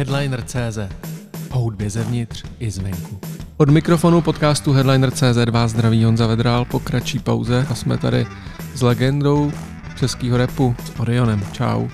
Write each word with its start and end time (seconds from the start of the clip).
Headliner.cz 0.00 0.78
O 1.50 1.58
hudbě 1.58 1.90
zevnitř 1.90 2.44
i 2.58 2.70
zvenku. 2.70 3.20
Od 3.56 3.68
mikrofonu 3.68 4.20
podcastu 4.20 4.72
Headliner.cz 4.72 5.50
vás 5.50 5.70
zdraví 5.70 6.04
Honza 6.04 6.26
Vedrál 6.26 6.64
po 6.64 6.80
kratší 6.80 7.18
pauze 7.18 7.66
a 7.70 7.74
jsme 7.74 7.98
tady 7.98 8.26
s 8.74 8.82
legendou 8.82 9.52
českého 9.96 10.36
repu, 10.36 10.74
s 10.84 11.00
Orionem. 11.00 11.44
Čau. 11.52 11.88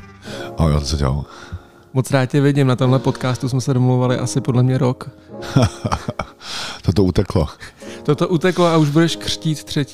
Ahoj, 0.58 0.72
Honzo, 0.72 0.98
čau. 0.98 1.22
Moc 1.92 2.11
rád 2.11 2.27
tě 2.27 2.40
vidím, 2.40 2.66
na 2.66 2.77
tomhle 2.77 2.98
podcastu 2.98 3.48
jsme 3.48 3.61
se 3.61 3.74
domluvali 3.74 4.18
asi 4.18 4.40
podle 4.40 4.62
mě 4.62 4.78
rok. 4.78 5.10
Toto 6.82 7.04
uteklo. 7.04 7.48
Toto 8.02 8.28
uteklo 8.28 8.66
a 8.66 8.76
už 8.76 8.90
budeš 8.90 9.16
křtít 9.16 9.64
3. 9.64 9.86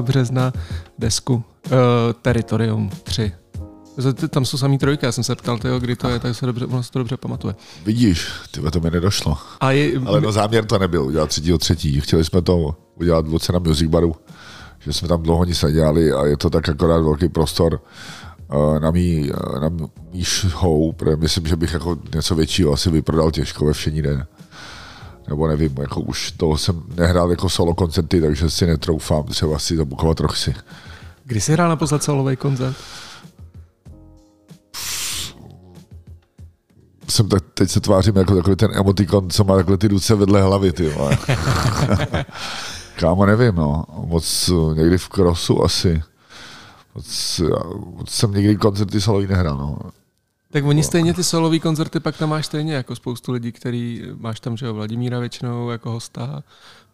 března 0.00 0.52
desku 0.98 1.34
uh, 1.34 1.42
Territorium 2.22 2.90
3. 3.02 3.32
Tam 4.30 4.44
jsou 4.44 4.58
samý 4.58 4.78
trojky, 4.78 5.06
já 5.06 5.12
jsem 5.12 5.24
se 5.24 5.34
ptal, 5.34 5.58
tyjo, 5.58 5.78
kdy 5.78 5.96
to 5.96 6.08
je, 6.08 6.18
tak 6.18 6.34
se 6.34 6.46
dobře, 6.46 6.66
ono 6.66 6.82
se 6.82 6.92
to 6.92 6.98
dobře 6.98 7.16
pamatuje. 7.16 7.54
Vidíš, 7.84 8.28
tyhle 8.50 8.70
to 8.70 8.80
mi 8.80 8.90
nedošlo. 8.90 9.38
A 9.60 9.70
je, 9.70 10.00
Ale 10.06 10.20
no 10.20 10.32
záměr 10.32 10.64
to 10.64 10.78
nebyl 10.78 11.04
udělat 11.04 11.28
třetího 11.28 11.58
třetí. 11.58 12.00
Chtěli 12.00 12.24
jsme 12.24 12.42
to 12.42 12.76
udělat 12.94 13.26
v 13.26 13.32
Luce 13.32 13.52
na 13.52 13.58
Music 13.58 13.90
Baru, 13.90 14.16
že 14.78 14.92
jsme 14.92 15.08
tam 15.08 15.22
dlouho 15.22 15.44
nic 15.44 15.62
nedělali 15.62 16.12
a 16.12 16.26
je 16.26 16.36
to 16.36 16.50
tak 16.50 16.68
akorát 16.68 17.00
velký 17.00 17.28
prostor 17.28 17.80
eh, 18.50 18.80
na 18.80 18.90
mý, 18.90 19.30
eh, 19.30 19.60
na 19.60 19.68
mý 20.12 20.24
show, 20.24 20.92
protože 20.96 21.16
myslím, 21.16 21.46
že 21.46 21.56
bych 21.56 21.72
jako 21.72 21.98
něco 22.14 22.34
většího 22.34 22.72
asi 22.72 22.90
vyprodal 22.90 23.30
těžko 23.30 23.64
ve 23.64 23.72
všení 23.72 24.02
den. 24.02 24.26
Nebo 25.28 25.48
nevím, 25.48 25.74
jako 25.80 26.00
už 26.00 26.32
toho 26.32 26.58
jsem 26.58 26.82
nehrál 26.96 27.30
jako 27.30 27.48
solo 27.48 27.74
koncerty, 27.74 28.20
takže 28.20 28.50
si 28.50 28.66
netroufám 28.66 29.24
třeba 29.24 29.58
si 29.58 29.76
zabukovat 29.76 30.20
roxy. 30.20 30.54
Kdy 31.24 31.40
jsi 31.40 31.52
hrál 31.52 31.68
naposled 31.68 32.02
solový 32.02 32.36
koncert? 32.36 32.76
Jsem 37.10 37.28
tak, 37.28 37.42
teď 37.54 37.70
se 37.70 37.80
tvářím 37.80 38.16
jako 38.16 38.36
takový 38.36 38.56
ten 38.56 38.70
emotikon, 38.74 39.30
co 39.30 39.44
má 39.44 39.56
takhle 39.56 39.78
ty 39.78 39.88
ruce 39.88 40.14
vedle 40.14 40.42
hlavy, 40.42 40.72
ty. 40.72 40.94
Kámo, 42.96 43.26
nevím, 43.26 43.54
no. 43.54 43.84
Moc 44.04 44.50
někdy 44.74 44.98
v 44.98 45.08
krosu 45.08 45.64
asi. 45.64 46.02
Moc, 46.94 47.40
moc 47.96 48.10
jsem 48.10 48.32
někdy 48.32 48.56
koncerty 48.56 49.00
solový 49.00 49.26
nehrál, 49.26 49.56
no. 49.56 49.78
Tak 50.50 50.64
oni 50.64 50.82
stejně 50.82 51.14
ty 51.14 51.24
solový 51.24 51.60
koncerty 51.60 52.00
pak 52.00 52.16
tam 52.16 52.28
máš 52.28 52.46
stejně 52.46 52.74
jako 52.74 52.96
spoustu 52.96 53.32
lidí, 53.32 53.52
který 53.52 54.02
máš 54.18 54.40
tam, 54.40 54.56
že 54.56 54.66
jo, 54.66 54.74
Vladimíra 54.74 55.18
většinou 55.18 55.70
jako 55.70 55.90
hosta, 55.90 56.42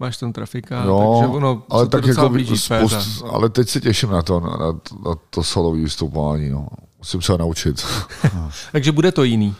máš 0.00 0.16
tam 0.16 0.32
trafika, 0.32 0.84
no, 0.84 1.20
takže 1.20 1.36
ono 1.36 1.62
ale 1.70 1.84
se 1.84 1.90
tak 1.90 2.06
jako 2.06 2.28
blíží 2.28 2.58
spoust, 2.58 3.22
ale 3.30 3.48
teď 3.48 3.68
se 3.68 3.80
těším 3.80 4.10
na 4.10 4.22
to, 4.22 4.40
na, 4.40 4.50
na, 4.50 4.66
na 5.08 5.14
to 5.30 5.42
solový 5.42 5.82
vystupování, 5.82 6.50
no. 6.50 6.68
Musím 6.98 7.22
se 7.22 7.38
naučit. 7.38 7.86
takže 8.72 8.92
bude 8.92 9.12
to 9.12 9.24
jiný. 9.24 9.54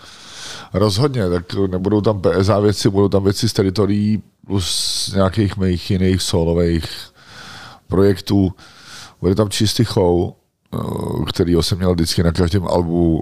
Rozhodně, 0.74 1.28
tak 1.28 1.54
nebudou 1.54 2.00
tam 2.00 2.20
PSA 2.20 2.60
věci, 2.60 2.90
budou 2.90 3.08
tam 3.08 3.24
věci 3.24 3.48
z 3.48 3.52
teritorií 3.52 4.22
plus 4.46 5.10
nějakých 5.14 5.56
mých 5.56 5.90
jiných 5.90 6.22
solových 6.22 6.84
projektů. 7.86 8.52
Bude 9.20 9.34
tam 9.34 9.50
čistý 9.50 9.84
show, 9.84 10.32
který 11.28 11.54
jsem 11.60 11.78
měl 11.78 11.94
vždycky 11.94 12.22
na 12.22 12.32
každém 12.32 12.66
albu, 12.66 13.20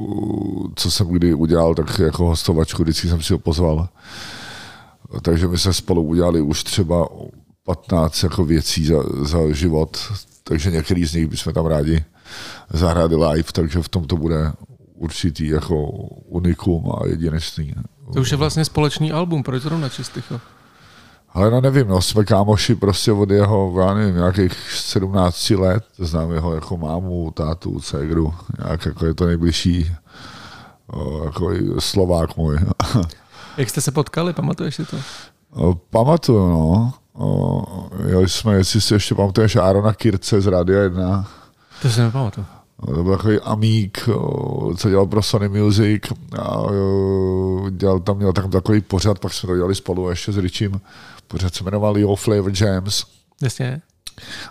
co 0.77 0.91
jsem 0.91 1.07
kdy 1.07 1.35
udělal, 1.35 1.75
tak 1.75 1.99
jako 1.99 2.27
hostovačku, 2.27 2.83
vždycky 2.83 3.09
jsem 3.09 3.23
si 3.23 3.33
ho 3.33 3.39
pozval. 3.39 3.89
Takže 5.23 5.49
my 5.49 5.59
jsme 5.59 5.73
spolu 5.73 6.03
udělali 6.03 6.41
už 6.41 6.65
třeba 6.65 7.09
15 7.65 8.23
jako 8.23 8.45
věcí 8.45 8.87
za, 8.87 9.03
za 9.23 9.53
život, 9.53 9.99
takže 10.45 10.71
některý 10.71 11.05
z 11.05 11.15
nich 11.15 11.27
bychom 11.27 11.53
tam 11.53 11.67
rádi 11.67 12.05
zahráli 12.71 13.17
live, 13.17 13.53
takže 13.53 13.83
v 13.83 13.89
tom 13.89 14.05
to 14.05 14.17
bude 14.17 14.53
určitý 15.03 15.49
jako 15.49 15.83
unikum 16.27 16.93
a 16.93 17.07
jedinečný. 17.07 17.75
To 18.15 18.21
už 18.21 18.31
je 18.31 18.37
vlastně 18.37 18.65
společný 18.65 19.13
album, 19.13 19.43
proč 19.43 19.63
zrovna 19.63 19.89
Čistycho? 19.89 20.41
Ale 21.35 21.51
no 21.51 21.61
nevím, 21.61 21.89
no, 21.89 22.03
jsme 22.03 22.25
kámoši 22.25 22.75
prostě 22.75 23.13
od 23.13 23.31
jeho, 23.31 23.75
já 23.81 23.95
nevím, 23.95 24.15
nějakých 24.15 24.73
17 24.73 25.51
let, 25.51 25.85
znám 25.99 26.31
jeho 26.31 26.55
jako 26.55 26.77
mámu, 26.77 27.31
tátu, 27.31 27.81
ségru, 27.81 28.35
nějak 28.67 28.87
jako 28.87 29.07
je 29.07 29.15
to 29.15 29.27
nejbližší 29.27 29.93
jako 31.25 31.51
Slovák 31.79 32.37
můj. 32.37 32.59
Jak 33.57 33.71
jste 33.71 33.81
se 33.81 33.93
potkali, 33.93 34.33
pamatuješ 34.33 34.75
si 34.75 34.85
to? 34.85 34.97
Pamatuju, 35.91 36.49
no. 36.49 36.93
Jeli 38.07 38.29
jsme, 38.29 38.55
jestli 38.55 38.81
si 38.81 38.95
ještě 38.95 39.15
pamatuješ, 39.15 39.57
Arona 39.57 39.93
Kirce 39.93 40.41
z 40.41 40.47
Rádia 40.47 40.81
1. 40.81 41.29
To 41.83 41.91
si 41.91 42.01
nepamatuju. 42.01 42.47
To 42.87 43.03
byl 43.03 43.17
takový 43.17 43.41
amík, 43.41 44.09
co 44.77 44.91
dělal 44.91 45.07
pro 45.07 45.23
Sony 45.23 45.49
Music 45.49 46.03
a 46.39 46.63
dělal 47.71 48.01
tam, 48.01 48.17
měl 48.17 48.33
tam 48.33 48.51
takový 48.51 48.81
pořad, 48.81 49.19
pak 49.19 49.33
jsme 49.33 49.47
to 49.47 49.57
dělali 49.57 49.75
spolu 49.75 50.11
ještě 50.11 50.33
s 50.33 50.39
Richim. 50.39 50.81
Pořad 51.29 51.55
se 51.55 51.65
jmenoval 51.65 51.99
Yo 51.99 52.17
Flavor 52.17 52.53
Jams. 52.63 53.05
Jasně. 53.43 53.83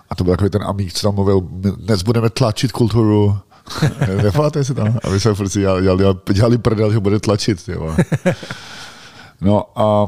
A 0.10 0.16
to 0.16 0.24
byl 0.24 0.34
takový 0.34 0.50
ten 0.50 0.64
amík, 0.64 0.94
co 0.94 1.08
tam 1.08 1.16
mluvil, 1.16 1.42
dnes 1.62 2.04
budeme 2.04 2.30
tlačit 2.30 2.72
kulturu. 2.72 3.38
Nepamatuješ 4.24 4.68
si 4.68 4.74
tam? 4.74 5.00
A 5.04 5.10
my 5.10 5.20
jsme 5.20 5.36
prostě 5.36 5.60
dělali, 5.60 5.82
dělali, 5.82 6.16
dělali 6.34 6.58
prdel, 6.58 6.92
že 6.92 7.00
bude 7.00 7.20
tlačit. 7.20 7.70
Jo. 7.70 7.96
No 9.42 9.66
a 9.76 10.08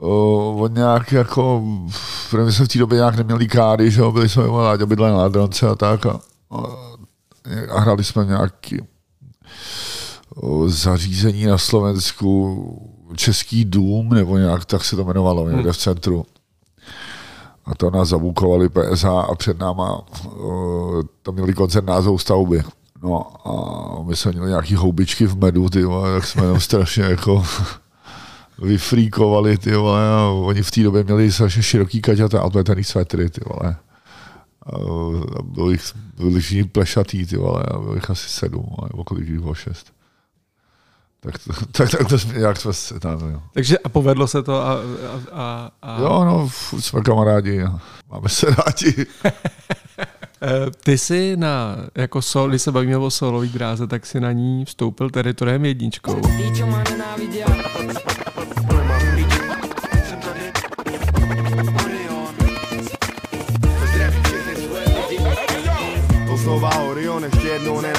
Uh, 0.00 0.62
on 0.62 0.74
nějak 0.74 1.12
jako, 1.12 1.62
my 2.44 2.52
jsme 2.52 2.64
v 2.64 2.68
té 2.68 2.78
době 2.78 2.96
nějak 2.96 3.16
neměli 3.16 3.48
kády, 3.48 3.90
že 3.90 4.00
jo, 4.00 4.12
byli 4.12 4.28
jsme 4.28 4.46
mladí, 4.46 4.84
bydleli 4.84 5.12
na 5.12 5.18
Ladronce 5.18 5.68
a 5.68 5.74
tak 5.74 6.06
a, 6.06 6.20
a 7.70 7.80
hráli 7.80 8.04
jsme 8.04 8.24
nějaký 8.24 8.80
zařízení 10.66 11.46
na 11.46 11.58
Slovensku, 11.58 12.92
Český 13.16 13.64
dům, 13.64 14.08
nebo 14.08 14.38
nějak 14.38 14.64
tak 14.64 14.84
se 14.84 14.96
to 14.96 15.02
jmenovalo, 15.02 15.50
někde 15.50 15.72
v 15.72 15.76
centru. 15.76 16.26
A 17.64 17.74
to 17.74 17.90
nás 17.90 18.08
zabukovali 18.08 18.68
PSA 18.68 19.20
a 19.20 19.34
před 19.34 19.58
náma 19.58 20.04
tam 21.22 21.34
měli 21.34 21.54
koncert 21.54 21.86
názov 21.86 22.22
stavby. 22.22 22.62
No 23.02 23.26
a 23.44 24.02
my 24.02 24.16
jsme 24.16 24.32
měli 24.32 24.48
nějaký 24.48 24.74
houbičky 24.74 25.26
v 25.26 25.36
medu, 25.36 25.68
ty 25.68 25.84
vole, 25.84 26.14
tak 26.14 26.26
jsme 26.26 26.42
tam 26.42 26.60
strašně 26.60 27.02
jako 27.02 27.44
vyfríkovali, 28.58 29.58
ty 29.58 29.74
vole, 29.76 30.08
a 30.08 30.28
oni 30.28 30.62
v 30.62 30.70
té 30.70 30.82
době 30.82 31.04
měli 31.04 31.32
strašně 31.32 31.62
široký 31.62 32.00
kaťata 32.02 32.40
a 32.40 32.44
opletený 32.44 32.84
svetry, 32.84 33.30
ty 33.30 33.40
vole. 33.46 33.76
A 34.66 34.78
bylo 35.42 35.70
jich, 35.70 35.82
byli 36.16 36.40
všichni 36.40 36.64
plešatý, 36.64 37.26
ty 37.26 37.36
vole, 37.36 37.62
a 37.62 37.78
bylo 37.78 37.94
jich 37.94 38.10
asi 38.10 38.28
sedm, 38.28 38.66
nebo 38.92 39.04
kolik 39.04 39.28
jich 39.28 39.40
bylo 39.40 39.54
šest. 39.54 39.92
Tak, 41.20 41.38
to, 41.38 41.52
tak, 41.72 41.90
tak 41.90 42.08
to 42.08 42.18
jsme, 42.18 42.38
jak 42.38 42.56
jsme 42.56 42.72
se 42.72 43.00
tam, 43.00 43.30
jo. 43.30 43.42
Takže 43.52 43.78
a 43.78 43.88
povedlo 43.88 44.26
se 44.26 44.42
to 44.42 44.54
a... 44.54 44.72
a, 44.72 44.80
a, 45.32 45.70
a... 45.82 46.00
Jo, 46.00 46.24
no, 46.24 46.48
furt 46.48 46.80
jsme 46.80 47.00
kamarádi, 47.00 47.62
a 47.62 47.80
máme 48.10 48.28
se 48.28 48.46
rádi. 48.46 49.06
Ty 50.84 50.98
jsi 50.98 51.36
na, 51.36 51.76
jako 51.94 52.22
sol, 52.22 52.48
když 52.48 52.62
se 52.62 52.72
bavíme 52.72 52.96
o 52.96 53.10
solový 53.10 53.48
dráze, 53.48 53.86
tak 53.86 54.06
si 54.06 54.20
na 54.20 54.32
ní 54.32 54.64
vstoupil 54.64 55.10
teritoriem 55.10 55.64
jedničkou. 55.64 56.20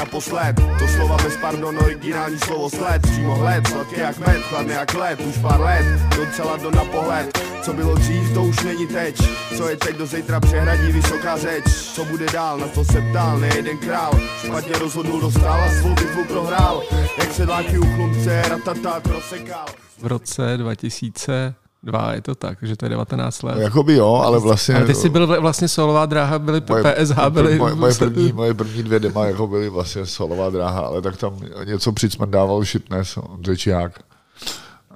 Naposled. 0.08 0.56
To 0.80 0.88
slova 0.88 1.18
bez 1.24 1.38
pardon, 1.38 1.78
originální 1.78 2.40
slovo 2.40 2.70
sled. 2.70 3.02
Přímo 3.02 3.36
hled, 3.36 3.68
sladký 3.68 4.00
jak 4.00 4.18
med, 4.18 4.42
chladný 4.42 4.74
jak 4.74 4.94
led 4.94 5.20
Už 5.20 5.38
pár 5.38 5.62
let, 5.62 5.86
docela 6.16 6.58
do 6.58 6.72
na 6.72 6.86
pohled. 6.86 7.40
Co 7.62 7.74
bylo 7.74 7.96
dřív, 7.96 8.34
to 8.34 8.44
už 8.44 8.64
není 8.64 8.88
teď. 8.88 9.22
Co 9.58 9.70
je 9.70 9.78
teď 9.78 9.98
do 9.98 10.06
zítra 10.06 10.40
přehradí 10.40 10.92
vysoká 10.92 11.38
řeč. 11.38 11.64
Co 11.96 12.06
bude 12.06 12.26
dál, 12.26 12.58
na 12.58 12.68
to 12.68 12.86
se 12.86 13.02
ptal 13.02 13.40
nejeden 13.40 13.78
král. 13.78 14.12
Špatně 14.46 14.74
rozhodnul, 14.80 15.22
dostal 15.22 15.64
a 15.64 15.70
svou 15.82 15.90
bitvu 15.90 16.26
prohrál. 16.26 16.84
Jak 17.18 17.34
sedláky 17.34 17.80
u 17.80 17.96
chlumce, 17.96 18.42
ratata 18.50 19.00
prosekal. 19.00 19.66
V 20.02 20.08
roce 20.08 20.58
2000 20.58 21.56
dva, 21.84 22.14
je 22.14 22.22
to 22.22 22.36
tak, 22.36 22.58
že 22.62 22.76
to 22.76 22.86
je 22.86 22.90
19 22.90 23.44
let. 23.44 23.58
Jakoby 23.58 23.94
jo, 23.94 24.14
ale 24.26 24.40
vlastně... 24.40 24.76
Ale 24.76 24.86
ty 24.86 24.96
jsi 24.96 25.10
byl 25.10 25.42
vlastně 25.42 25.68
solová 25.68 26.06
dráha, 26.06 26.40
byly 26.40 26.62
moje, 26.70 26.84
PSH, 26.84 27.30
byly... 27.30 27.58
Moje, 27.58 27.76
moje, 27.76 27.94
první, 27.94 28.32
moje 28.32 28.54
první 28.54 28.84
dvě 28.84 29.00
dema 29.00 29.26
jako 29.26 29.48
byly 29.48 29.70
vlastně 29.70 30.06
solová 30.06 30.50
dráha, 30.50 30.82
ale 30.82 31.02
tak 31.02 31.18
tam 31.18 31.40
něco 31.64 31.92
přicmrdával 31.92 32.64
Shipness, 32.64 33.18
Řečiák, 33.42 34.00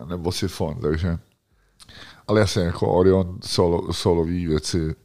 nebo 0.05 0.31
Sifon, 0.31 0.75
takže... 0.81 1.17
Ale 2.27 2.39
jasně, 2.39 2.63
jako 2.63 2.87
Orion 2.87 3.37
solo, 3.43 3.93
solový 3.93 4.47
věci, 4.47 4.95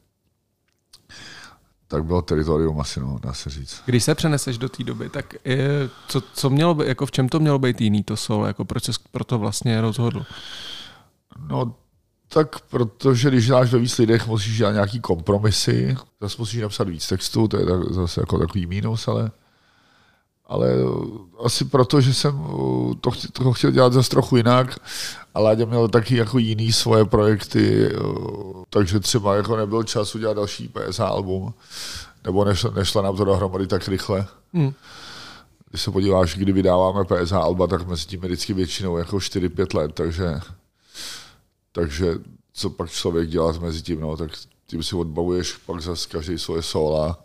tak 1.89 2.05
bylo 2.05 2.23
teritorium 2.23 2.81
asi, 2.81 3.01
no, 3.01 3.19
dá 3.23 3.33
se 3.33 3.51
říct. 3.51 3.83
Když 3.87 4.05
se 4.05 4.15
přeneseš 4.15 4.59
do 4.59 4.69
té 4.69 4.85
doby, 4.85 5.09
tak 5.09 5.35
je, 5.45 5.69
co, 6.09 6.21
co 6.21 6.51
mělo 6.51 6.83
jako 6.83 7.07
v 7.07 7.11
čem 7.11 7.29
to 7.29 7.41
mělo 7.41 7.59
být 7.59 7.81
jiný 7.81 8.03
to 8.03 8.17
solo, 8.17 8.47
jako 8.47 8.65
proč 8.65 8.85
jsi 8.85 8.93
pro 9.13 9.25
to 9.25 9.39
vlastně 9.39 9.81
rozhodl? 9.81 10.27
No, 11.49 11.75
tak 12.29 12.61
protože 12.61 13.29
když 13.29 13.47
děláš 13.47 13.73
ve 13.73 13.79
víc 13.79 13.99
lidech, 13.99 14.27
musíš 14.27 14.57
dělat 14.57 14.73
nějaký 14.73 15.01
kompromisy, 15.01 15.97
zase 16.21 16.37
musíš 16.39 16.63
napsat 16.63 16.89
víc 16.89 17.09
textu, 17.09 17.49
to 17.49 17.57
je 17.59 17.67
tak, 17.67 17.93
zase 17.93 18.21
jako 18.21 18.39
takový 18.39 18.67
mínus, 18.67 19.09
ale 19.09 19.31
ale 20.49 20.71
asi 21.45 21.65
proto, 21.65 22.01
že 22.01 22.15
jsem 22.15 22.33
to, 23.01 23.11
to 23.33 23.53
chtěl 23.53 23.71
dělat 23.71 23.93
zase 23.93 24.11
trochu 24.11 24.37
jinak 24.37 24.79
a 25.35 25.41
Láďa 25.41 25.65
měl 25.65 25.89
taky 25.89 26.17
jako 26.17 26.39
jiný 26.39 26.73
svoje 26.73 27.05
projekty, 27.05 27.91
takže 28.71 29.01
třeba 29.01 29.35
jako 29.35 29.57
nebyl 29.57 29.83
čas 29.83 30.15
udělat 30.15 30.35
další 30.37 30.69
PSH 30.69 31.01
album, 31.01 31.55
nebo 32.25 32.45
nešlo, 32.45 32.71
nešlo 32.71 33.03
nám 33.03 33.17
to 33.17 33.25
dohromady 33.25 33.67
tak 33.67 33.89
rychle. 33.89 34.27
Hmm. 34.53 34.73
Když 35.71 35.83
se 35.83 35.91
podíváš, 35.91 36.37
kdy 36.37 36.53
vydáváme 36.53 37.05
PSH 37.05 37.33
alba, 37.33 37.67
tak 37.67 37.87
mezi 37.87 38.07
tím 38.07 38.21
vždycky 38.21 38.53
většinou 38.53 38.97
jako 38.97 39.17
4-5 39.17 39.77
let, 39.79 39.93
takže, 39.95 40.41
takže 41.77 42.15
co 42.53 42.71
pak 42.71 42.91
člověk 42.91 43.29
dělá 43.29 43.53
mezi 43.53 43.83
tím, 43.83 44.01
no, 44.01 44.17
tak 44.17 44.31
tím 44.67 44.83
si 44.83 44.97
odbavuješ 44.97 45.53
pak 45.53 45.81
zase 45.81 46.09
každý 46.09 46.39
svoje 46.39 46.63
sola 46.63 47.19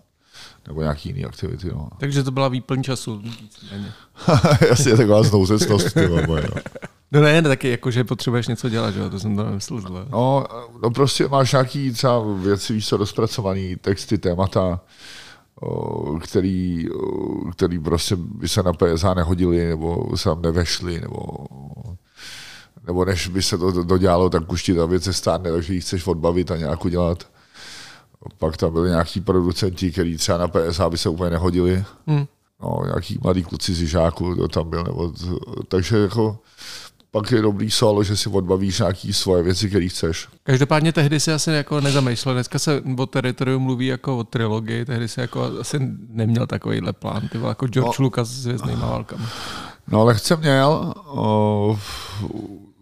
nebo 0.67 0.81
nějaký 0.81 1.09
jiný 1.09 1.25
aktivity. 1.25 1.67
No. 1.67 1.89
Takže 1.99 2.23
to 2.23 2.31
byla 2.31 2.47
výplň 2.47 2.83
času. 2.83 3.21
Jasně, 4.69 4.97
taková 4.97 5.23
znouzecnost. 5.23 5.95
no. 5.95 6.41
No 7.11 7.21
ne, 7.21 7.41
taky 7.41 7.69
jako, 7.69 7.91
že 7.91 8.03
potřebuješ 8.03 8.47
něco 8.47 8.69
dělat, 8.69 8.91
že? 8.91 9.09
to 9.09 9.19
jsem 9.19 9.35
to 9.35 9.43
nemyslel 9.43 9.81
zle. 9.81 10.05
No, 10.09 10.45
no 10.83 10.91
prostě 10.91 11.27
máš 11.27 11.51
nějaký 11.51 11.91
třeba 11.91 12.23
věci, 12.35 12.73
víš 12.73 12.87
co, 12.87 12.97
rozpracovaný 12.97 13.75
texty, 13.75 14.17
témata, 14.17 14.79
který, 16.23 16.87
který 17.51 17.79
prostě 17.79 18.15
by 18.15 18.49
se 18.49 18.63
na 18.63 18.73
PSH 18.73 19.15
nehodili, 19.15 19.67
nebo 19.67 20.17
se 20.17 20.23
tam 20.23 20.41
nevešli, 20.41 21.01
nebo 21.01 21.21
nebo 22.87 23.05
než 23.05 23.27
by 23.27 23.41
se 23.41 23.57
to 23.57 23.83
dodělalo, 23.83 24.29
tak 24.29 24.51
už 24.51 24.63
ti 24.63 24.73
ta 24.73 24.85
věc 24.85 25.03
se 25.03 25.13
stane, 25.13 25.51
takže 25.51 25.73
ji 25.73 25.81
chceš 25.81 26.07
odbavit 26.07 26.51
a 26.51 26.57
nějak 26.57 26.85
udělat. 26.85 27.27
Pak 28.37 28.57
tam 28.57 28.73
byli 28.73 28.89
nějaký 28.89 29.21
producenti, 29.21 29.91
kteří 29.91 30.17
třeba 30.17 30.37
na 30.37 30.47
PSA 30.47 30.89
by 30.89 30.97
se 30.97 31.09
úplně 31.09 31.29
nehodili. 31.29 31.83
Hmm. 32.07 32.25
No, 32.63 32.81
nějaký 32.85 33.19
mladý 33.23 33.43
kluci 33.43 33.73
z 33.73 33.87
žáku, 33.87 34.35
to 34.35 34.47
tam 34.47 34.69
byl. 34.69 34.83
Nebo, 34.83 35.13
takže 35.67 35.97
jako 35.97 36.39
pak 37.11 37.31
je 37.31 37.41
dobrý 37.41 37.71
solo, 37.71 38.03
že 38.03 38.17
si 38.17 38.29
odbavíš 38.29 38.79
nějaký 38.79 39.13
svoje 39.13 39.43
věci, 39.43 39.69
které 39.69 39.87
chceš. 39.87 40.27
Každopádně 40.43 40.93
tehdy 40.93 41.19
si 41.19 41.33
asi 41.33 41.51
jako 41.51 41.81
nezamýšlel. 41.81 42.35
Dneska 42.35 42.59
se 42.59 42.81
o 42.97 43.05
teritoriu 43.05 43.59
mluví 43.59 43.87
jako 43.87 44.17
o 44.17 44.23
trilogii, 44.23 44.85
tehdy 44.85 45.07
si 45.07 45.19
jako 45.19 45.43
asi 45.59 45.77
neměl 46.09 46.47
takovýhle 46.47 46.93
plán, 46.93 47.27
ty 47.31 47.37
jako 47.37 47.67
George 47.67 47.99
no, 47.99 48.03
Lucas 48.03 48.29
s 48.29 48.45
hvězdnýma 48.45 48.89
válkami. 48.89 49.25
No 49.87 50.01
ale 50.01 50.15
chce 50.15 50.35
měl, 50.35 50.93
o, 51.05 51.79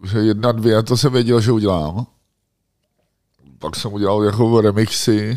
že 0.04 0.18
jedna, 0.18 0.52
dvě, 0.52 0.82
to 0.82 0.96
jsem 0.96 1.12
věděl, 1.12 1.40
že 1.40 1.52
udělám 1.52 2.06
pak 3.60 3.76
jsem 3.76 3.92
udělal 3.92 4.24
jako 4.24 4.60
remixy. 4.60 5.36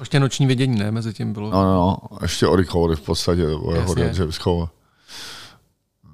Ještě 0.00 0.20
noční 0.20 0.46
vidění, 0.46 0.78
ne? 0.78 0.90
Mezi 0.90 1.14
tím 1.14 1.32
bylo. 1.32 1.50
No, 1.50 1.64
no, 1.64 1.74
no. 1.74 2.18
ještě 2.22 2.46
Orikory 2.46 2.96
v 2.96 3.00
podstatě, 3.00 3.46
nebo 3.46 3.74
jeho 3.74 3.94
Dřevskou. 3.94 4.68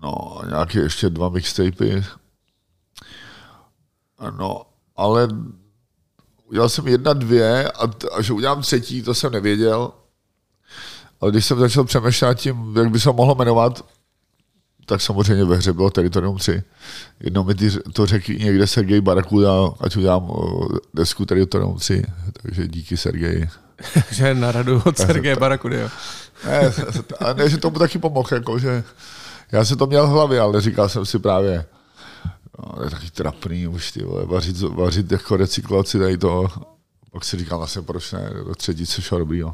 No, 0.02 0.40
nějaké 0.48 0.80
ještě 0.80 1.10
dva 1.10 1.28
mixtapy. 1.28 2.04
No, 4.38 4.62
ale 4.96 5.28
udělal 6.44 6.68
jsem 6.68 6.88
jedna, 6.88 7.12
dvě 7.12 7.70
a, 7.70 7.90
a 8.16 8.22
že 8.22 8.32
udělám 8.32 8.62
třetí, 8.62 9.02
to 9.02 9.14
jsem 9.14 9.32
nevěděl. 9.32 9.92
Ale 11.20 11.30
když 11.30 11.44
jsem 11.44 11.58
začal 11.58 11.84
přemýšlet 11.84 12.38
tím, 12.38 12.76
jak 12.76 12.90
by 12.90 13.00
se 13.00 13.12
mohlo 13.12 13.34
jmenovat, 13.34 13.84
tak 14.86 15.00
samozřejmě 15.00 15.44
ve 15.44 15.56
hře 15.56 15.72
bylo 15.72 15.90
Territorium 15.90 16.38
3. 16.38 16.62
Jednou 17.20 17.44
mi 17.44 17.54
to 17.92 18.06
řekl 18.06 18.32
někde 18.32 18.66
Sergej 18.66 19.00
Barakuda, 19.00 19.50
ať 19.80 19.96
udělám 19.96 20.32
desku 20.94 21.26
Territorium 21.26 21.78
3, 21.78 22.02
takže 22.42 22.68
díky 22.68 22.96
Sergeji. 22.96 23.48
že 24.10 24.34
na 24.34 24.52
radu 24.52 24.82
od 24.86 24.98
Sergeje 24.98 25.36
Barakudy, 25.36 25.76
jo. 25.76 25.88
ne, 26.46 26.72
a 27.20 27.32
ne, 27.32 27.48
že 27.48 27.56
tomu 27.56 27.78
taky 27.78 27.98
pomohl, 27.98 28.28
jako, 28.32 28.58
že 28.58 28.84
já 29.52 29.64
jsem 29.64 29.78
to 29.78 29.86
měl 29.86 30.06
v 30.06 30.10
hlavě, 30.10 30.40
ale 30.40 30.60
říkal 30.60 30.88
jsem 30.88 31.06
si 31.06 31.18
právě, 31.18 31.64
no, 32.58 32.84
je 32.84 32.90
taky 32.90 33.10
trapný 33.10 33.68
už, 33.68 33.92
ty 33.92 34.04
vole, 34.04 34.26
vařit, 34.26 34.60
vařit 34.60 35.12
jako 35.12 35.36
recyklaci 35.36 35.98
tady 35.98 36.18
to. 36.18 36.48
Pak 37.12 37.24
si 37.24 37.38
říkal 37.38 37.58
vlastně, 37.58 37.82
proč 37.82 38.12
ne, 38.12 38.30
do 38.46 38.54
třetice 38.54 39.02
šel 39.02 39.18
dobrý, 39.18 39.38
jo. 39.38 39.52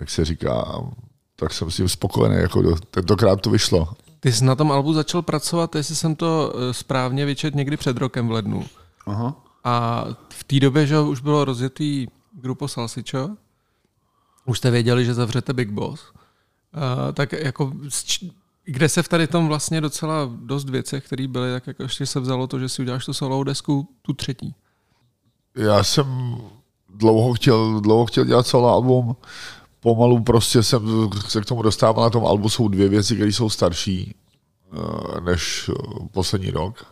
Jak 0.00 0.10
se 0.10 0.24
říká, 0.24 0.82
tak 1.36 1.52
jsem 1.52 1.70
s 1.70 1.76
tím 1.76 1.88
spokojený, 1.88 2.36
jako 2.36 2.62
do, 2.62 2.76
tentokrát 2.90 3.40
to 3.40 3.50
vyšlo. 3.50 3.88
Ty 4.20 4.32
jsi 4.32 4.44
na 4.44 4.54
tom 4.54 4.72
albu 4.72 4.92
začal 4.92 5.22
pracovat, 5.22 5.74
jestli 5.74 5.96
jsem 5.96 6.16
to 6.16 6.52
eh, 6.54 6.74
správně 6.74 7.26
vyčet 7.26 7.54
někdy 7.54 7.76
před 7.76 7.96
rokem 7.96 8.28
v 8.28 8.30
lednu. 8.30 8.64
Aha. 9.06 9.34
A 9.64 10.04
v 10.28 10.44
té 10.44 10.60
době, 10.60 10.86
že 10.86 11.00
už 11.00 11.20
bylo 11.20 11.44
rozjetý 11.44 12.06
grupo 12.32 12.68
Salsičo, 12.68 13.30
už 14.46 14.58
jste 14.58 14.70
věděli, 14.70 15.04
že 15.04 15.14
zavřete 15.14 15.52
Big 15.52 15.70
Boss, 15.70 16.02
uh, 16.12 17.12
tak 17.12 17.32
jako 17.32 17.72
kde 18.64 18.88
se 18.88 19.02
v 19.02 19.08
tady 19.08 19.26
tom 19.26 19.48
vlastně 19.48 19.80
docela 19.80 20.30
dost 20.34 20.68
věcech, 20.68 21.04
které 21.04 21.28
byly, 21.28 21.52
tak 21.52 21.66
jako 21.66 21.82
ještě 21.82 22.06
se 22.06 22.20
vzalo 22.20 22.46
to, 22.46 22.58
že 22.58 22.68
si 22.68 22.82
uděláš 22.82 23.04
tu 23.04 23.12
solovou 23.12 23.44
desku, 23.44 23.88
tu 24.02 24.12
třetí. 24.12 24.54
Já 25.56 25.84
jsem 25.84 26.36
dlouho 26.88 27.34
chtěl, 27.34 27.80
dlouho 27.80 28.06
chtěl 28.06 28.24
dělat 28.24 28.46
solo 28.46 28.68
album, 28.68 29.16
pomalu 29.80 30.22
prostě 30.22 30.62
jsem 30.62 31.10
se 31.28 31.40
k 31.40 31.44
tomu 31.44 31.62
dostával. 31.62 32.04
Na 32.04 32.10
tom 32.10 32.26
albu 32.26 32.48
jsou 32.48 32.68
dvě 32.68 32.88
věci, 32.88 33.14
které 33.14 33.32
jsou 33.32 33.50
starší 33.50 34.14
eh, 34.72 35.20
než 35.20 35.70
eh, 35.70 36.06
poslední 36.12 36.50
rok. 36.50 36.84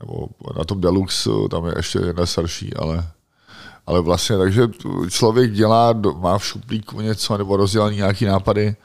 Nebo 0.00 0.28
na 0.58 0.64
tom 0.64 0.80
Deluxe 0.80 1.30
eh, 1.30 1.48
tam 1.48 1.66
je 1.66 1.72
ještě 1.76 1.98
jedna 1.98 2.26
starší, 2.26 2.74
ale, 2.74 3.08
ale 3.86 4.00
vlastně 4.00 4.38
takže 4.38 4.68
člověk 5.10 5.52
dělá, 5.52 5.92
má 6.18 6.38
v 6.38 6.44
šuplíku 6.44 7.00
něco 7.00 7.38
nebo 7.38 7.56
rozdělaný 7.56 7.96
nějaký 7.96 8.24
nápady 8.24 8.76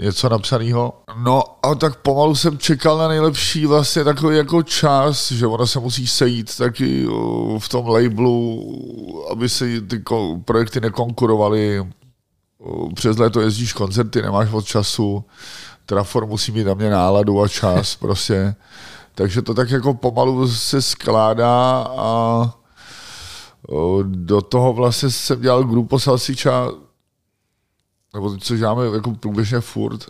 něco 0.00 0.28
napsaného. 0.28 0.94
No 1.22 1.42
a 1.62 1.74
tak 1.74 1.96
pomalu 1.96 2.34
jsem 2.34 2.58
čekal 2.58 2.98
na 2.98 3.08
nejlepší 3.08 3.66
vlastně 3.66 4.04
takový 4.04 4.36
jako 4.36 4.62
čas, 4.62 5.32
že 5.32 5.46
ono 5.46 5.66
se 5.66 5.80
musí 5.80 6.06
sejít 6.06 6.56
taky 6.56 7.06
v 7.58 7.68
tom 7.68 7.88
labelu, 7.88 9.26
aby 9.30 9.48
se 9.48 9.80
ty 9.80 10.02
projekty 10.44 10.80
nekonkurovaly. 10.80 11.86
Přes 12.94 13.18
léto 13.18 13.40
jezdíš 13.40 13.72
koncerty, 13.72 14.22
nemáš 14.22 14.50
moc 14.50 14.64
času, 14.64 15.24
Trafor 15.86 16.26
musí 16.26 16.52
mít 16.52 16.64
na 16.64 16.74
mě 16.74 16.90
náladu 16.90 17.42
a 17.42 17.48
čas 17.48 17.96
prostě. 18.00 18.54
Takže 19.14 19.42
to 19.42 19.54
tak 19.54 19.70
jako 19.70 19.94
pomalu 19.94 20.48
se 20.48 20.82
skládá 20.82 21.86
a 21.96 22.54
do 24.02 24.42
toho 24.42 24.72
vlastně 24.72 25.10
jsem 25.10 25.40
dělal 25.40 25.64
grupo 25.64 25.98
Salsiča 25.98 26.68
nebo 28.16 28.36
co 28.36 28.56
děláme 28.56 28.86
jako 28.94 29.10
průběžně 29.10 29.60
furt. 29.60 30.00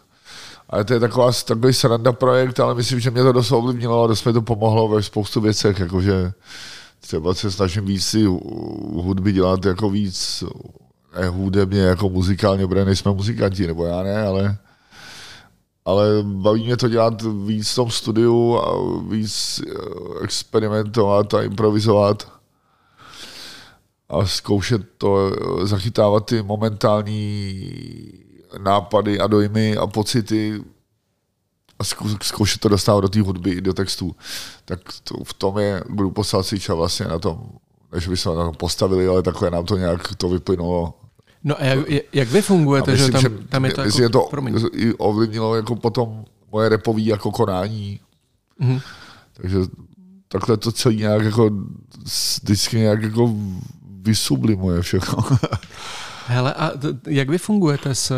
Ale 0.70 0.84
to 0.84 0.92
je 0.92 1.00
taková, 1.00 1.32
takový 1.32 1.72
sranda 1.72 2.12
projekt, 2.12 2.60
ale 2.60 2.74
myslím, 2.74 3.00
že 3.00 3.10
mě 3.10 3.22
to 3.22 3.32
dost 3.32 3.52
ovlivnilo 3.52 4.04
a 4.04 4.06
dost 4.06 4.24
mi 4.24 4.32
to 4.32 4.42
pomohlo 4.42 4.88
ve 4.88 5.02
spoustu 5.02 5.40
věcech, 5.40 5.78
jakože 5.78 6.32
třeba 7.00 7.34
se 7.34 7.50
snažím 7.50 7.84
víc 7.84 8.06
si 8.06 8.24
hudby 8.94 9.32
dělat 9.32 9.64
jako 9.64 9.90
víc 9.90 10.44
ne 11.20 11.28
hudebně, 11.28 11.80
jako 11.80 12.08
muzikálně, 12.08 12.66
protože 12.66 12.84
nejsme 12.84 13.12
muzikanti, 13.12 13.66
nebo 13.66 13.86
já 13.86 14.02
ne, 14.02 14.26
ale 14.26 14.56
ale 15.84 16.06
baví 16.22 16.64
mě 16.64 16.76
to 16.76 16.88
dělat 16.88 17.22
víc 17.46 17.72
v 17.72 17.74
tom 17.74 17.90
studiu 17.90 18.58
a 18.58 18.74
víc 19.08 19.60
eh, 19.66 20.24
experimentovat 20.24 21.34
a 21.34 21.42
improvizovat 21.42 22.35
a 24.08 24.26
zkoušet 24.26 24.82
to, 24.98 25.30
zachytávat 25.62 26.26
ty 26.26 26.42
momentální 26.42 27.62
nápady 28.58 29.20
a 29.20 29.26
dojmy 29.26 29.76
a 29.76 29.86
pocity 29.86 30.60
a 31.78 31.84
zkoušet 32.22 32.60
to 32.60 32.68
dostávat 32.68 33.00
do 33.00 33.08
té 33.08 33.20
hudby 33.20 33.50
i 33.50 33.60
do 33.60 33.74
textů. 33.74 34.16
Tak 34.64 34.80
to, 35.04 35.24
v 35.24 35.34
tom 35.34 35.58
je 35.58 35.82
grupo 35.88 36.24
Salsiča 36.24 36.74
vlastně 36.74 37.06
na 37.06 37.18
tom, 37.18 37.48
než 37.92 38.08
by 38.08 38.16
se 38.16 38.28
na 38.28 38.34
tom 38.34 38.54
postavili, 38.54 39.08
ale 39.08 39.22
takhle 39.22 39.50
nám 39.50 39.64
to 39.64 39.76
nějak 39.76 40.14
to 40.14 40.28
vyplynulo. 40.28 40.94
No 41.44 41.60
a 41.60 41.64
jak, 41.64 41.78
jak 42.12 42.28
vy 42.28 42.42
fungujete, 42.42 42.92
myslím, 42.92 43.06
že 43.06 43.12
tam, 43.12 43.22
že 43.22 43.48
tam 43.48 43.64
je 43.64 43.72
to 43.72 43.80
jako, 43.82 44.08
to 44.08 44.26
promiň. 44.30 44.54
ovlivnilo 44.98 45.56
jako 45.56 45.76
potom 45.76 46.24
moje 46.52 46.68
repový 46.68 47.06
jako 47.06 47.30
konání. 47.30 48.00
Mm-hmm. 48.60 48.80
Takže 49.32 49.58
takhle 50.28 50.56
to 50.56 50.72
celý 50.72 50.96
nějak 50.96 51.22
jako 51.22 51.50
vždycky 52.04 52.76
nějak 52.76 53.02
jako 53.02 53.34
vysublimuje 54.06 54.82
všechno. 54.82 55.18
Hele, 56.26 56.54
a 56.54 56.70
jak 57.06 57.28
vy 57.28 57.38
fungujete 57.38 57.94
s, 57.94 58.12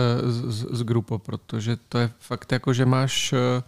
s, 0.49 0.67
s 0.71 0.83
grupou? 0.83 1.19
Protože 1.19 1.77
to 1.89 1.99
je 1.99 2.11
fakt 2.19 2.53
jako, 2.53 2.73
že 2.73 2.87
máš, 2.87 3.33
eh, 3.33 3.63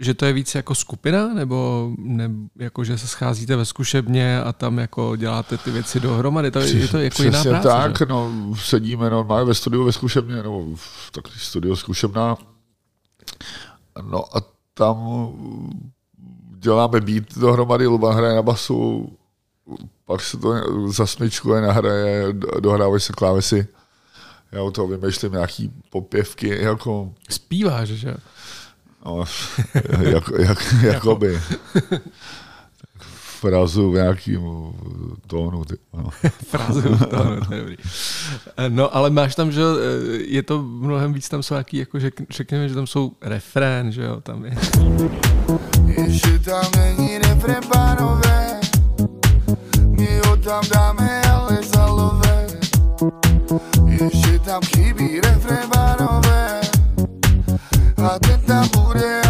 že 0.00 0.14
to 0.14 0.24
je 0.24 0.32
víc 0.32 0.54
jako 0.54 0.74
skupina, 0.74 1.34
nebo 1.34 1.90
ne, 1.98 2.30
jako, 2.56 2.84
že 2.84 2.98
se 2.98 3.06
scházíte 3.06 3.56
ve 3.56 3.64
zkušebně 3.64 4.42
a 4.42 4.52
tam 4.52 4.78
jako 4.78 5.16
děláte 5.16 5.58
ty 5.58 5.70
věci 5.70 6.00
dohromady? 6.00 6.50
To, 6.50 6.58
je 6.58 6.88
to 6.88 6.98
jako 6.98 7.22
jiná 7.22 7.44
práce, 7.44 7.68
tak, 7.68 7.98
že? 7.98 8.06
no, 8.06 8.32
sedíme 8.58 9.10
normálně 9.10 9.44
ve 9.44 9.54
studiu 9.54 9.84
ve 9.84 9.92
zkušebně, 9.92 10.36
nebo 10.36 10.66
tak 11.12 11.28
studio 11.28 11.76
zkušebná. 11.76 12.36
No 14.10 14.36
a 14.36 14.40
tam 14.74 15.28
děláme 16.58 17.00
beat 17.00 17.38
dohromady, 17.38 17.86
Luban 17.86 18.14
hraje 18.14 18.34
na 18.34 18.42
basu, 18.42 19.10
pak 20.06 20.20
se 20.20 20.36
to 20.36 20.54
zasmičkuje, 20.92 21.60
nahraje, 21.60 22.32
dohrávají 22.60 23.00
se 23.00 23.12
klávesy. 23.12 23.66
já 24.52 24.62
u 24.62 24.70
toho 24.70 24.88
vymýšlím 24.88 25.32
nějaký 25.32 25.72
popěvky, 25.90 26.62
jako, 26.62 27.12
Zpíváš, 27.30 27.88
že 27.88 28.08
jo? 28.08 28.16
no, 29.04 29.24
jak, 30.10 30.30
jak, 30.38 30.74
jakoby. 30.82 31.40
Frazu 33.40 33.90
v 33.90 33.94
nějakým 33.94 34.42
tónu. 35.26 35.64
Ty, 35.64 35.74
no. 35.92 36.10
Fráze 36.46 36.82
to, 36.82 36.88
no, 36.88 37.46
to 37.46 37.54
je 37.54 37.60
dobrý. 37.60 37.76
No, 38.68 38.96
ale 38.96 39.10
máš 39.10 39.34
tam, 39.34 39.52
že 39.52 39.62
eh, 39.62 40.16
je 40.16 40.42
to 40.42 40.62
mnohem 40.62 41.12
víc, 41.12 41.28
tam 41.28 41.42
jsou 41.42 41.54
nějaký, 41.54 41.76
jako 41.76 42.00
řek, 42.00 42.14
řekněme, 42.30 42.68
že 42.68 42.74
tam 42.74 42.86
jsou 42.86 43.12
refrén, 43.20 43.92
že 43.92 44.02
jo, 44.02 44.20
tam 44.20 44.44
je. 44.44 44.56
Ještě 45.86 46.38
tam 46.38 46.64
není 46.76 47.18
refrén, 47.18 47.60
pánové, 47.72 48.39
tam 50.50 50.62
dáme, 50.74 51.22
ale 51.22 51.58
zalové. 51.62 52.46
Ještě 53.86 54.38
tam 54.38 54.60
chybí 54.62 55.20
refrén, 55.20 55.70
pánové, 55.70 56.60
a 58.06 58.18
ten 58.18 58.40
tam 58.40 58.68
bude, 58.68 59.22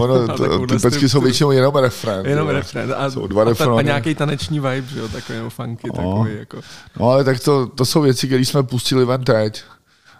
Ono, 0.00 0.26
to, 0.36 0.66
ty 0.66 0.78
pecky 0.78 1.08
jsou 1.08 1.20
většinou 1.20 1.50
jenom 1.50 1.74
refrén. 1.76 2.26
Jenom 2.26 2.48
jo. 2.48 2.54
refrén. 2.54 2.94
A, 2.96 3.10
Jsou 3.10 3.26
dva 3.26 3.42
a, 3.50 3.54
ta- 3.54 3.76
a 3.78 3.82
nějaký 3.82 4.14
taneční 4.14 4.60
vibe, 4.60 4.82
že 4.88 4.98
jo, 4.98 5.08
takový 5.08 5.38
nebo 5.38 5.50
funky, 5.50 5.88
No. 5.88 5.92
takový 5.94 6.38
jako. 6.38 6.60
No 7.00 7.08
ale 7.10 7.24
tak 7.24 7.40
to, 7.40 7.66
to 7.66 7.84
jsou 7.84 8.00
věci, 8.00 8.26
které 8.26 8.44
jsme 8.44 8.62
pustili 8.62 9.04
ven 9.04 9.24
teď, 9.24 9.64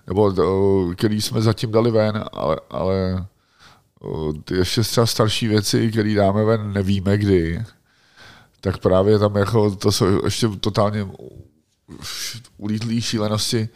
nebo 0.06 0.34
které 0.96 1.14
jsme 1.14 1.42
zatím 1.42 1.72
dali 1.72 1.90
ven, 1.90 2.24
ale, 2.32 2.56
ale 2.70 3.26
ještě 4.50 4.80
třeba 4.82 5.06
starší 5.06 5.48
věci, 5.48 5.90
které 5.92 6.14
dáme 6.14 6.44
ven, 6.44 6.72
nevíme 6.72 7.18
kdy, 7.18 7.62
tak 8.60 8.78
právě 8.78 9.18
tam 9.18 9.36
jako, 9.36 9.70
to 9.76 9.92
jsou 9.92 10.24
ještě 10.24 10.48
totálně 10.60 11.08
ulítlý 12.56 13.00
šílenosti, 13.00 13.68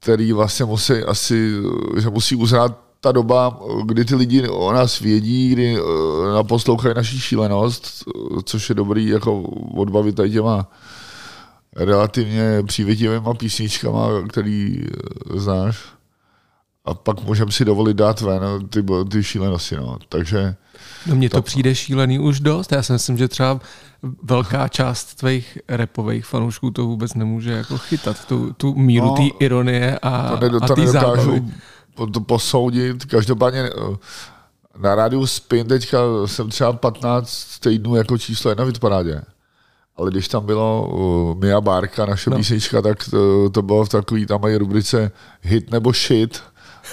který 0.00 0.32
vlastně 0.32 0.64
musí 0.64 0.92
asi, 0.92 1.52
že 1.98 2.10
musí 2.10 2.36
uzrát 2.36 2.78
ta 3.00 3.12
doba, 3.12 3.60
kdy 3.84 4.04
ty 4.04 4.14
lidi 4.14 4.48
o 4.48 4.72
nás 4.72 5.00
vědí, 5.00 5.50
kdy 5.50 5.76
eh, 5.76 6.34
naposlouchají 6.34 6.94
naší 6.94 7.20
šílenost, 7.20 8.04
což 8.44 8.68
je 8.68 8.74
dobrý 8.74 9.06
jako 9.08 9.42
odbavit 9.76 10.14
tady 10.16 10.30
těma 10.30 10.70
relativně 11.76 12.62
přívětivýma 12.66 13.34
písničkama, 13.34 14.08
který 14.28 14.80
eh, 14.84 15.38
znáš. 15.40 15.78
A 16.84 16.94
pak 16.94 17.24
můžeme 17.24 17.52
si 17.52 17.64
dovolit 17.64 17.96
dát 17.96 18.20
ven 18.20 18.42
ty, 18.70 18.84
ty 19.10 19.22
šílenosti. 19.22 19.76
No. 19.76 19.98
Takže 20.08 20.54
No 21.06 21.14
mně 21.16 21.30
to 21.30 21.36
To- 21.36 21.42
přijde 21.42 21.74
šílený 21.74 22.18
už 22.18 22.40
dost. 22.40 22.72
Já 22.72 22.82
si 22.82 22.92
myslím, 22.92 23.18
že 23.18 23.28
třeba 23.28 23.60
velká 24.22 24.68
část 24.68 25.14
tvých 25.14 25.58
repových 25.68 26.26
fanoušků 26.26 26.70
to 26.70 26.86
vůbec 26.86 27.14
nemůže 27.14 27.52
jako 27.52 27.78
chytat, 27.78 28.24
tu, 28.24 28.52
tu 28.52 28.74
míru 28.74 29.06
No, 29.06 29.14
té 29.16 29.22
ironie 29.44 29.98
a, 30.02 30.36
to, 30.36 30.48
ne, 30.48 30.58
a 30.62 30.66
to 30.66 30.86
zábavy. 30.86 30.86
nedokážu 30.86 31.40
po- 31.40 31.50
to 32.12 32.20
posoudit. 32.20 33.04
Každopádně 33.04 33.60
eh, 33.60 33.96
na 34.78 34.94
rádiu 34.94 35.26
Spin 35.26 35.66
teďka 35.66 35.98
jsem 36.26 36.48
třeba 36.50 36.72
15 36.72 37.58
týdnů 37.58 37.94
jako 37.96 38.18
číslo 38.18 38.50
jedna 38.50 38.64
v 38.64 38.66
hitparádě. 38.66 39.22
Ale 39.96 40.10
když 40.10 40.28
tam 40.28 40.46
bylo 40.46 40.88
uh, 40.88 41.38
Mia 41.40 41.60
Bárka, 41.60 42.06
naše 42.06 42.30
No. 42.30 42.36
písnička, 42.36 42.82
tak 42.82 43.10
to, 43.10 43.50
to 43.50 43.62
bylo 43.62 43.84
v 43.84 43.88
takový, 43.88 44.26
tam 44.26 44.40
mají 44.40 44.56
rubrice 44.56 45.10
hit 45.42 45.70
nebo 45.70 45.92
shit, 45.92 46.42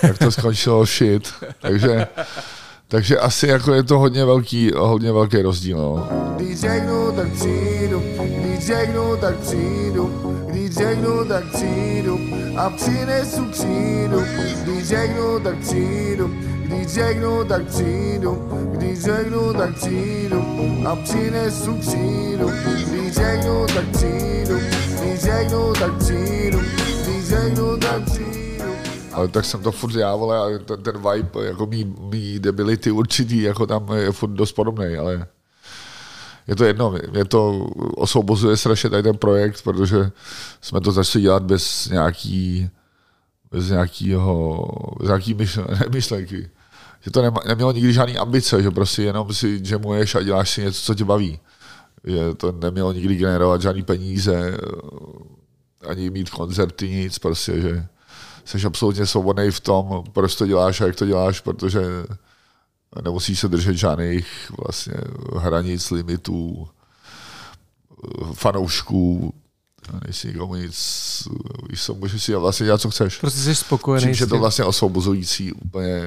tak 0.01 0.17
to 0.17 0.31
skončilo 0.31 0.85
shit. 0.85 1.33
Takže, 1.61 2.07
takže 2.87 3.19
asi 3.19 3.47
jako 3.47 3.73
je 3.73 3.83
to 3.83 3.99
hodně 3.99 4.25
velký, 4.25 4.71
hodně 4.77 5.11
velký 5.11 5.41
rozdíl. 5.41 5.77
No. 5.77 6.07
Když 6.35 6.59
řeknu, 6.59 7.11
tak 7.11 7.27
přijdu, 7.33 8.03
když 8.39 8.65
řeknu, 8.65 9.17
tak 9.21 9.35
přijdu, 9.37 10.36
řeknu, 10.77 11.25
tak 11.25 11.43
přijdu 11.53 12.19
a 12.57 12.69
přinesu 12.69 13.45
křídu. 13.45 14.21
Když 14.63 14.87
řeknu, 14.87 15.39
tak 15.39 15.57
přijdu, 15.57 16.27
když 16.65 16.87
řeknu, 16.87 17.45
tak 17.45 17.63
přijdu, 17.67 18.49
když 18.71 18.99
řeknu, 19.01 19.53
tak 19.53 19.75
přijdu 19.75 20.45
a 20.87 20.95
přinesu 20.95 21.77
křídu. 21.77 22.49
Když 22.89 23.13
řeknu, 23.13 23.65
tak 23.75 23.85
přijdu, 23.87 24.57
když 25.01 25.19
řeknu, 25.21 25.73
tak 25.79 25.97
přijdu, 25.97 26.59
když 27.03 27.27
řeknu, 27.27 27.77
tak 27.77 28.03
přijdu. 28.03 28.27
Ale 29.13 29.27
tak 29.27 29.45
jsem 29.45 29.61
to 29.61 29.71
furt 29.71 29.95
já, 29.95 30.15
vole, 30.15 30.37
a 30.37 30.59
ten, 30.65 30.83
ten 30.83 30.95
vibe, 30.97 31.45
jako 31.45 31.65
mý, 31.65 31.95
mý 32.11 32.39
debility 32.39 32.91
určitý, 32.91 33.41
jako 33.41 33.65
tam 33.67 33.91
je 33.91 34.11
furt 34.11 34.29
dost 34.29 34.51
podobný, 34.51 34.95
ale 34.97 35.27
je 36.47 36.55
to 36.55 36.65
jedno, 36.65 36.95
mě 37.11 37.25
to 37.25 37.65
osvobozuje 37.95 38.57
strašně 38.57 38.89
tady 38.89 39.03
ten 39.03 39.17
projekt, 39.17 39.61
protože 39.61 40.11
jsme 40.61 40.81
to 40.81 40.91
začali 40.91 41.21
dělat 41.21 41.43
bez 41.43 41.89
nějaký, 41.89 42.69
bez 43.51 43.69
nějakýho, 43.69 44.67
bez 44.99 45.07
nějaký 45.07 45.33
myšlenky. 45.91 46.49
Že 47.01 47.11
to 47.11 47.21
nema, 47.21 47.41
nemělo 47.47 47.71
nikdy 47.71 47.93
žádný 47.93 48.17
ambice, 48.17 48.63
že 48.63 48.71
prostě 48.71 49.03
jenom 49.03 49.33
si 49.33 49.61
jamuješ 49.63 50.15
a 50.15 50.21
děláš 50.21 50.49
si 50.49 50.61
něco, 50.61 50.81
co 50.81 50.95
tě 50.95 51.05
baví. 51.05 51.39
Že 52.03 52.33
to 52.33 52.51
nemělo 52.51 52.93
nikdy 52.93 53.15
generovat 53.15 53.61
žádný 53.61 53.83
peníze, 53.83 54.57
ani 55.87 56.09
mít 56.09 56.29
koncerty, 56.29 56.89
nic, 56.89 57.19
prostě, 57.19 57.61
že 57.61 57.85
jsi 58.45 58.65
absolutně 58.65 59.05
svobodný 59.05 59.51
v 59.51 59.59
tom, 59.59 60.03
proč 60.13 60.35
to 60.35 60.47
děláš 60.47 60.81
a 60.81 60.85
jak 60.85 60.95
to 60.95 61.05
děláš, 61.05 61.41
protože 61.41 61.81
nemusíš 63.01 63.39
se 63.39 63.47
držet 63.47 63.75
žádných 63.75 64.51
vlastně 64.65 64.93
hranic, 65.37 65.91
limitů, 65.91 66.67
fanoušků, 68.33 69.33
nejsi 70.05 70.27
nikomu 70.27 70.55
nic, 70.55 70.77
víš 71.69 71.83
co, 71.83 71.93
můžeš 71.93 72.23
si 72.23 72.35
vlastně 72.35 72.65
dělat, 72.65 72.81
co 72.81 72.89
chceš. 72.89 73.17
Prostě 73.17 73.39
jsi 73.39 73.55
spokojený 73.55 74.15
s 74.15 74.19
je 74.19 74.27
to 74.27 74.39
vlastně 74.39 74.65
osvobozující 74.65 75.53
úplně 75.53 76.01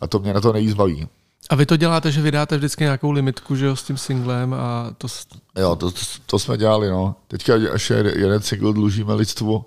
a 0.00 0.06
to 0.06 0.18
mě 0.18 0.34
na 0.34 0.40
to 0.40 0.52
nejvíc 0.52 0.74
baví. 0.74 1.08
A 1.50 1.54
vy 1.54 1.66
to 1.66 1.76
děláte, 1.76 2.12
že 2.12 2.22
vydáte 2.22 2.56
vždycky 2.56 2.84
nějakou 2.84 3.10
limitku, 3.10 3.56
že 3.56 3.66
jo, 3.66 3.76
s 3.76 3.82
tím 3.82 3.98
singlem 3.98 4.54
a 4.54 4.94
to, 4.98 5.08
Jo, 5.56 5.76
to, 5.76 5.90
to, 5.90 6.00
to 6.26 6.38
jsme 6.38 6.56
dělali, 6.58 6.88
no. 6.88 7.16
Teďka 7.28 7.54
až 7.72 7.90
jeden, 7.90 8.18
jeden 8.18 8.42
single 8.42 8.72
dlužíme 8.72 9.14
lidstvu. 9.14 9.64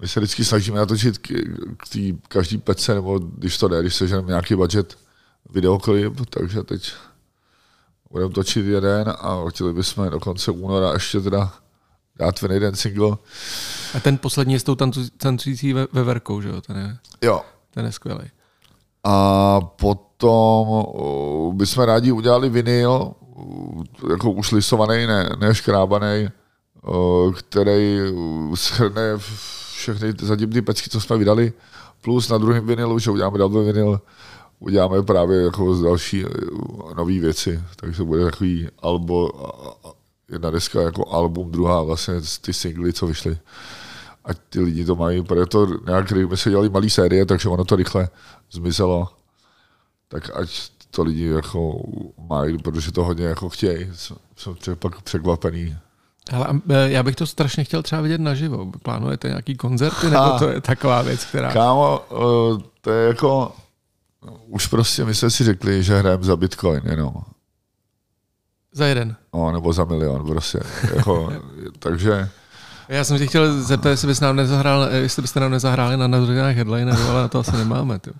My 0.00 0.08
se 0.08 0.20
vždycky 0.20 0.44
snažíme 0.44 0.78
natočit 0.78 1.18
k, 1.18 1.28
k 1.76 1.88
tý 1.88 2.18
každý 2.28 2.58
pece, 2.58 2.94
nebo 2.94 3.18
když 3.18 3.58
to 3.58 3.68
jde, 3.68 3.80
když 3.80 3.94
se 3.94 4.08
ženeme 4.08 4.28
nějaký 4.28 4.54
budget 4.54 4.98
videoklip, 5.50 6.14
takže 6.30 6.62
teď 6.62 6.92
budeme 8.10 8.34
točit 8.34 8.66
jeden 8.66 9.08
a 9.18 9.44
chtěli 9.48 9.72
bychom 9.72 10.10
do 10.10 10.20
konce 10.20 10.50
února 10.50 10.92
ještě 10.92 11.20
teda 11.20 11.52
dát 12.16 12.40
ten 12.40 12.52
jeden 12.52 12.74
single. 12.76 13.16
a 13.94 14.00
ten 14.00 14.18
poslední 14.18 14.52
je 14.54 14.60
s 14.60 14.64
tou 14.64 14.74
tancu- 14.74 15.10
tancující 15.16 15.72
ve, 15.72 15.86
veverkou, 15.92 16.40
že 16.40 16.48
jo, 16.48 16.60
ten 16.60 16.76
je, 16.76 16.96
Jo. 17.22 17.42
ten 17.70 17.86
je 17.86 17.92
skvělý. 17.92 18.24
A 19.04 19.60
potom 19.60 20.84
bychom 21.56 21.84
rádi 21.84 22.12
udělali 22.12 22.48
vinyl, 22.48 23.12
jako 24.10 24.30
už 24.30 24.52
lisovaný, 24.52 25.06
ne, 25.06 25.30
ne 25.38 25.54
škrábaný, 25.54 26.28
který 27.38 27.98
shrne 28.54 29.02
všechny 29.76 30.14
ty 30.14 30.62
pecky, 30.62 30.90
co 30.90 31.00
jsme 31.00 31.18
vydali, 31.18 31.52
plus 32.02 32.28
na 32.28 32.38
druhém 32.38 32.66
vinilu, 32.66 32.98
že 32.98 33.10
uděláme 33.10 33.38
double 33.38 33.64
vinyl, 33.64 34.00
uděláme 34.58 35.02
právě 35.02 35.42
jako 35.42 35.74
z 35.74 35.82
další 35.82 36.24
nové 36.96 37.12
věci, 37.20 37.62
takže 37.76 38.02
bude 38.02 38.24
takový 38.24 38.68
albo, 38.78 39.46
a- 39.46 39.88
a- 39.88 39.92
jedna 40.28 40.50
deska 40.50 40.82
jako 40.82 41.08
album, 41.08 41.50
druhá 41.50 41.82
vlastně 41.82 42.14
ty 42.40 42.52
singly, 42.52 42.92
co 42.92 43.06
vyšly. 43.06 43.38
Ať 44.24 44.38
ty 44.48 44.60
lidi 44.60 44.84
to 44.84 44.96
mají, 44.96 45.22
protože 45.22 45.46
to 45.46 45.66
nějak, 45.86 46.12
my 46.12 46.36
se 46.36 46.50
dělali 46.50 46.68
malý 46.68 46.90
série, 46.90 47.26
takže 47.26 47.48
ono 47.48 47.64
to 47.64 47.76
rychle 47.76 48.08
zmizelo. 48.52 49.08
Tak 50.08 50.30
ať 50.36 50.70
to 50.90 51.02
lidi 51.02 51.24
jako 51.26 51.82
mají, 52.18 52.58
protože 52.58 52.92
to 52.92 53.04
hodně 53.04 53.24
jako 53.24 53.48
chtějí. 53.48 53.90
Jsem- 53.94 54.16
pak 54.78 55.02
překvapený. 55.02 55.76
Hele, 56.30 56.46
e, 56.68 56.90
já 56.90 57.02
bych 57.02 57.16
to 57.16 57.26
strašně 57.26 57.64
chtěl 57.64 57.82
třeba 57.82 58.00
vidět 58.02 58.20
naživo. 58.20 58.72
Plánujete 58.82 59.28
nějaký 59.28 59.56
koncerty, 59.56 60.10
nebo 60.10 60.38
to 60.38 60.48
je 60.48 60.60
taková 60.60 61.02
věc, 61.02 61.24
která... 61.24 61.52
Kámo, 61.52 62.00
eh, 62.10 62.62
to 62.80 62.90
je 62.90 63.08
jako, 63.08 63.52
už 64.46 64.66
prostě 64.66 65.04
my 65.04 65.14
jsme 65.14 65.30
si 65.30 65.44
řekli, 65.44 65.82
že 65.82 65.98
hrajeme 65.98 66.24
za 66.24 66.36
bitcoin 66.36 66.80
jenom. 66.84 67.14
Za 68.72 68.86
jeden. 68.86 69.16
No, 69.34 69.52
nebo 69.52 69.72
za 69.72 69.84
milion 69.84 70.26
prostě. 70.26 70.60
Jako, 70.96 71.32
takže 71.78 72.28
Já 72.88 73.04
jsem 73.04 73.18
tě 73.18 73.26
chtěl 73.26 73.62
zeptat, 73.62 73.88
jestli, 73.90 74.08
bys 74.08 74.20
nám 74.20 74.36
nezahrál, 74.36 74.88
eh, 74.90 74.96
jestli 74.96 75.22
byste 75.22 75.40
nám 75.40 75.50
nezahráli 75.50 75.96
na 75.96 76.06
narozeninách 76.06 76.54
headlineru, 76.56 77.02
ale 77.08 77.22
na 77.22 77.28
to 77.28 77.38
asi 77.38 77.52
nemáme. 77.52 77.98
Ty. 77.98 78.10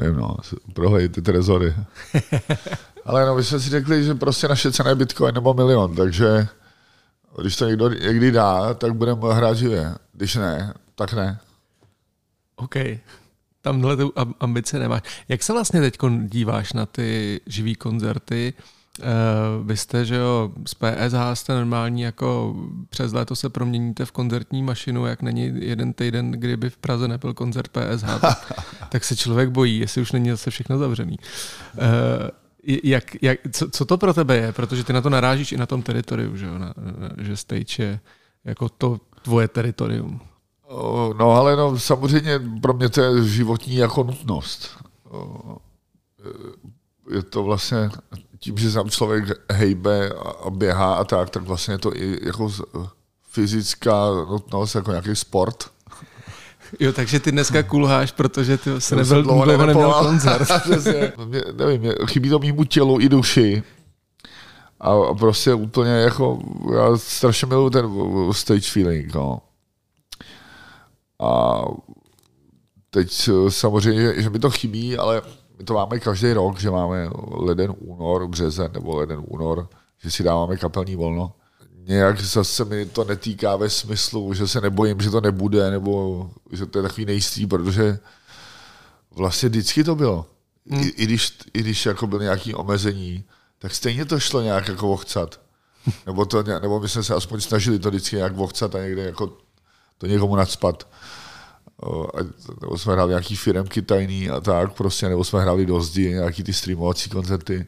Nevím, 0.00 0.16
no, 0.16 0.36
prohlej 0.74 1.08
ty 1.08 1.22
trezory. 1.22 1.74
Ale 3.04 3.26
no, 3.26 3.34
my 3.34 3.44
jsme 3.44 3.60
si 3.60 3.70
řekli, 3.70 4.04
že 4.04 4.14
prostě 4.14 4.48
naše 4.48 4.72
cena 4.72 4.90
je 4.90 4.96
Bitcoin 4.96 5.34
nebo 5.34 5.54
milion, 5.54 5.96
takže 5.96 6.48
když 7.42 7.56
to 7.56 7.66
někdo 7.66 7.88
někdy 7.88 8.32
dá, 8.32 8.74
tak 8.74 8.94
budeme 8.94 9.34
hrát 9.34 9.56
živě. 9.56 9.94
Když 10.12 10.34
ne, 10.34 10.74
tak 10.94 11.12
ne. 11.12 11.38
OK. 12.56 12.74
Tamhle 13.62 13.96
tu 13.96 14.12
ambice 14.40 14.78
nemáš. 14.78 15.02
Jak 15.28 15.42
se 15.42 15.52
vlastně 15.52 15.80
teď 15.80 15.98
díváš 16.20 16.72
na 16.72 16.86
ty 16.86 17.40
živý 17.46 17.74
koncerty? 17.74 18.54
Uh, 18.98 19.66
vy 19.66 19.76
jste, 19.76 20.04
že 20.04 20.16
jo, 20.16 20.52
z 20.66 20.74
PSH 20.74 21.34
jste 21.34 21.54
normální, 21.54 22.02
jako 22.02 22.56
přes 22.88 23.12
léto 23.12 23.36
se 23.36 23.48
proměníte 23.48 24.04
v 24.04 24.12
koncertní 24.12 24.62
mašinu, 24.62 25.06
jak 25.06 25.22
není 25.22 25.52
jeden 25.56 25.92
týden, 25.92 26.30
kdyby 26.30 26.70
v 26.70 26.76
Praze 26.76 27.08
nebyl 27.08 27.34
koncert 27.34 27.68
PSH, 27.68 28.20
tak, 28.20 28.64
tak 28.88 29.04
se 29.04 29.16
člověk 29.16 29.50
bojí, 29.50 29.78
jestli 29.78 30.02
už 30.02 30.12
není 30.12 30.30
zase 30.30 30.50
všechno 30.50 30.78
zavřený. 30.78 31.16
Uh, 31.74 31.82
jak, 32.84 33.22
jak, 33.22 33.38
co, 33.52 33.70
co 33.70 33.84
to 33.84 33.98
pro 33.98 34.14
tebe 34.14 34.36
je? 34.36 34.52
Protože 34.52 34.84
ty 34.84 34.92
na 34.92 35.00
to 35.00 35.10
narážíš 35.10 35.52
i 35.52 35.56
na 35.56 35.66
tom 35.66 35.82
teritoriu, 35.82 36.36
že, 36.36 36.46
jo? 36.46 36.58
Na, 36.58 36.74
na, 36.76 37.24
že 37.24 37.36
stage 37.36 37.82
je 37.82 38.00
jako 38.44 38.68
to 38.68 39.00
tvoje 39.22 39.48
teritorium. 39.48 40.20
No 41.18 41.30
ale 41.30 41.56
no, 41.56 41.78
samozřejmě 41.78 42.40
pro 42.62 42.72
mě 42.72 42.88
to 42.88 43.02
je 43.02 43.24
životní 43.24 43.76
jako 43.76 44.02
nutnost. 44.04 44.84
Je 47.10 47.22
to 47.22 47.42
vlastně 47.42 47.90
tím, 48.44 48.58
že 48.58 48.70
sám 48.70 48.90
člověk 48.90 49.24
hejbe 49.52 50.10
a 50.44 50.50
běhá 50.50 50.94
a 50.94 51.04
tak, 51.04 51.30
tak 51.30 51.42
vlastně 51.42 51.74
je 51.74 51.78
to 51.78 51.96
i 51.96 52.18
jako 52.22 52.52
fyzická 53.30 54.10
nutnost, 54.30 54.74
jako 54.74 54.90
nějaký 54.90 55.16
sport. 55.16 55.64
Jo, 56.80 56.92
takže 56.92 57.20
ty 57.20 57.32
dneska 57.32 57.62
kulháš, 57.62 58.12
protože 58.12 58.58
ty 58.58 58.80
se 58.80 58.96
nebyl 58.96 59.22
dlouho, 59.22 59.44
dlouho 59.44 59.66
neměl 59.66 59.92
koncert. 59.92 60.48
mě, 61.24 61.42
nevím, 61.52 61.80
mě, 61.80 61.94
chybí 62.06 62.30
to 62.30 62.38
mýmu 62.38 62.64
tělu 62.64 63.00
i 63.00 63.08
duši. 63.08 63.62
A, 64.80 64.90
a 64.90 65.14
prostě 65.14 65.54
úplně 65.54 65.90
jako, 65.90 66.38
já 66.74 66.96
strašně 66.96 67.46
miluji 67.46 67.70
ten 67.70 67.88
stage 68.32 68.70
feeling, 68.70 69.14
no. 69.14 69.40
A 71.20 71.62
teď 72.90 73.30
samozřejmě, 73.48 74.22
že 74.22 74.30
mi 74.30 74.38
to 74.38 74.50
chybí, 74.50 74.96
ale 74.96 75.22
my 75.58 75.64
to 75.64 75.74
máme 75.74 76.00
každý 76.00 76.32
rok, 76.32 76.58
že 76.58 76.70
máme 76.70 77.10
leden, 77.30 77.74
únor, 77.78 78.28
březen 78.28 78.70
nebo 78.72 78.96
leden, 78.96 79.22
únor, 79.26 79.68
že 79.98 80.10
si 80.10 80.22
dáváme 80.22 80.56
kapelní 80.56 80.96
volno. 80.96 81.32
Nějak 81.86 82.20
zase 82.20 82.64
mi 82.64 82.86
to 82.86 83.04
netýká 83.04 83.56
ve 83.56 83.70
smyslu, 83.70 84.34
že 84.34 84.48
se 84.48 84.60
nebojím, 84.60 85.00
že 85.00 85.10
to 85.10 85.20
nebude, 85.20 85.70
nebo 85.70 86.30
že 86.52 86.66
to 86.66 86.78
je 86.78 86.82
takový 86.82 87.04
nejistý, 87.04 87.46
protože 87.46 87.98
vlastně 89.10 89.48
vždycky 89.48 89.84
to 89.84 89.94
bylo. 89.94 90.26
Hmm. 90.70 90.82
I, 90.82 90.86
i, 90.86 91.04
když, 91.04 91.38
I 91.54 91.60
když 91.60 91.86
jako 91.86 92.06
byl 92.06 92.18
nějaký 92.18 92.54
omezení, 92.54 93.24
tak 93.58 93.74
stejně 93.74 94.04
to 94.04 94.20
šlo 94.20 94.42
nějak 94.42 94.68
jako 94.68 94.92
ochcat. 94.92 95.40
Nebo, 96.06 96.24
to, 96.26 96.42
nebo 96.42 96.80
my 96.80 96.88
jsme 96.88 97.02
se 97.02 97.14
aspoň 97.14 97.40
snažili 97.40 97.78
to 97.78 97.88
vždycky 97.90 98.16
nějak 98.16 98.38
ochcat 98.38 98.74
a 98.74 98.82
někde 98.82 99.02
jako 99.02 99.32
to 99.98 100.06
někomu 100.06 100.36
nadspat 100.36 100.86
nebo 102.60 102.78
jsme 102.78 102.92
hráli 102.92 103.08
nějaký 103.08 103.36
firemky 103.36 103.82
tajný 103.82 104.30
a 104.30 104.40
tak 104.40 104.72
prostě, 104.72 105.08
nebo 105.08 105.24
jsme 105.24 105.40
hráli 105.40 105.66
do 105.66 105.80
zdi, 105.80 106.08
nějaký 106.08 106.42
ty 106.42 106.52
streamovací 106.52 107.10
koncerty, 107.10 107.66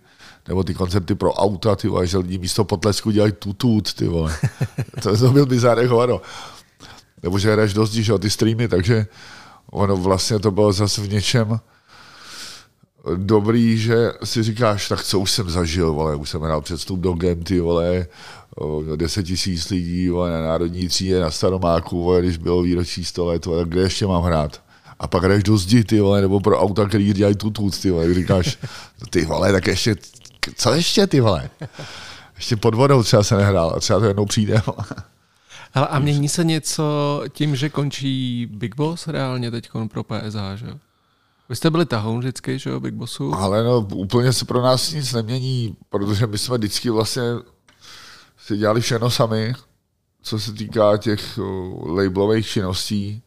nebo 0.48 0.64
ty 0.64 0.74
koncerty 0.74 1.14
pro 1.14 1.32
auta, 1.32 1.76
ty 1.76 1.88
vole, 1.88 2.06
že 2.06 2.18
lidi 2.18 2.38
místo 2.38 2.64
potlesku 2.64 3.10
dělají 3.10 3.32
tutut, 3.32 3.94
ty 3.94 4.08
vole. 4.08 4.36
to, 5.02 5.16
to 5.16 5.30
byl 5.30 5.46
bizár 5.46 5.78
jako 5.78 6.22
Nebo 7.22 7.38
že 7.38 7.52
hraješ 7.52 7.74
do 7.74 7.86
zdi, 7.86 8.02
že 8.02 8.18
ty 8.18 8.30
streamy, 8.30 8.68
takže 8.68 9.06
ono 9.70 9.96
vlastně 9.96 10.38
to 10.38 10.50
bylo 10.50 10.72
zase 10.72 11.00
v 11.00 11.12
něčem 11.12 11.60
dobrý, 13.14 13.78
že 13.78 14.12
si 14.24 14.42
říkáš, 14.42 14.88
tak 14.88 15.02
co 15.02 15.20
už 15.20 15.30
jsem 15.30 15.50
zažil, 15.50 15.92
vole, 15.92 16.16
už 16.16 16.30
jsem 16.30 16.40
hrál 16.40 16.60
předstup 16.60 17.00
do 17.00 17.12
Genty, 17.12 17.60
vole, 17.60 18.06
10 18.96 19.22
tisíc 19.22 19.70
lidí 19.70 20.08
vole, 20.08 20.30
na 20.30 20.40
národní 20.42 20.88
třídě 20.88 21.20
na 21.20 21.30
Staromáku, 21.30 22.04
vole, 22.04 22.20
když 22.20 22.36
bylo 22.36 22.62
výročí 22.62 23.04
100 23.04 23.26
let, 23.26 23.46
vole, 23.46 23.64
kde 23.64 23.80
ještě 23.80 24.06
mám 24.06 24.22
hrát? 24.22 24.62
A 24.98 25.06
pak 25.06 25.28
jdeš 25.28 25.42
do 25.42 25.56
zdi, 25.56 25.84
ty 25.84 26.00
vole, 26.00 26.20
nebo 26.20 26.40
pro 26.40 26.60
auta, 26.60 26.88
který 26.88 27.12
dělají 27.12 27.36
tutut, 27.36 27.80
ty 27.80 27.90
vole, 27.90 28.14
říkáš, 28.14 28.58
ty 29.10 29.24
vole, 29.24 29.52
tak 29.52 29.66
ještě, 29.66 29.96
co 30.56 30.72
ještě, 30.72 31.06
ty 31.06 31.20
vole? 31.20 31.50
Ještě 32.36 32.56
pod 32.56 32.74
vodou 32.74 33.02
třeba 33.02 33.22
se 33.22 33.36
nehrál 33.36 33.72
a 33.76 33.80
třeba 33.80 33.98
to 33.98 34.04
jednou 34.04 34.26
přijde. 34.26 34.62
Ale 35.74 35.86
a 35.86 35.98
mění 35.98 36.28
se 36.28 36.44
něco 36.44 37.22
tím, 37.32 37.56
že 37.56 37.68
končí 37.68 38.46
Big 38.52 38.76
Boss 38.76 39.06
reálně 39.06 39.50
teď 39.50 39.70
pro 39.88 40.04
PSH, 40.04 40.38
že 40.54 40.66
vy 41.48 41.56
jste 41.56 41.70
byli 41.70 41.86
tahoun 41.86 42.18
vždycky, 42.18 42.58
že 42.58 42.70
jo, 42.70 42.80
Big 42.80 42.94
Bossu? 42.94 43.34
Ale 43.34 43.64
no, 43.64 43.80
úplně 43.94 44.32
se 44.32 44.44
pro 44.44 44.62
nás 44.62 44.92
nic 44.92 45.12
nemění, 45.12 45.76
protože 45.88 46.26
my 46.26 46.38
jsme 46.38 46.58
vždycky 46.58 46.90
vlastně 46.90 47.22
si 48.46 48.56
dělali 48.56 48.80
všechno 48.80 49.10
sami, 49.10 49.54
co 50.22 50.38
se 50.38 50.52
týká 50.52 50.96
těch 50.96 51.38
labelových 51.86 52.46
činností. 52.46 53.22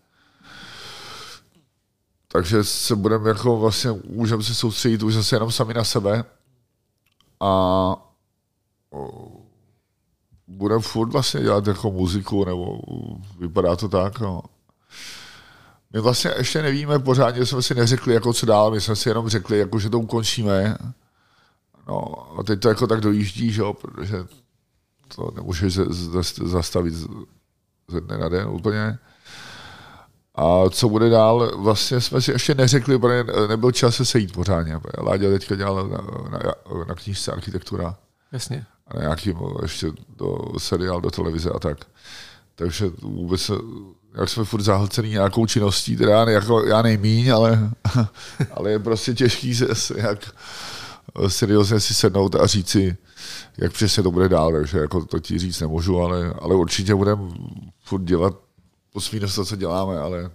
Takže 2.27 2.63
se 2.63 2.95
budeme 2.95 3.29
jako 3.29 3.57
vlastně, 3.57 3.91
můžeme 4.09 4.43
se 4.43 4.55
soustředit 4.55 5.03
už 5.03 5.13
zase 5.13 5.35
jenom 5.35 5.51
sami 5.51 5.73
na 5.73 5.83
sebe 5.83 6.23
a 7.39 7.95
budeme 10.47 10.81
furt 10.81 11.09
vlastně 11.09 11.41
dělat 11.41 11.67
jako 11.67 11.91
muziku, 11.91 12.45
nebo 12.45 12.79
vypadá 13.39 13.75
to 13.75 13.89
tak, 13.89 14.19
no. 14.19 14.41
My 15.93 15.99
vlastně 15.99 16.31
ještě 16.37 16.61
nevíme 16.61 16.99
pořádně, 16.99 17.45
jsme 17.45 17.61
si 17.61 17.75
neřekli, 17.75 18.13
jako 18.13 18.33
co 18.33 18.45
dál, 18.45 18.71
my 18.71 18.81
jsme 18.81 18.95
si 18.95 19.09
jenom 19.09 19.29
řekli, 19.29 19.59
jako, 19.59 19.79
že 19.79 19.89
to 19.89 19.99
ukončíme. 19.99 20.77
No 21.87 22.27
a 22.39 22.43
teď 22.43 22.59
to 22.59 22.69
jako 22.69 22.87
tak 22.87 23.01
dojíždí, 23.01 23.51
že 23.51 23.61
jo, 23.61 23.73
protože 23.73 24.17
to 25.15 25.31
nemůžeš 25.35 25.79
zastavit 26.43 26.93
ze 27.87 28.01
dne 28.01 28.17
na 28.17 28.29
den 28.29 28.47
úplně. 28.47 28.97
A 30.35 30.69
co 30.69 30.89
bude 30.89 31.09
dál, 31.09 31.51
vlastně 31.57 32.01
jsme 32.01 32.21
si 32.21 32.31
ještě 32.31 32.55
neřekli, 32.55 32.99
protože 32.99 33.23
nebyl 33.47 33.71
čas 33.71 33.95
se 33.95 34.05
sejít 34.05 34.33
pořádně. 34.33 34.79
Láďa 34.97 35.29
teďka 35.29 35.55
dělal 35.55 35.87
na, 35.87 35.97
na, 36.29 36.39
na 36.87 36.95
knížce 36.95 37.31
architektura. 37.31 37.95
Jasně. 38.31 38.65
A 38.87 38.93
na 38.93 39.01
nějaký 39.01 39.35
ještě 39.61 39.91
do 40.17 40.37
seriál, 40.57 41.01
do 41.01 41.11
televize 41.11 41.49
a 41.49 41.59
tak. 41.59 41.77
Takže 42.55 42.91
vůbec 43.01 43.51
jak 44.15 44.29
jsme 44.29 44.43
furt 44.43 44.61
zahlcený 44.61 45.09
nějakou 45.09 45.45
činností, 45.45 45.95
teda 45.95 46.11
já, 46.11 46.29
jako, 46.29 46.65
já 46.65 46.81
nejmíň, 46.81 47.33
ale, 47.33 47.69
ale 48.51 48.71
je 48.71 48.79
prostě 48.79 49.13
těžký 49.13 49.55
se, 49.55 49.93
jak 49.95 50.31
seriózně 51.27 51.79
si 51.79 51.93
sednout 51.93 52.35
a 52.35 52.47
říct 52.47 52.69
si, 52.69 52.97
jak 53.57 53.73
přesně 53.73 54.03
to 54.03 54.11
bude 54.11 54.29
dál, 54.29 54.51
takže 54.51 54.77
jako 54.77 55.05
to 55.05 55.19
ti 55.19 55.39
říct 55.39 55.59
nemůžu, 55.59 55.99
ale, 55.99 56.33
ale 56.39 56.55
určitě 56.55 56.95
budeme 56.95 57.21
furt 57.83 58.03
dělat 58.03 58.33
po 58.93 58.99
to, 59.35 59.45
co 59.45 59.55
děláme, 59.55 59.99
ale 59.99 60.31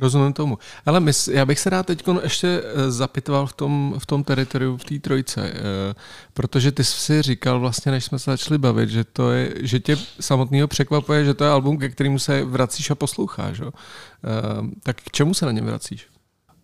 Rozumím 0.00 0.32
tomu. 0.32 0.58
Ale 0.86 1.00
my, 1.00 1.12
já 1.30 1.46
bych 1.46 1.58
se 1.58 1.70
rád 1.70 1.86
teď 1.86 2.04
ještě 2.22 2.62
eh, 2.64 2.90
zapitoval 2.90 3.46
v 3.46 3.52
tom, 3.52 3.94
v 3.98 4.06
tom 4.06 4.24
teritoriu, 4.24 4.76
v 4.76 4.84
té 4.84 4.98
trojce, 4.98 5.52
eh, 5.54 5.94
protože 6.32 6.72
ty 6.72 6.84
jsi 6.84 7.00
si 7.00 7.22
říkal 7.22 7.60
vlastně, 7.60 7.92
než 7.92 8.04
jsme 8.04 8.18
se 8.18 8.30
začali 8.30 8.58
bavit, 8.58 8.90
že, 8.90 9.04
to 9.04 9.32
je, 9.32 9.54
že 9.60 9.80
tě 9.80 9.96
samotného 10.20 10.68
překvapuje, 10.68 11.24
že 11.24 11.34
to 11.34 11.44
je 11.44 11.50
album, 11.50 11.78
ke 11.78 11.88
kterému 11.88 12.18
se 12.18 12.44
vracíš 12.44 12.90
a 12.90 12.94
posloucháš. 12.94 13.58
Jo? 13.58 13.70
Eh, 13.70 14.70
tak 14.82 14.96
k 14.96 15.10
čemu 15.10 15.34
se 15.34 15.46
na 15.46 15.52
něm 15.52 15.66
vracíš? 15.66 16.08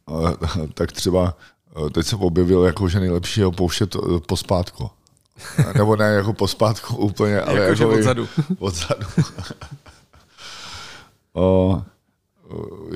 Tak 0.74 0.92
třeba 0.92 1.36
teď 1.92 2.06
jsem 2.06 2.20
objevil, 2.20 2.64
jako, 2.64 2.88
že 2.88 3.00
nejlepší 3.00 3.40
je 3.40 3.50
pouštět 3.50 3.96
pospátku. 4.26 4.90
Nebo 5.76 5.96
ne 5.96 6.06
jako 6.06 6.32
pospátku 6.32 6.96
úplně, 6.96 7.40
ale 7.40 7.60
jako, 7.60 7.82
jako 7.82 7.94
odzadu. 7.94 8.28
odzadu. 8.58 9.06
o, 11.34 11.82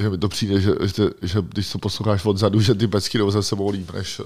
že 0.01 0.11
mi 0.11 0.19
to 0.19 0.29
přijde, 0.29 0.61
že, 0.61 0.71
že, 0.97 1.11
že 1.23 1.43
když 1.49 1.73
to 1.73 1.79
posloucháš 1.79 2.25
odzadu, 2.25 2.61
že 2.61 2.75
ty 2.75 2.87
pecky 2.87 3.19
jdou 3.19 3.31
za 3.31 3.43
sebou 3.43 3.71
líp 3.71 3.93
než 3.93 4.21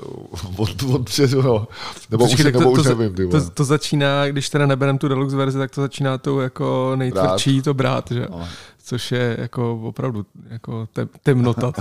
od, 0.57 0.83
od 0.83 1.05
předu, 1.05 1.43
no. 1.43 1.69
Nebo 2.11 2.25
Počkej, 2.25 2.47
už, 2.47 2.53
to, 2.53 2.59
nebo 2.59 2.75
to, 2.75 2.81
už 2.81 2.87
to, 2.87 2.95
nevím. 2.95 3.15
Ty 3.15 3.27
to, 3.27 3.51
to, 3.51 3.65
začíná, 3.65 4.27
když 4.27 4.49
teda 4.49 4.67
neberem 4.67 4.99
tu 4.99 5.09
deluxe 5.09 5.37
verzi, 5.37 5.59
tak 5.59 5.71
to 5.71 5.81
začíná 5.81 6.19
tou 6.19 6.39
jako 6.39 6.93
nejtvrdší 6.97 7.55
brát. 7.55 7.65
to 7.65 7.75
brát, 7.75 8.11
že? 8.11 8.27
No. 8.31 8.49
Což 8.85 9.13
je 9.13 9.37
jako 9.39 9.81
opravdu 9.83 10.27
jako 10.51 10.89
temnota. 11.23 11.73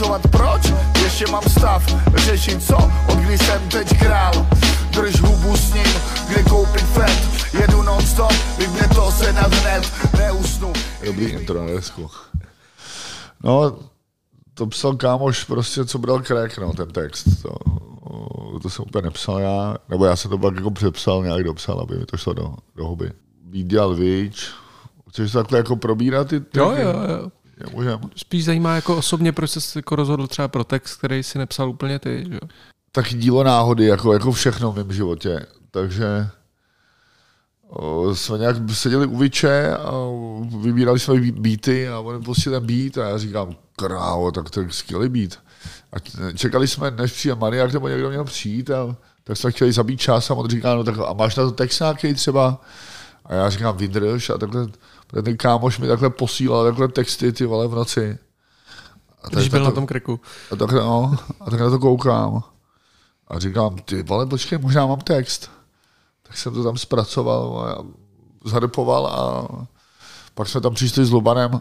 pracovat 0.00 0.22
proč? 0.30 0.62
Ještě 1.02 1.26
mám 1.26 1.42
stav, 1.42 1.86
řešit 2.14 2.62
co, 2.62 2.76
od 3.08 3.18
kdy 3.18 3.38
jsem 3.38 3.68
teď 3.68 3.98
král 3.98 4.46
Drž 4.90 5.20
hubu 5.20 5.56
s 5.56 5.74
ním, 5.74 5.86
kde 6.28 6.42
koupit 6.42 6.82
fet, 6.82 7.54
Jedu 7.60 7.82
non 7.82 8.02
stop, 8.02 8.32
vypne 8.58 8.88
to 8.94 9.10
se 9.10 9.32
na 9.32 9.42
hned, 9.42 9.92
neusnu 10.18 10.72
Dobrý 11.06 11.24
intro, 11.24 11.64
nevěřku. 11.64 12.10
No, 13.44 13.78
to 14.54 14.66
psal 14.66 14.96
kámoš 14.96 15.44
prostě, 15.44 15.84
co 15.84 15.98
bral 15.98 16.20
krek, 16.20 16.58
no, 16.58 16.72
ten 16.72 16.88
text. 16.88 17.42
To, 17.42 17.54
to 18.62 18.70
jsem 18.70 18.84
úplně 18.88 19.02
nepsal 19.02 19.38
já, 19.38 19.76
nebo 19.88 20.04
já 20.04 20.16
jsem 20.16 20.30
to 20.30 20.38
pak 20.38 20.54
jako 20.54 20.70
přepsal, 20.70 21.22
nějak 21.22 21.44
dopsal, 21.44 21.80
aby 21.80 21.98
mi 21.98 22.06
to 22.06 22.16
šlo 22.16 22.32
do, 22.32 22.54
do 22.76 22.86
huby. 22.86 23.12
Být 23.42 23.66
dělal 23.66 23.94
vič, 23.94 24.50
Chceš 25.10 25.32
takhle 25.32 25.58
jako 25.58 25.76
probírat 25.76 26.28
ty? 26.28 26.40
ty 26.40 26.58
jo, 26.58 26.70
jo, 26.70 26.94
jo. 27.08 27.30
Můžem. 27.72 28.00
Spíš 28.16 28.44
zajímá 28.44 28.74
jako 28.74 28.96
osobně, 28.96 29.32
proč 29.32 29.50
jsi 29.50 29.78
jako 29.78 29.96
rozhodl 29.96 30.26
třeba 30.26 30.48
pro 30.48 30.64
text, 30.64 30.96
který 30.96 31.22
si 31.22 31.38
nepsal 31.38 31.70
úplně 31.70 31.98
ty, 31.98 32.24
že 32.28 32.34
jo? 32.34 32.48
taky 32.92 33.14
dílo 33.14 33.44
náhody, 33.44 33.86
jako, 33.86 34.12
jako 34.12 34.32
všechno 34.32 34.72
v 34.72 34.76
mém 34.76 34.92
životě. 34.92 35.46
Takže 35.70 36.28
o, 37.68 38.14
jsme 38.14 38.38
nějak 38.38 38.56
seděli 38.72 39.06
u 39.06 39.16
Viče 39.16 39.76
a 39.76 39.92
vybírali 40.60 40.98
jsme 40.98 41.20
beaty 41.20 41.88
a 41.88 42.00
on 42.00 42.24
pustil 42.24 42.52
ten 42.52 42.66
beat 42.66 42.98
a 42.98 43.08
já 43.08 43.18
říkám, 43.18 43.56
krávo, 43.76 44.32
tak 44.32 44.50
to 44.50 44.60
je 44.60 44.66
skvělý 44.70 45.08
beat. 45.08 45.38
A 45.92 45.96
čekali 46.34 46.68
jsme, 46.68 46.90
než 46.90 47.12
přijde 47.12 47.34
maniak 47.34 47.72
nebo 47.72 47.88
někdo 47.88 48.08
měl 48.10 48.24
přijít 48.24 48.70
a 48.70 48.96
tak 49.24 49.36
jsme 49.36 49.50
chtěli 49.50 49.72
zabít 49.72 50.00
čas 50.00 50.30
a 50.30 50.34
on 50.34 50.50
říká, 50.50 50.74
no 50.74 50.84
tak 50.84 50.94
a 50.98 51.12
máš 51.12 51.36
na 51.36 51.44
to 51.44 51.50
text 51.50 51.80
nějaký 51.80 52.14
třeba? 52.14 52.60
A 53.30 53.34
já 53.34 53.50
říkám, 53.50 53.76
vydrž 53.76 54.30
a 54.30 54.38
takhle, 54.38 54.66
ten 55.24 55.36
kámoš 55.36 55.78
mi 55.78 55.88
takhle 55.88 56.10
posílal 56.10 56.64
takhle 56.64 56.88
texty 56.88 57.32
ty 57.32 57.46
vole 57.46 57.68
v 57.68 57.74
noci. 57.74 58.18
A 59.22 59.28
Když 59.28 59.48
byl 59.48 59.64
na 59.64 59.70
tom 59.70 59.86
kreku. 59.86 60.20
A 60.50 60.56
takhle, 60.56 60.80
no, 60.80 61.16
a 61.40 61.50
tak 61.50 61.60
na 61.60 61.70
to 61.70 61.78
koukám. 61.78 62.42
A 63.28 63.38
říkám, 63.38 63.76
ty 63.78 64.02
vole, 64.02 64.26
počkej, 64.26 64.58
možná 64.58 64.86
mám 64.86 65.00
text. 65.00 65.50
Tak 66.22 66.36
jsem 66.36 66.54
to 66.54 66.64
tam 66.64 66.78
zpracoval 66.78 67.60
a 67.60 67.84
zarepoval 68.48 69.06
a 69.06 69.48
pak 70.34 70.48
jsme 70.48 70.60
tam 70.60 70.74
přišli 70.74 71.04
s 71.04 71.10
Lubanem, 71.10 71.60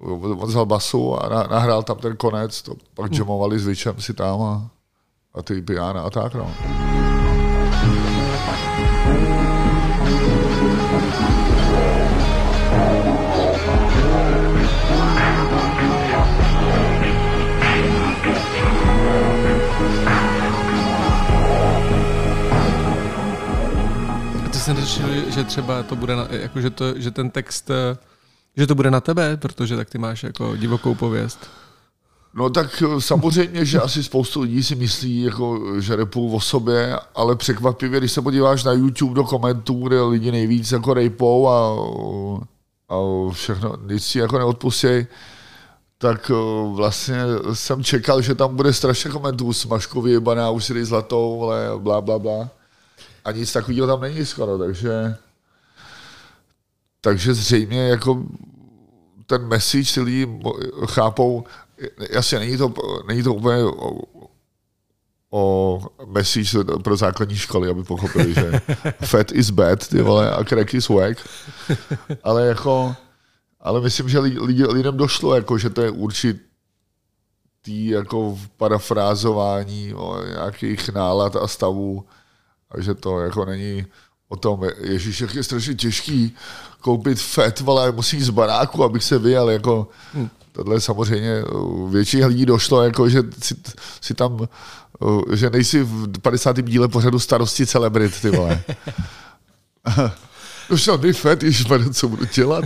on 0.00 0.46
vzal 0.46 0.66
basu 0.66 1.22
a 1.22 1.46
nahrál 1.50 1.82
tam 1.82 1.96
ten 1.98 2.16
konec, 2.16 2.62
to 2.62 2.74
pak 2.94 3.12
jamovali 3.12 3.58
s 3.58 3.66
Vičem 3.66 4.00
si 4.00 4.14
tam 4.14 4.42
a, 4.42 4.70
a 5.34 5.42
ty 5.42 5.62
piana 5.62 6.02
a 6.02 6.10
tak, 6.10 6.34
no. 6.34 6.54
Jsem 24.68 24.76
řešil, 24.76 25.30
že 25.30 25.44
třeba 25.44 25.82
to 25.82 25.96
bude, 25.96 26.16
na, 26.16 26.26
jako 26.30 26.60
že, 26.60 26.70
to, 26.70 27.00
že 27.00 27.10
ten 27.10 27.30
text, 27.30 27.70
eh, 27.70 27.96
že 28.56 28.66
to 28.66 28.74
bude 28.74 28.90
na 28.90 29.00
tebe, 29.00 29.36
protože 29.36 29.76
tak 29.76 29.90
ty 29.90 29.98
máš 29.98 30.22
jako 30.22 30.56
divokou 30.56 30.94
pověst. 30.94 31.50
No 32.34 32.50
tak 32.50 32.82
eh, 32.82 33.00
samozřejmě, 33.00 33.64
že 33.64 33.80
asi 33.80 34.02
spoustu 34.02 34.40
lidí 34.40 34.62
si 34.62 34.74
myslí, 34.74 35.22
jako, 35.22 35.60
že 35.80 35.96
repu 35.96 36.36
o 36.36 36.40
sobě, 36.40 36.98
ale 37.14 37.36
překvapivě, 37.36 38.00
když 38.00 38.12
se 38.12 38.22
podíváš 38.22 38.64
na 38.64 38.72
YouTube 38.72 39.14
do 39.14 39.24
komentů, 39.24 39.88
kde 39.88 40.02
lidi 40.02 40.32
nejvíc 40.32 40.72
jako 40.72 40.94
repou 40.94 41.48
a, 41.48 41.76
a 42.88 42.96
všechno, 43.32 43.76
nic 43.86 44.04
si 44.04 44.18
jako 44.18 44.38
neodpustí, 44.38 45.06
tak 45.98 46.30
eh, 46.30 46.74
vlastně 46.74 47.18
jsem 47.52 47.84
čekal, 47.84 48.22
že 48.22 48.34
tam 48.34 48.56
bude 48.56 48.72
strašně 48.72 49.10
komentů, 49.10 49.52
smažku 49.52 50.02
vyjebaná, 50.02 50.50
už 50.50 50.72
zlatou, 50.82 51.42
ale 51.42 51.70
bla, 51.78 52.00
bla, 52.00 52.18
bla 52.18 52.57
a 53.28 53.32
nic 53.32 53.52
takového 53.52 53.86
tam 53.86 54.00
není 54.00 54.26
skoro, 54.26 54.58
takže 54.58 55.16
takže 57.00 57.34
zřejmě 57.34 57.88
jako 57.88 58.24
ten 59.26 59.48
message 59.48 59.94
ty 59.94 60.00
lidi 60.00 60.40
chápou, 60.86 61.44
jasně 62.10 62.38
není 62.38 62.56
to, 62.56 62.74
není 63.08 63.22
to 63.22 63.34
úplně 63.34 63.64
o, 63.64 64.02
o 65.30 65.80
message 66.06 66.58
pro 66.82 66.96
základní 66.96 67.36
školy, 67.36 67.68
aby 67.68 67.84
pochopili, 67.84 68.34
že 68.34 68.60
fat 69.04 69.32
is 69.32 69.50
bad, 69.50 69.88
ty 69.88 70.02
vole, 70.02 70.30
a 70.30 70.44
crack 70.44 70.74
is 70.74 70.88
wack, 70.88 71.28
ale 72.22 72.46
jako, 72.46 72.96
ale 73.60 73.80
myslím, 73.80 74.08
že 74.08 74.18
lidi, 74.18 74.64
lidem 74.64 74.96
došlo, 74.96 75.34
jako, 75.34 75.58
že 75.58 75.70
to 75.70 75.82
je 75.82 75.90
určitý 75.90 76.48
jako 77.68 78.38
parafrázování 78.56 79.94
o 79.94 80.24
nějakých 80.24 80.88
nálad 80.88 81.36
a 81.36 81.46
stavů, 81.46 82.04
a 82.70 82.80
že 82.80 82.94
to 82.94 83.20
jako 83.20 83.44
není 83.44 83.86
o 84.28 84.36
tom, 84.36 84.62
ježíš, 84.80 85.20
jak 85.20 85.34
je 85.34 85.42
strašně 85.42 85.74
těžký 85.74 86.34
koupit 86.80 87.20
fet, 87.20 87.62
ale 87.66 87.92
musí 87.92 88.22
z 88.22 88.30
baráku, 88.30 88.84
abych 88.84 89.04
se 89.04 89.18
vyjel, 89.18 89.50
jako 89.50 89.88
hmm. 90.14 90.30
tohle 90.52 90.80
samozřejmě 90.80 91.42
větší 91.90 92.24
lidí 92.24 92.46
došlo, 92.46 92.82
jako 92.82 93.08
že 93.08 93.22
si, 93.42 93.54
si 94.00 94.14
tam, 94.14 94.48
že 95.32 95.50
nejsi 95.50 95.82
v 95.82 96.18
50. 96.18 96.62
díle 96.62 96.88
pořadu 96.88 97.18
starosti 97.18 97.66
celebrit, 97.66 98.20
ty 98.20 98.30
vole. 98.30 98.62
Došel 100.70 100.98
mi 100.98 101.12
fet, 101.12 101.42
ježiš, 101.42 101.66
co 101.92 102.08
budu 102.08 102.24
dělat? 102.24 102.64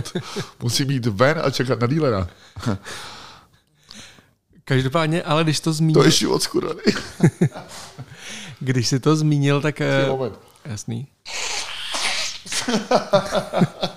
Musím 0.61 0.91
jít 0.91 1.05
ven 1.05 1.41
a 1.43 1.49
čekat 1.49 1.79
na 1.79 1.87
dílera. 1.87 2.27
Každopádně, 4.65 5.23
ale 5.23 5.43
když 5.43 5.59
to 5.59 5.73
zmíníš... 5.73 5.93
To 5.93 6.03
je 6.03 6.11
život 6.11 6.43
skurvený. 6.43 6.81
Když 8.63 8.87
jsi 8.87 8.99
to 8.99 9.15
zmínil, 9.15 9.61
tak... 9.61 9.81
Eh, 9.81 10.07
moment. 10.07 10.39
Jasný. 10.65 11.07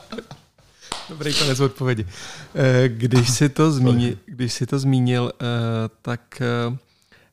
Dobrý 1.09 1.35
konec 1.35 1.61
odpovědi. 1.61 2.07
Eh, 2.55 2.89
když 2.89 3.31
si 3.31 3.49
to 3.49 3.73
zmínil, 3.73 4.17
když 4.27 4.53
si 4.53 4.67
to 4.67 4.79
zmínil 4.79 5.33
eh, 5.41 5.45
tak 6.03 6.43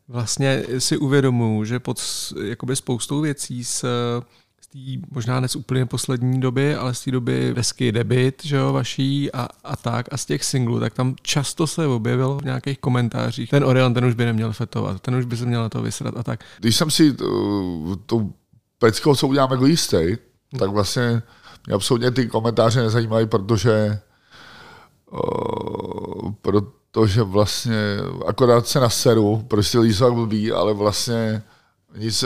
vlastně 0.08 0.64
si 0.78 0.98
uvědomuji, 0.98 1.66
že 1.66 1.80
pod 1.80 2.02
jakoby 2.44 2.76
spoustou 2.76 3.22
věcí 3.22 3.64
s 3.64 3.86
té 4.74 4.80
možná 5.12 5.40
ne 5.40 5.48
z 5.48 5.56
úplně 5.56 5.86
poslední 5.86 6.40
doby, 6.40 6.76
ale 6.76 6.94
z 6.94 7.04
té 7.04 7.12
doby 7.12 7.54
desky 7.56 7.92
debit, 7.92 8.42
že 8.44 8.56
jo, 8.56 8.74
vaší 8.74 9.32
a, 9.32 9.48
a 9.64 9.76
tak 9.76 10.06
a 10.12 10.18
z 10.18 10.26
těch 10.26 10.44
singlů, 10.44 10.80
tak 10.80 10.94
tam 10.94 11.16
často 11.22 11.68
se 11.68 11.88
objevilo 11.88 12.38
v 12.38 12.44
nějakých 12.44 12.80
komentářích, 12.80 13.50
ten 13.50 13.64
Orion, 13.64 13.94
ten 13.94 14.06
už 14.06 14.14
by 14.14 14.26
neměl 14.26 14.54
fetovat, 14.54 15.02
ten 15.02 15.16
už 15.16 15.26
by 15.26 15.38
se 15.38 15.46
měl 15.46 15.62
na 15.62 15.70
to 15.70 15.82
vysrat 15.82 16.18
a 16.18 16.24
tak. 16.24 16.44
Když 16.60 16.76
jsem 16.76 16.92
si 16.92 17.12
uh, 17.12 17.96
tu 18.06 18.34
peckou, 18.80 19.16
co 19.16 19.28
udělám 19.28 19.52
jako 19.52 19.66
jistý, 19.66 19.98
tak 20.60 20.70
vlastně 20.70 21.22
mě 21.68 21.76
absolutně 21.76 22.12
ty 22.12 22.28
komentáře 22.28 22.82
nezajímají, 22.82 23.28
protože 23.28 24.00
uh, 25.12 26.32
protože 26.42 27.24
vlastně 27.24 27.98
akorát 28.28 28.68
se 28.68 28.80
naseru, 28.80 29.46
prostě 29.48 29.80
lidi 29.80 29.94
jsou 29.94 30.16
blbý, 30.16 30.52
ale 30.52 30.74
vlastně 30.74 31.44
nic, 31.98 32.26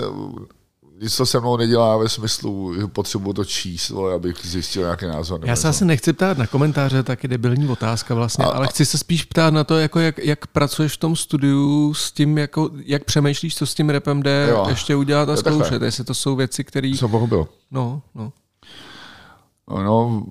nic 1.01 1.17
to 1.17 1.25
se 1.25 1.39
mnou 1.39 1.57
nedělá 1.57 1.97
ve 1.97 2.09
smyslu, 2.09 2.75
že 2.79 2.87
potřebuji 2.87 3.33
to 3.33 3.45
číst, 3.45 3.91
abych 4.15 4.35
zjistil 4.43 4.81
nějaký 4.81 5.05
názor. 5.05 5.39
Já 5.43 5.55
se 5.55 5.67
asi 5.67 5.85
nechci 5.85 6.13
ptát 6.13 6.37
na 6.37 6.47
komentáře, 6.47 7.03
tak 7.03 7.23
je 7.23 7.29
debilní 7.29 7.67
otázka 7.67 8.15
vlastně, 8.15 8.45
a, 8.45 8.47
ale 8.47 8.67
chci 8.67 8.85
se 8.85 8.97
spíš 8.97 9.23
ptát 9.23 9.53
na 9.53 9.63
to, 9.63 9.77
jako 9.77 9.99
jak, 9.99 10.17
jak 10.17 10.47
pracuješ 10.47 10.93
v 10.93 10.97
tom 10.97 11.15
studiu 11.15 11.93
s 11.93 12.11
tím, 12.11 12.37
jako, 12.37 12.69
jak 12.85 13.03
přemýšlíš, 13.03 13.55
co 13.55 13.65
s 13.65 13.75
tím 13.75 13.89
repem 13.89 14.23
jde 14.23 14.47
jo, 14.49 14.65
ještě 14.69 14.95
udělat 14.95 15.29
a 15.29 15.35
zkoušet, 15.35 15.81
jestli 15.81 16.03
to 16.03 16.13
jsou 16.13 16.35
věci, 16.35 16.63
které... 16.63 16.87
Jsem 16.87 17.09
pochopil. 17.09 17.47
No, 17.71 18.01
no. 18.15 18.31
No, 19.69 20.25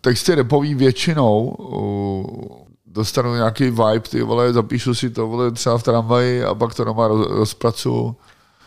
texty 0.00 0.34
repový 0.34 0.74
většinou 0.74 1.56
dostanu 2.86 3.34
nějaký 3.34 3.64
vibe, 3.64 4.00
ty 4.00 4.22
vole, 4.22 4.52
zapíšu 4.52 4.94
si 4.94 5.10
to, 5.10 5.28
vole, 5.28 5.50
třeba 5.50 5.78
v 5.78 5.82
tramvaji 5.82 6.44
a 6.44 6.54
pak 6.54 6.74
to 6.74 6.84
doma 6.84 7.08
rozpracuju. 7.08 8.16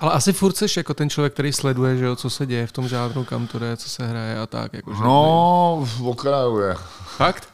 Ale 0.04 0.12
asi 0.12 0.34
furt 0.34 0.58
jsi 0.58 0.66
jako 0.78 0.94
ten 0.94 1.10
člověk, 1.10 1.34
který 1.34 1.54
sleduje, 1.54 1.98
že 1.98 2.06
jo, 2.06 2.16
co 2.16 2.30
se 2.30 2.46
děje 2.46 2.68
v 2.68 2.72
tom 2.72 2.88
žádru, 2.88 3.24
kam 3.24 3.48
to 3.48 3.60
jde, 3.60 3.78
co 3.78 3.90
se 3.90 4.08
hraje 4.08 4.40
a 4.40 4.48
tak. 4.48 4.74
Jako, 4.74 4.94
no, 4.94 5.88
okrajuje. 6.04 6.76
Fakt? 7.16 7.50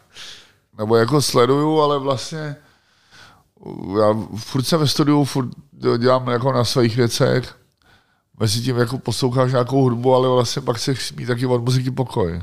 Nebo 0.77 0.95
jako 0.95 1.21
sleduju, 1.21 1.79
ale 1.79 1.99
vlastně 1.99 2.55
já 3.99 4.15
furt 4.35 4.63
jsem 4.63 4.79
ve 4.79 4.87
studiu, 4.87 5.23
furt 5.23 5.49
dělám 5.97 6.27
jako 6.27 6.51
na 6.51 6.63
svých 6.63 6.95
věcech. 6.95 7.55
Mezi 8.39 8.61
tím 8.61 8.77
jako 8.77 8.97
posloucháš 8.97 9.51
nějakou 9.51 9.81
hudbu, 9.81 10.15
ale 10.15 10.29
vlastně 10.29 10.61
pak 10.61 10.77
chceš 10.77 11.13
mít 11.13 11.25
taky 11.25 11.45
od 11.45 11.63
muziky 11.63 11.91
pokoj 11.91 12.41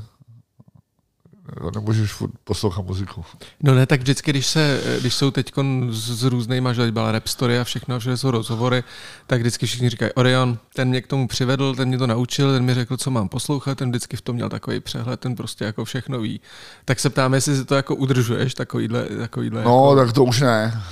nemůžeš 1.75 2.13
furt 2.13 2.31
poslouchat 2.45 2.87
muziku. 2.87 3.25
No 3.63 3.75
ne, 3.75 3.87
tak 3.87 4.01
vždycky, 4.01 4.31
když, 4.31 4.47
se, 4.47 4.81
když 5.01 5.15
jsou 5.15 5.31
teď 5.31 5.53
s, 5.91 6.11
s 6.11 6.23
různýma, 6.23 6.73
že 6.73 6.93
byla 6.93 7.13
rap 7.13 7.27
story 7.27 7.59
a 7.59 7.65
všechno, 7.65 8.01
že 8.01 8.17
jsou 8.17 8.31
rozhovory, 8.31 8.85
tak 9.27 9.41
vždycky 9.41 9.67
všichni 9.67 9.89
říkají, 9.89 10.13
Orion, 10.13 10.59
ten 10.75 10.89
mě 10.89 11.03
k 11.03 11.07
tomu 11.07 11.29
přivedl, 11.29 11.75
ten 11.75 11.89
mě 11.89 11.99
to 11.99 12.07
naučil, 12.07 12.53
ten 12.53 12.65
mi 12.65 12.75
řekl, 12.75 12.97
co 12.97 13.11
mám 13.11 13.29
poslouchat, 13.29 13.79
ten 13.79 13.89
vždycky 13.89 14.17
v 14.17 14.21
tom 14.21 14.37
měl 14.37 14.49
takový 14.49 14.81
přehled, 14.81 15.21
ten 15.21 15.37
prostě 15.37 15.65
jako 15.65 15.85
všechno 15.85 16.21
ví. 16.21 16.41
Tak 16.85 17.01
se 17.01 17.11
ptám, 17.11 17.35
jestli 17.35 17.57
si 17.57 17.65
to 17.65 17.75
jako 17.75 17.95
udržuješ, 17.95 18.55
takovýhle, 18.55 19.05
takovýhle 19.05 19.65
No, 19.65 19.91
jako... 19.91 19.97
tak 19.97 20.13
to 20.13 20.25
už 20.25 20.41
ne. 20.41 20.83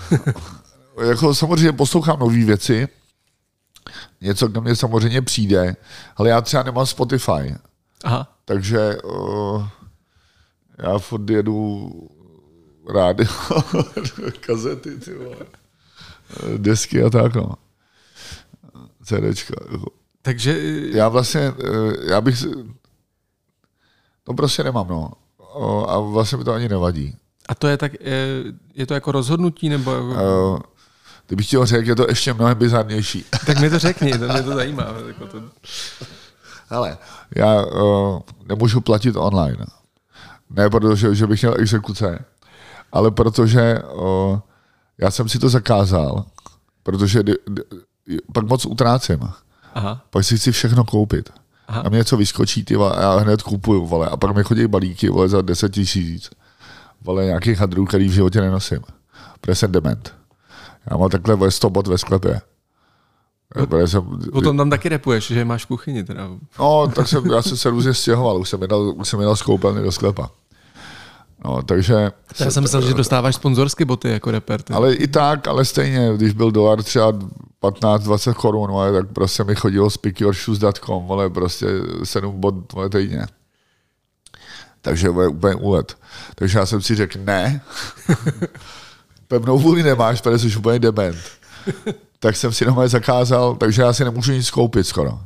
jako 1.09 1.35
samozřejmě 1.35 1.73
poslouchám 1.73 2.19
nové 2.19 2.45
věci, 2.45 2.89
něco 4.21 4.49
k 4.49 4.61
mě 4.61 4.77
samozřejmě 4.77 5.23
přijde, 5.23 5.77
ale 6.17 6.29
já 6.29 6.41
třeba 6.41 6.63
nemám 6.63 6.87
Spotify. 6.87 7.55
Aha. 8.05 8.29
Takže 8.45 8.97
uh, 9.03 9.67
já 10.79 10.99
furt 10.99 11.31
jedu 11.31 11.91
rádio, 12.95 13.29
kazety, 14.41 14.97
ty 14.99 15.15
vole. 15.15 15.37
desky 16.57 17.03
a 17.03 17.11
tak, 17.11 17.35
no. 17.35 17.55
CDčka. 19.05 19.55
Jako. 19.73 19.87
Takže 20.23 20.59
Já 20.93 21.09
vlastně, 21.09 21.41
eh, 21.41 22.11
já 22.11 22.21
bych, 22.21 22.45
to 24.25 24.35
prostě 24.35 24.65
nemám, 24.65 24.89
no. 24.89 25.11
A 25.89 25.99
vlastně 25.99 26.39
mi 26.39 26.45
to 26.45 26.53
ani 26.53 26.69
nevadí. 26.69 27.17
a 27.49 27.55
to 27.55 27.69
je 27.69 27.77
tak, 27.77 27.93
je, 28.75 28.87
to 28.87 28.95
jako 28.95 29.13
rozhodnutí, 29.13 29.69
nebo 29.69 29.91
Uh, 30.01 30.59
Kdybych 31.27 31.47
ti 31.49 31.57
ho 31.57 31.67
řekl, 31.67 31.89
je 31.89 31.97
to 31.97 32.07
ještě 32.09 32.35
mnohem 32.35 32.59
bizarnější. 32.59 33.25
tak 33.47 33.61
mi 33.61 33.71
to 33.71 33.79
řekni, 33.79 34.19
to 34.19 34.29
mě 34.29 34.43
to 34.43 34.55
zajímá. 34.55 34.87
Jako 35.07 35.27
to, 35.27 35.43
Ale 36.71 36.99
já 37.37 37.65
uh, 37.67 38.21
nemůžu 38.49 38.81
platit 38.81 39.17
online. 39.17 39.67
Ne 40.51 40.71
protože 40.71 41.15
že 41.15 41.27
bych 41.27 41.43
měl 41.43 41.55
exekuce, 41.59 42.25
ale 42.93 43.11
protože 43.11 43.83
uh, 43.95 44.39
já 44.99 45.11
jsem 45.11 45.29
si 45.29 45.39
to 45.39 45.49
zakázal, 45.49 46.25
protože 46.83 47.23
d- 47.23 47.35
d- 47.49 47.63
pak 48.33 48.45
moc 48.45 48.67
utrácím. 48.67 49.21
aha, 49.75 50.03
Pak 50.11 50.25
si 50.25 50.39
chci 50.39 50.53
všechno 50.53 50.85
koupit. 50.85 51.31
Aha. 51.69 51.81
A 51.81 51.89
mě 51.89 51.99
něco 51.99 52.17
vyskočí, 52.17 52.65
ty 52.65 52.77
vole, 52.77 52.97
a 52.97 53.01
já 53.03 53.17
hned 53.17 53.43
kupuju, 53.43 53.87
vole. 53.87 54.09
A 54.09 54.17
pak 54.17 54.37
mi 54.37 54.45
chodí 54.45 54.67
balíky, 54.67 55.09
vole, 55.09 55.29
za 55.29 55.43
10 55.43 55.73
tisíc. 55.73 56.31
Vole, 57.03 57.25
nějakých 57.25 57.59
hadrů, 57.59 57.85
který 57.87 58.09
v 58.09 58.13
životě 58.13 58.41
nenosím. 58.41 58.81
Protože 59.41 59.55
jsem 59.55 59.73
dement. 59.73 60.15
Já 60.91 60.97
mám 60.97 61.11
takhle 61.11 61.35
vole 61.35 61.51
100 61.51 61.71
bot 61.71 61.87
ve 61.87 61.99
sklepě. 61.99 62.41
Protože 63.49 63.89
jsem, 63.89 64.03
potom 64.33 64.57
tam 64.57 64.71
taky 64.71 64.89
repuješ, 64.89 65.27
že 65.27 65.45
máš 65.45 65.65
kuchyni 65.65 66.05
teda. 66.05 66.29
No, 66.59 66.89
tak 66.95 67.09
jsem, 67.09 67.27
já 67.27 67.43
jsem 67.43 67.57
se 67.57 67.71
různě 67.71 67.95
stěhoval, 67.95 68.39
už 68.39 68.49
jsem 68.49 68.63
je 68.63 68.69
dal, 68.69 68.95
už 68.97 69.09
jsem 69.09 69.21
je 69.21 69.27
dal 69.27 69.37
z 69.37 69.43
koupelny 69.43 69.83
do 69.83 69.93
sklepa. 69.93 70.31
No, 71.45 71.63
takže, 71.63 72.13
Já 72.41 72.51
jsem 72.51 72.63
myslel, 72.63 72.83
že 72.83 72.95
dostáváš 72.95 73.35
sponzorské 73.35 73.85
boty 73.85 74.09
jako 74.09 74.31
reper. 74.31 74.63
ty. 74.63 74.73
ale 74.73 74.95
i 74.95 75.09
tak, 75.09 75.49
ale 75.49 75.65
stejně, 75.65 76.13
když 76.17 76.33
byl 76.33 76.51
dolar 76.51 76.83
třeba 76.83 77.13
15-20 77.63 78.35
korun, 78.35 78.71
vole, 78.71 78.93
tak 78.93 79.13
prostě 79.13 79.45
mi 79.45 79.55
chodilo 79.55 79.91
z 79.91 79.97
pickyourshoes.com, 79.97 81.05
vole, 81.07 81.31
prostě 81.31 81.67
7 82.05 82.41
bod 82.41 82.73
vole, 82.73 82.91
týdně. 82.91 83.27
Takže 84.81 85.09
vole, 85.09 85.29
úplně 85.29 85.55
úlet. 85.55 85.97
Takže 86.35 86.59
já 86.59 86.67
jsem 86.67 86.83
si 86.83 86.95
řekl, 86.95 87.19
ne, 87.25 87.61
pevnou 89.29 89.59
vůli 89.59 89.83
nemáš, 89.83 90.21
protože 90.21 90.51
jsi 90.51 90.57
úplně 90.57 90.79
dement. 90.79 91.17
Tak 92.25 92.37
jsem 92.37 92.53
si 92.53 92.65
doma 92.65 92.89
zakázal, 92.89 93.55
takže 93.55 93.83
já 93.83 93.93
si 93.93 94.05
nemůžu 94.05 94.33
nic 94.33 94.51
koupit 94.51 94.87
skoro. 94.87 95.21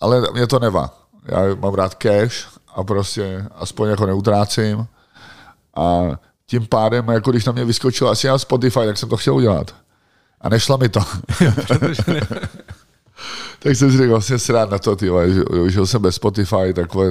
Ale 0.00 0.22
mě 0.32 0.46
to 0.46 0.58
nevá. 0.58 0.94
Já 1.24 1.54
mám 1.54 1.74
rád 1.74 1.94
cash 1.94 2.48
a 2.74 2.84
prostě 2.84 3.44
aspoň 3.54 3.88
jako 3.88 4.06
neutrácím. 4.06 4.86
A 5.76 6.02
tím 6.46 6.66
pádem, 6.66 7.08
jako 7.08 7.30
když 7.30 7.44
na 7.44 7.52
mě 7.52 7.64
vyskočilo 7.64 8.10
asi 8.10 8.26
na 8.26 8.38
Spotify, 8.38 8.80
tak 8.86 8.98
jsem 8.98 9.08
to 9.08 9.16
chtěl 9.16 9.34
udělat. 9.34 9.74
A 10.40 10.48
nešlo 10.48 10.78
mi 10.78 10.88
to. 10.88 11.00
tak 13.58 13.76
jsem 13.76 13.90
si 13.90 13.96
řekl, 13.96 14.10
vlastně 14.10 14.38
srát 14.38 14.70
na 14.70 14.78
to, 14.78 14.96
ty 14.96 15.10
že 15.66 15.86
jsem 15.86 16.02
bez 16.02 16.14
Spotify, 16.14 16.72
takové, 16.74 17.10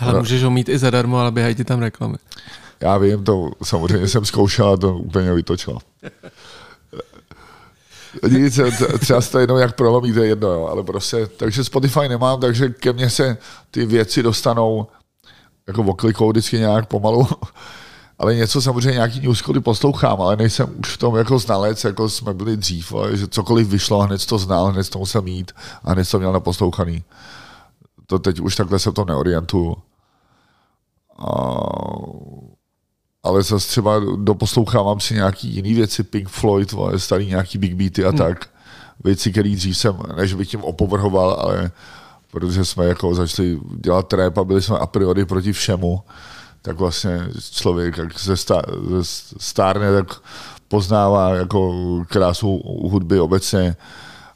Ale 0.00 0.18
můžeš 0.18 0.42
ho 0.42 0.50
mít 0.50 0.68
i 0.68 0.78
zadarmo, 0.78 1.18
ale 1.18 1.32
běhají 1.32 1.54
ti 1.54 1.64
tam 1.64 1.80
reklamy. 1.80 2.16
já 2.80 2.98
vím, 2.98 3.24
to 3.24 3.50
samozřejmě 3.62 4.08
jsem 4.08 4.24
zkoušel 4.24 4.68
a 4.68 4.76
to 4.76 4.96
úplně 4.96 5.34
vytočilo. 5.34 5.78
Nic, 8.28 8.60
třeba 8.98 9.20
to 9.20 9.38
jednou 9.38 9.56
jak 9.56 9.76
prolomí, 9.76 10.12
to 10.12 10.20
je 10.20 10.28
jedno, 10.28 10.48
jo, 10.48 10.66
ale 10.66 10.82
prostě, 10.82 11.26
takže 11.26 11.64
Spotify 11.64 12.08
nemám, 12.08 12.40
takže 12.40 12.68
ke 12.68 12.92
mně 12.92 13.10
se 13.10 13.38
ty 13.70 13.86
věci 13.86 14.22
dostanou 14.22 14.86
jako 15.66 15.82
oklikou 15.82 16.30
vždycky 16.30 16.58
nějak 16.58 16.86
pomalu, 16.86 17.28
ale 18.18 18.34
něco 18.34 18.62
samozřejmě 18.62 18.90
nějaký 18.90 19.20
newscody 19.20 19.60
poslouchám, 19.60 20.20
ale 20.20 20.36
nejsem 20.36 20.74
už 20.78 20.88
v 20.94 20.98
tom 20.98 21.16
jako 21.16 21.38
znalec, 21.38 21.84
jako 21.84 22.08
jsme 22.08 22.34
byli 22.34 22.56
dřív, 22.56 22.92
že 23.12 23.28
cokoliv 23.28 23.68
vyšlo, 23.68 24.00
hned 24.00 24.26
to 24.26 24.38
znal, 24.38 24.66
hned 24.66 24.88
to 24.88 24.98
musel 24.98 25.22
mít 25.22 25.52
a 25.84 25.92
hned 25.92 26.10
to 26.10 26.18
měl 26.18 26.32
naposlouchaný. 26.32 27.04
To 28.06 28.18
teď 28.18 28.40
už 28.40 28.56
takhle 28.56 28.78
se 28.78 28.90
v 28.90 28.94
tom 28.94 29.08
neorientuju. 29.08 29.76
A 31.18 31.60
ale 33.22 33.42
zase 33.42 33.68
třeba 33.68 34.00
doposlouchávám 34.16 35.00
si 35.00 35.14
nějaký 35.14 35.48
jiný 35.48 35.74
věci, 35.74 36.02
Pink 36.02 36.28
Floyd, 36.28 36.72
vole, 36.72 36.98
starý 36.98 37.26
nějaký 37.26 37.58
Big 37.58 37.74
Beaty 37.74 38.04
a 38.04 38.12
tak. 38.12 38.50
Věci, 39.04 39.32
které 39.32 39.50
dřív 39.50 39.78
jsem, 39.78 39.98
než 40.16 40.34
bych 40.34 40.48
tím 40.48 40.64
opovrhoval, 40.64 41.30
ale 41.40 41.70
protože 42.30 42.64
jsme 42.64 42.86
jako 42.86 43.14
začali 43.14 43.58
dělat 43.84 44.08
trap 44.08 44.38
a 44.38 44.44
byli 44.44 44.62
jsme 44.62 44.78
a 44.78 44.86
priori 44.86 45.24
proti 45.24 45.52
všemu, 45.52 46.02
tak 46.62 46.76
vlastně 46.76 47.20
člověk, 47.50 47.96
jak 47.96 48.18
se 48.18 48.34
stá- 48.34 49.02
se 49.02 49.34
stárne, 49.38 49.92
tak 49.92 50.20
poznává 50.68 51.34
jako 51.34 51.74
krásu 52.08 52.62
hudby 52.64 53.20
obecně 53.20 53.76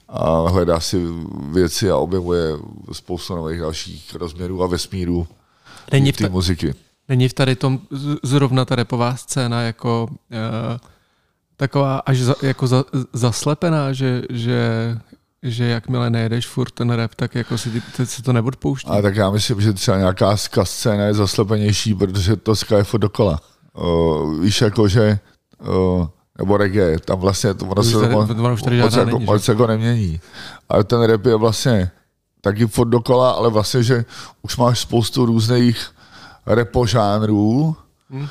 a 0.09 0.49
hledá 0.49 0.81
si 0.81 1.07
věci 1.53 1.91
a 1.91 1.97
objevuje 1.97 2.53
spoustu 2.93 3.37
nových 3.37 3.61
dalších 3.61 4.15
rozměrů 4.15 4.63
a 4.63 4.67
vesmírů 4.67 5.27
Není 5.93 6.13
v, 6.13 6.17
té 6.17 6.29
muziky. 6.29 6.75
Není 7.09 7.29
v 7.29 7.33
tady 7.33 7.57
tom 7.57 7.81
zrovna 8.23 8.65
ta 8.65 8.75
repová 8.77 9.17
scéna 9.17 9.63
jako 9.63 10.09
uh, 10.11 10.79
taková 11.57 11.99
až 11.99 12.19
za, 12.19 12.35
jako 12.43 12.67
za, 12.67 12.85
zaslepená, 13.13 13.93
že, 13.93 14.23
že, 14.31 14.61
že 15.43 15.65
jakmile 15.65 16.11
nejedeš 16.11 16.47
furt 16.47 16.71
ten 16.71 16.91
rap, 16.91 17.15
tak 17.15 17.35
jako 17.35 17.59
si, 17.59 17.83
ty, 17.97 18.07
se 18.07 18.23
to 18.23 18.33
neodpouští. 18.33 18.91
Ale 18.91 19.03
tak 19.03 19.17
já 19.17 19.31
myslím, 19.31 19.61
že 19.61 19.73
třeba 19.73 19.97
nějaká 19.99 20.37
ska 20.37 20.65
scéna 20.65 21.05
je 21.05 21.15
zaslepenější, 21.15 21.95
protože 21.95 22.37
to 22.37 22.57
ska 22.57 22.77
je 22.77 22.85
furt 22.85 23.01
dokola. 23.01 23.41
Uh, 23.79 24.41
víš, 24.41 24.61
jako 24.61 24.89
že 24.89 25.19
uh, 25.69 26.07
nebo 26.39 26.57
reggae, 26.57 26.99
tam 26.99 27.19
vlastně 27.19 27.55
to, 27.55 27.67
ono 27.67 27.83
se 27.83 28.01
tady- 28.01 28.15
ono 28.15 28.55
už 28.55 28.63
tady 28.63 28.81
moc, 28.81 28.97
jako, 28.97 29.11
není, 29.11 29.25
moc 29.25 29.49
jako 29.49 29.67
nemění. 29.67 30.21
Ale 30.69 30.85
ten 30.85 31.03
rap 31.03 31.27
je 31.27 31.37
vlastně 31.37 31.91
taky 32.41 32.67
furt 32.67 32.89
dokola, 32.89 33.31
ale 33.31 33.51
vlastně, 33.51 33.83
že 33.83 34.05
už 34.43 34.57
máš 34.57 34.81
spoustu 34.81 35.27
různých 35.27 35.94
repožánrů, 36.47 37.77
Hmm. 38.11 38.29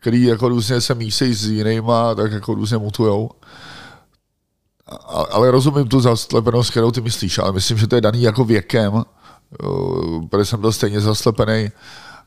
který 0.00 0.22
jako 0.22 0.48
různě 0.48 0.80
se 0.80 0.94
mísejí 0.94 1.34
s 1.34 1.46
jinýma, 1.46 2.14
tak 2.14 2.32
jako 2.32 2.54
různě 2.54 2.78
mutujou. 2.78 3.30
Ale 5.30 5.50
rozumím 5.50 5.88
tu 5.88 6.00
zaslepenost, 6.00 6.70
kterou 6.70 6.90
ty 6.90 7.00
myslíš, 7.00 7.38
ale 7.38 7.52
myslím, 7.52 7.78
že 7.78 7.86
to 7.86 7.94
je 7.94 8.00
daný 8.00 8.22
jako 8.22 8.44
věkem, 8.44 9.04
protože 10.30 10.44
jsem 10.44 10.60
byl 10.60 10.72
stejně 10.72 11.00
zaslepený, 11.00 11.70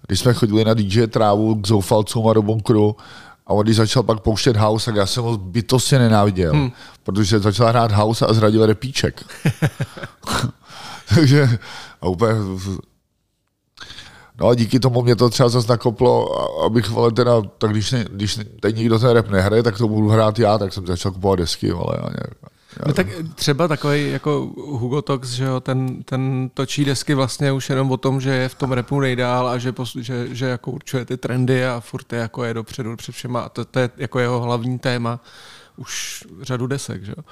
když 0.08 0.20
jsme 0.20 0.34
chodili 0.34 0.66
na 0.66 0.74
DJ 0.74 1.08
Trávu 1.08 1.56
k 1.56 1.68
zoufalcům 1.68 2.28
a 2.28 2.34
do 2.34 2.42
bunkru 2.42 2.96
a 3.48 3.54
on 3.54 3.64
když 3.64 3.76
začal 3.76 4.04
pak 4.04 4.20
pouštět 4.20 4.58
house, 4.58 4.86
tak 4.86 4.96
já 4.96 5.06
jsem 5.06 5.24
ho 5.24 5.38
bytostně 5.38 6.00
nenáviděl, 6.00 6.54
hmm. 6.54 6.72
protože 7.04 7.40
začal 7.40 7.68
hrát 7.68 7.92
house 7.92 8.26
a 8.26 8.34
zradil 8.34 8.66
repíček. 8.66 9.26
Takže 11.16 11.60
a 12.02 12.08
úplně 12.08 12.34
No 14.40 14.48
a 14.48 14.56
díky 14.56 14.80
tomu 14.80 15.02
mě 15.02 15.16
to 15.16 15.30
třeba 15.30 15.50
zase 15.50 15.68
nakoplo, 15.68 16.40
a- 16.42 16.66
abych, 16.66 16.90
vole, 16.90 17.12
teda, 17.12 17.42
tak 17.58 17.72
když, 17.72 17.92
ne, 17.92 18.06
když 18.12 18.40
teď 18.60 18.76
nikdo 18.76 19.00
ten 19.00 19.10
rap 19.10 19.30
nehraje, 19.30 19.64
tak 19.64 19.78
to 19.78 19.88
budu 19.88 20.10
hrát 20.10 20.40
já, 20.40 20.58
tak 20.58 20.74
jsem 20.74 20.88
začal 20.88 21.12
kupovat 21.12 21.40
desky, 21.40 21.72
vole, 21.72 21.98
a 21.98 22.10
nějak, 22.10 22.54
No 22.86 22.94
tak 22.94 23.08
třeba 23.36 23.68
takový 23.68 24.12
jako 24.12 24.52
Hugo 24.56 25.02
Tox, 25.02 25.30
že 25.30 25.44
jo, 25.44 25.60
ten, 25.60 26.04
ten 26.04 26.50
točí 26.54 26.86
desky 26.86 27.14
vlastně 27.14 27.52
už 27.52 27.70
jenom 27.70 27.92
o 27.92 27.98
tom, 27.98 28.22
že 28.22 28.30
je 28.30 28.50
v 28.50 28.56
tom 28.56 28.72
repu 28.72 29.00
nejdál 29.00 29.48
a 29.48 29.58
že, 29.58 29.72
pos, 29.72 29.96
že, 29.96 30.36
že 30.36 30.46
jako 30.46 30.72
určuje 30.72 31.06
ty 31.06 31.18
trendy 31.18 31.66
a 31.66 31.80
furt 31.80 32.14
je 32.14 32.20
jako 32.20 32.44
je 32.44 32.54
dopředu 32.54 32.96
před 32.96 33.12
všema 33.12 33.42
a 33.42 33.50
to, 33.50 33.66
to 33.66 33.80
je 33.80 33.90
jako 33.98 34.20
jeho 34.20 34.42
hlavní 34.42 34.80
téma 34.80 35.20
už 35.78 36.24
řadu 36.42 36.68
desek, 36.68 37.04
že 37.04 37.14
jo. 37.18 37.24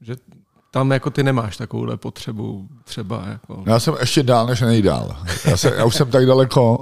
Že 0.00 0.16
tam 0.70 0.90
jako 0.90 1.10
ty 1.10 1.22
nemáš 1.22 1.56
takovouhle 1.56 1.96
potřebu 1.96 2.68
třeba 2.84 3.24
jako... 3.28 3.62
Já 3.66 3.80
jsem 3.80 3.94
ještě 4.00 4.22
dál, 4.22 4.46
než 4.46 4.60
nejdál. 4.60 5.16
Já, 5.44 5.56
se, 5.56 5.74
já 5.76 5.84
už 5.84 5.94
jsem 5.94 6.10
tak 6.10 6.26
daleko, 6.26 6.78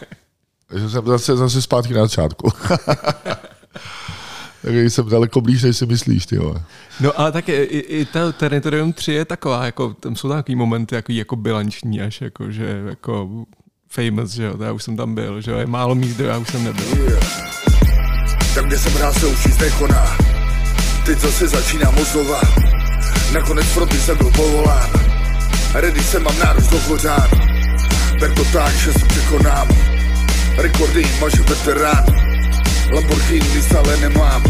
že 0.76 0.90
jsem 0.90 1.06
zase, 1.06 1.36
zase 1.36 1.62
zpátky 1.62 1.94
na 1.94 2.02
začátku. 2.02 2.50
tak 4.62 4.74
jsem 4.74 5.08
daleko 5.08 5.40
blíž, 5.40 5.62
než 5.62 5.76
si 5.76 5.86
myslíš, 5.86 6.26
ty 6.26 6.38
vole. 6.38 6.62
No 7.00 7.20
ale 7.20 7.32
tak 7.32 7.48
i, 7.48 7.52
i, 7.52 7.78
i 7.78 8.04
ta 8.04 8.32
Territorium 8.32 8.92
3 8.92 9.12
je 9.12 9.24
taková, 9.24 9.64
jako, 9.64 9.94
tam 9.94 10.16
jsou 10.16 10.28
takový 10.28 10.56
momenty 10.56 10.94
jako, 10.94 11.12
jako 11.12 11.36
bilanční 11.36 12.00
až, 12.00 12.20
jako, 12.20 12.50
že 12.50 12.82
jako 12.88 13.28
famous, 13.88 14.30
že 14.30 14.44
jo, 14.44 14.56
já 14.62 14.72
už 14.72 14.82
jsem 14.82 14.96
tam 14.96 15.14
byl, 15.14 15.40
že 15.40 15.50
jo, 15.50 15.58
je 15.58 15.66
málo 15.66 15.94
míst, 15.94 16.14
kde 16.14 16.24
já 16.24 16.38
už 16.38 16.48
jsem 16.48 16.64
nebyl. 16.64 16.84
Tam, 18.54 18.64
kde 18.64 18.78
jsem 18.78 18.92
hrál, 18.92 19.12
se 19.12 19.26
už 19.26 19.46
nic 19.46 19.58
nekoná. 19.58 20.16
Teď 21.06 21.18
zase 21.18 21.48
začínám 21.48 21.98
od 21.98 22.06
znova. 22.06 22.40
Nakonec 23.34 23.66
fronty 23.66 24.00
jsem 24.00 24.16
byl 24.16 24.30
povolán. 24.30 24.90
Ready 25.74 26.04
jsem 26.04 26.22
mám 26.22 26.38
nárůst 26.38 26.70
do 26.70 26.78
chořán. 26.78 27.28
Ber 28.20 28.34
to 28.34 28.44
tak, 28.44 28.74
že 28.74 28.92
se 28.92 29.06
překonám. 29.06 29.68
Rekordy 30.56 31.06
maže 31.20 31.42
veterán. 31.42 32.04
Lamborghini 32.92 33.62
stále 33.62 33.96
nemám. 33.96 34.44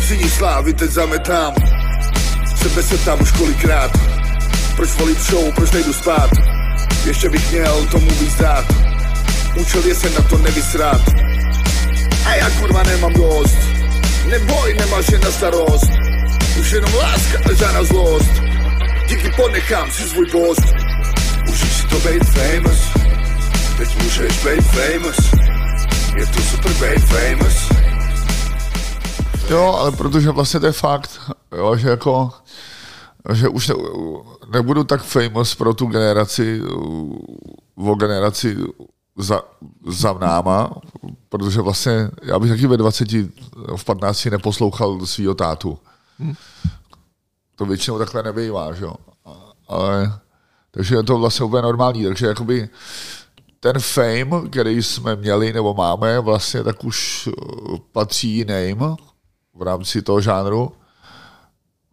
Všichni 0.00 0.30
slávy 0.30 0.72
teď 0.72 0.90
zametám. 0.90 1.54
Sebe 2.56 2.82
se 2.82 2.98
tam 2.98 3.22
už 3.22 3.32
kolikrát. 3.32 3.90
Proč 4.76 4.90
volit 4.90 5.20
show, 5.20 5.54
proč 5.54 5.70
nejdu 5.70 5.92
spát? 5.92 6.30
Ještě 7.04 7.30
bych 7.30 7.52
měl 7.52 7.86
tomu 7.86 8.10
víc 8.10 8.34
dát. 8.34 8.64
Účel 9.60 9.86
je 9.86 9.94
se 9.94 10.10
na 10.10 10.20
to 10.20 10.38
nevysrát 10.38 11.00
A 12.26 12.34
já 12.34 12.50
kurva 12.50 12.82
nemám 12.82 13.12
dost 13.12 13.56
Neboj, 14.30 14.74
nemáš 14.74 15.08
je 15.08 15.18
na 15.18 15.30
starost 15.30 15.97
Už 16.60 16.72
jenom 16.72 16.94
láska 16.94 17.54
žádná 17.54 17.84
zlost. 17.84 18.32
Díky 19.08 19.30
ponechám 19.36 19.90
si 19.90 20.02
svůj 20.02 20.26
post. 20.26 20.62
Užij 21.50 21.70
si 21.70 21.86
to 21.86 21.96
být 21.96 22.24
famous. 22.24 22.80
Teď 23.78 24.02
můžeš 24.02 24.44
být 24.44 24.64
famous. 24.64 25.32
Je 26.16 26.26
to 26.26 26.40
super 26.40 26.72
být 26.72 27.04
famous. 27.04 27.68
Jo, 29.50 29.76
ale 29.78 29.92
protože 29.92 30.30
vlastně 30.30 30.60
to 30.60 30.66
je 30.66 30.72
fakt, 30.72 31.20
jo, 31.56 31.76
že 31.76 31.88
jako, 31.88 32.30
že 33.32 33.48
už 33.48 33.68
ne, 33.68 33.74
nebudu 34.52 34.84
tak 34.84 35.02
famous 35.02 35.54
pro 35.54 35.74
tu 35.74 35.86
generaci, 35.86 36.60
o 37.76 37.94
generaci 37.94 38.56
za, 39.16 39.42
za 39.86 40.12
náma, 40.12 40.70
protože 41.28 41.60
vlastně 41.60 42.10
já 42.22 42.38
bych 42.38 42.50
taky 42.50 42.66
ve 42.66 42.76
20, 42.76 43.08
v 43.76 43.84
15 43.84 44.24
neposlouchal 44.24 45.06
svýho 45.06 45.34
tátu. 45.34 45.78
Hmm. 46.18 46.34
To 47.56 47.66
většinou 47.66 47.98
takhle 47.98 48.22
nebývá, 48.22 48.72
že 48.72 48.84
jo. 48.84 48.94
Ale, 49.68 50.18
takže 50.70 50.94
je 50.94 51.02
to 51.02 51.18
vlastně 51.18 51.46
úplně 51.46 51.62
normální, 51.62 52.04
takže 52.04 52.26
jakoby 52.26 52.68
ten 53.60 53.78
fame, 53.78 54.48
který 54.50 54.82
jsme 54.82 55.16
měli 55.16 55.52
nebo 55.52 55.74
máme, 55.74 56.20
vlastně 56.20 56.64
tak 56.64 56.84
už 56.84 57.28
patří 57.92 58.28
jiným, 58.28 58.96
v 59.54 59.62
rámci 59.62 60.02
toho 60.02 60.20
žánru. 60.20 60.72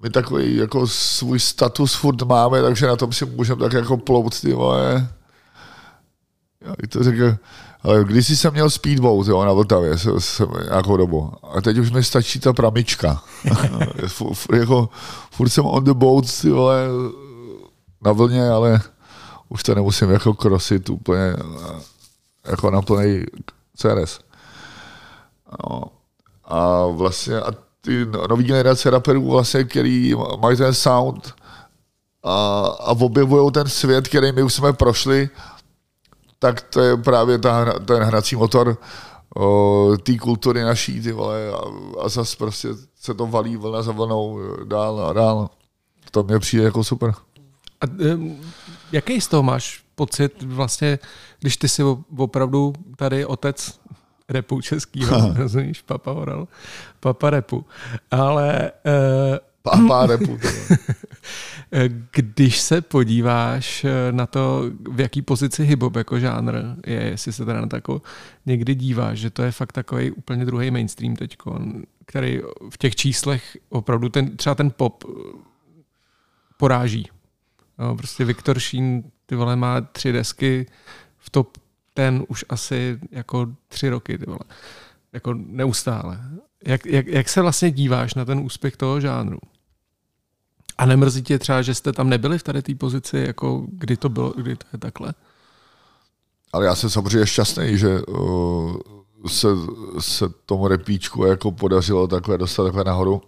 My 0.01 0.09
takový 0.09 0.55
jako 0.55 0.87
svůj 0.87 1.39
status 1.39 1.95
furt 1.95 2.21
máme, 2.21 2.61
takže 2.61 2.87
na 2.87 2.95
tom 2.95 3.13
si 3.13 3.25
můžeme 3.25 3.61
tak 3.61 3.73
jako 3.73 3.97
plout 3.97 4.41
ty 4.41 4.53
vole. 4.53 5.09
Jak 6.61 6.89
to 6.89 7.03
řekl, 7.03 7.37
když 8.03 8.39
jsem 8.39 8.53
měl 8.53 8.69
speedboat 8.69 9.27
jo, 9.27 9.45
na 9.45 9.53
Vltavě 9.53 9.97
jsem, 9.97 10.19
jsem 10.19 10.47
nějakou 10.69 10.97
dobu. 10.97 11.31
A 11.43 11.61
teď 11.61 11.77
už 11.77 11.91
mi 11.91 12.03
stačí 12.03 12.39
ta 12.39 12.53
pramička. 12.53 13.23
jako, 14.53 14.89
furt 15.31 15.49
jsem 15.49 15.65
on 15.65 15.83
the 15.83 15.93
boat 15.93 16.41
ty 16.41 16.49
vole, 16.49 16.87
na 18.05 18.11
vlně, 18.11 18.49
ale 18.49 18.81
už 19.49 19.63
to 19.63 19.75
nemusím 19.75 20.09
jako 20.09 20.33
krosit 20.33 20.89
úplně 20.89 21.35
jako 22.45 22.71
na 22.71 22.81
plný 22.81 23.23
CRS. 23.77 24.19
No 25.63 25.83
a 26.45 26.85
vlastně 26.87 27.39
a 27.39 27.51
ty 27.81 28.05
nový 28.29 28.43
generace 28.43 28.89
raperů, 28.89 29.31
vlastně, 29.31 29.63
který 29.63 30.13
mají 30.39 30.57
ten 30.57 30.73
sound 30.73 31.33
a, 32.23 32.65
a 32.79 32.91
objevují 32.91 33.51
ten 33.51 33.69
svět, 33.69 34.07
který 34.07 34.31
my 34.31 34.43
už 34.43 34.53
jsme 34.53 34.73
prošli, 34.73 35.29
tak 36.39 36.61
to 36.61 36.81
je 36.81 36.97
právě 36.97 37.37
ta, 37.37 37.79
ten 37.79 38.03
hrací 38.03 38.35
motor 38.35 38.77
té 40.03 40.17
kultury 40.17 40.63
naší, 40.63 41.01
ty 41.01 41.11
vole, 41.11 41.49
a, 41.49 41.61
a 42.01 42.09
zase 42.09 42.37
prostě 42.37 42.69
se 42.95 43.13
to 43.13 43.27
valí 43.27 43.57
vlna 43.57 43.81
za 43.81 43.91
vlnou 43.91 44.39
dál 44.63 45.05
a 45.09 45.13
dál. 45.13 45.49
To 46.11 46.23
mě 46.23 46.39
přijde 46.39 46.63
jako 46.63 46.83
super. 46.83 47.13
A 47.81 47.85
jaký 48.91 49.21
z 49.21 49.27
toho 49.27 49.43
máš 49.43 49.83
pocit 49.95 50.43
vlastně, 50.43 50.99
když 51.39 51.57
ty 51.57 51.69
jsi 51.69 51.83
opravdu 52.17 52.73
tady 52.95 53.25
otec 53.25 53.79
repu 54.29 54.61
českýho, 54.61 55.33
rozumíš, 55.35 55.81
Papa 55.81 56.13
Oral, 56.13 56.47
Papa 56.99 57.29
repu. 57.29 57.65
Ale... 58.11 58.71
Uh, 58.85 59.37
Papa 59.61 60.05
repu. 60.05 60.39
Když 62.11 62.59
se 62.59 62.81
podíváš 62.81 63.83
eh, 63.83 64.11
na 64.11 64.25
to, 64.25 64.63
v 64.91 64.99
jaký 64.99 65.21
pozici 65.21 65.63
hip 65.63 65.83
jako 65.95 66.19
žánr 66.19 66.53
je, 66.85 67.03
jestli 67.03 67.33
se 67.33 67.45
teda 67.45 67.61
na 67.61 67.67
to 67.67 67.75
jako 67.75 68.01
někdy 68.45 68.75
díváš, 68.75 69.19
že 69.19 69.29
to 69.29 69.43
je 69.43 69.51
fakt 69.51 69.71
takový 69.71 70.11
úplně 70.11 70.45
druhý 70.45 70.71
mainstream 70.71 71.15
teď, 71.15 71.37
který 72.05 72.41
v 72.69 72.77
těch 72.77 72.95
číslech 72.95 73.57
opravdu 73.69 74.09
ten, 74.09 74.37
třeba 74.37 74.55
ten 74.55 74.71
pop 74.71 75.03
eh, 75.03 75.13
poráží. 76.57 77.09
No, 77.79 77.95
prostě 77.95 78.25
Viktor 78.25 78.59
Šín, 78.59 79.03
ty 79.25 79.35
vole, 79.35 79.55
má 79.55 79.81
tři 79.81 80.11
desky 80.11 80.65
v 81.17 81.29
top 81.29 81.57
ten 81.93 82.23
už 82.27 82.45
asi 82.49 82.99
jako 83.11 83.47
tři 83.67 83.89
roky, 83.89 84.17
ty 84.17 84.25
vole. 84.25 84.39
Jako 85.13 85.33
neustále. 85.33 86.19
Jak, 86.65 86.85
jak, 86.85 87.07
jak 87.07 87.29
se 87.29 87.41
vlastně 87.41 87.71
díváš 87.71 88.13
na 88.13 88.25
ten 88.25 88.39
úspěch 88.39 88.77
toho 88.77 89.01
žánru? 89.01 89.39
A 90.77 90.85
nemrzí 90.85 91.23
tě 91.23 91.39
třeba, 91.39 91.61
že 91.61 91.75
jste 91.75 91.93
tam 91.93 92.09
nebyli 92.09 92.37
v 92.39 92.43
tady 92.43 92.61
té 92.61 92.75
pozici, 92.75 93.17
jako 93.17 93.65
kdy 93.67 93.97
to 93.97 94.09
bylo, 94.09 94.33
kdy 94.37 94.55
to 94.55 94.65
je 94.73 94.79
takhle? 94.79 95.13
Ale 96.53 96.65
já 96.65 96.75
jsem 96.75 96.89
samozřejmě 96.89 97.27
šťastný, 97.27 97.77
že 97.77 98.01
uh, 98.01 98.77
se, 99.27 99.47
se 99.99 100.25
tomu 100.45 100.67
repíčku 100.67 101.25
jako 101.25 101.51
podařilo 101.51 102.07
takhle 102.07 102.37
dostat 102.37 102.63
takhle 102.63 102.83
nahoru. 102.83 103.21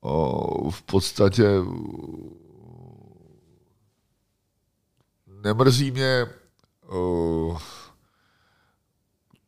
Uh, 0.00 0.70
v 0.70 0.82
podstatě 0.82 1.44
nemrzí 5.42 5.90
mě 5.90 6.26
uh, 6.92 7.58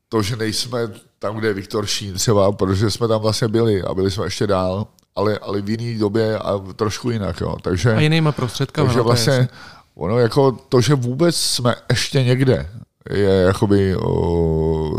to, 0.08 0.22
že 0.22 0.36
nejsme 0.36 0.78
tam, 1.18 1.36
kde 1.36 1.48
je 1.48 1.54
Viktor 1.54 1.86
Šín 1.86 2.14
třeba, 2.14 2.52
protože 2.52 2.90
jsme 2.90 3.08
tam 3.08 3.20
vlastně 3.20 3.48
byli 3.48 3.82
a 3.82 3.94
byli 3.94 4.10
jsme 4.10 4.26
ještě 4.26 4.46
dál, 4.46 4.86
ale, 5.18 5.38
ale 5.38 5.62
v 5.62 5.70
jiné 5.70 5.98
době 5.98 6.38
a 6.38 6.58
trošku 6.76 7.10
jinak. 7.10 7.40
Jo. 7.40 7.56
Takže, 7.62 7.94
a 7.94 8.00
jinýma 8.00 8.32
prostředkami. 8.32 8.86
Takže 8.86 8.98
no, 8.98 9.04
vlastně 9.04 9.48
ono 9.94 10.18
jako 10.18 10.52
to, 10.52 10.80
že 10.80 10.94
vůbec 10.94 11.36
jsme 11.36 11.74
ještě 11.90 12.24
někde, 12.24 12.70
je 13.10 13.30
jakoby 13.30 13.96
o, 13.96 14.90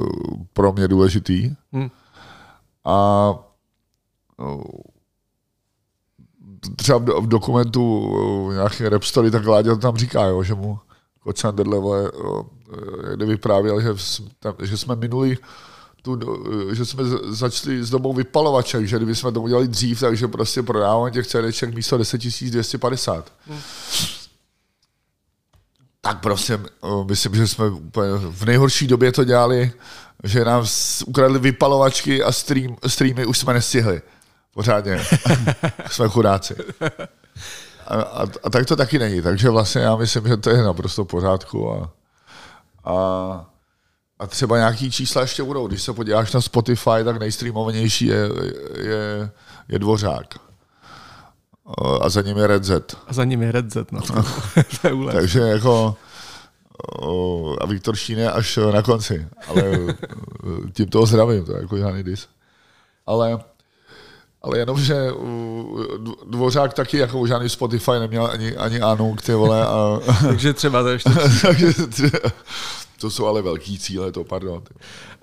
pro 0.54 0.74
mě 0.74 0.88
důležitý. 0.88 1.56
Hmm. 1.72 1.90
A 2.86 2.96
o, 4.38 4.64
třeba 6.76 6.98
v, 6.98 7.28
dokumentu 7.28 8.52
nějaké 8.52 8.90
rap 8.90 9.04
story, 9.04 9.32
tak 9.32 9.46
Láďa 9.46 9.76
to 9.76 9.82
tam 9.82 9.98
říká, 9.98 10.24
jo, 10.24 10.44
že 10.44 10.56
mu 10.56 10.80
Kočanderle, 11.20 11.80
vole, 11.80 12.12
kde 13.16 13.26
vyprávěl, 13.26 13.82
že, 13.82 13.90
že 14.64 14.78
jsme 14.78 14.96
minuli 14.96 15.38
tu, 16.02 16.20
že 16.72 16.86
jsme 16.86 17.04
začali 17.30 17.84
s 17.84 17.90
dobou 17.90 18.14
vypalovaček, 18.14 18.88
že 18.88 18.96
kdyby 18.96 19.16
jsme 19.16 19.32
to 19.32 19.42
udělali 19.42 19.68
dřív, 19.68 20.00
takže 20.00 20.28
prostě 20.28 20.64
prodáváme 20.64 21.12
těch 21.12 21.28
CDček 21.28 21.76
místo 21.76 21.98
10 21.98 22.22
250. 22.22 23.32
Hmm. 23.48 23.60
Tak 26.02 26.20
prostě, 26.20 26.60
myslím, 27.06 27.36
že 27.36 27.48
jsme 27.48 27.70
úplně 27.70 28.10
v 28.14 28.46
nejhorší 28.46 28.88
době 28.88 29.12
to 29.12 29.24
dělali, 29.24 29.72
že 30.24 30.46
nám 30.46 30.66
ukradli 31.06 31.40
vypalovačky 31.40 32.24
a 32.24 32.32
stream, 32.32 32.76
streamy 32.88 33.26
už 33.26 33.38
jsme 33.38 33.54
nestihli. 33.54 34.02
Pořádně. 34.54 35.06
jsme 35.92 36.08
chudáci. 36.10 36.56
A, 37.88 38.02
a, 38.02 38.28
a 38.44 38.50
tak 38.50 38.66
to 38.66 38.76
taky 38.76 39.00
není. 39.00 39.22
Takže 39.22 39.50
vlastně 39.50 39.82
já 39.82 39.96
myslím, 39.96 40.28
že 40.28 40.38
to 40.38 40.50
je 40.50 40.64
naprosto 40.64 41.04
v 41.04 41.08
pořádku. 41.08 41.72
A, 41.72 41.92
a, 42.86 43.46
a 44.20 44.28
třeba 44.28 44.58
nějaký 44.58 44.92
čísla 44.92 45.22
ještě 45.22 45.44
budou. 45.44 45.68
Když 45.68 45.82
se 45.82 45.94
podíváš 45.94 46.34
na 46.34 46.42
Spotify, 46.42 47.04
tak 47.04 47.20
nejstreamovanější 47.20 48.06
je, 48.06 48.30
je, 48.78 49.30
je 49.70 49.80
Dvořák. 49.80 50.26
A 52.02 52.10
za 52.10 52.22
ním 52.22 52.38
je 52.38 52.48
Red 52.48 52.64
Z. 52.64 52.98
A 53.08 53.14
za 53.14 53.24
ním 53.24 53.42
je 53.42 53.52
Red 53.52 53.74
Z, 53.74 53.92
no. 53.92 54.02
to 54.82 54.88
je 54.88 55.14
Takže 55.14 55.40
jako 55.40 55.96
a 57.62 57.66
Viktor 57.66 57.96
Šíne 57.96 58.32
až 58.32 58.60
na 58.74 58.82
konci. 58.82 59.28
Ale 59.48 59.64
tím 60.74 60.88
toho 60.88 61.06
zdravím, 61.06 61.46
to 61.46 61.52
je 61.56 61.62
jako 61.62 61.78
žádný 61.78 62.04
dis. 62.04 62.28
Ale 63.06 63.40
ale 64.42 64.58
jenom, 64.58 64.80
že 64.80 64.96
Dvořák 66.30 66.74
taky 66.74 66.98
jako 66.98 67.28
žádný 67.28 67.50
Spotify 67.50 67.92
neměl 68.00 68.26
ani, 68.32 68.56
ani 68.56 68.82
Anu, 68.82 69.16
ty 69.26 69.34
vole. 69.34 69.66
A, 69.66 70.00
takže 70.28 70.54
třeba 70.54 70.84
to 70.84 70.90
ještě... 70.90 71.10
takže 71.42 71.74
to 73.02 73.10
jsou 73.12 73.26
ale 73.26 73.42
velký 73.42 73.80
cíle, 73.80 74.12
to 74.12 74.24
pardon. 74.24 74.64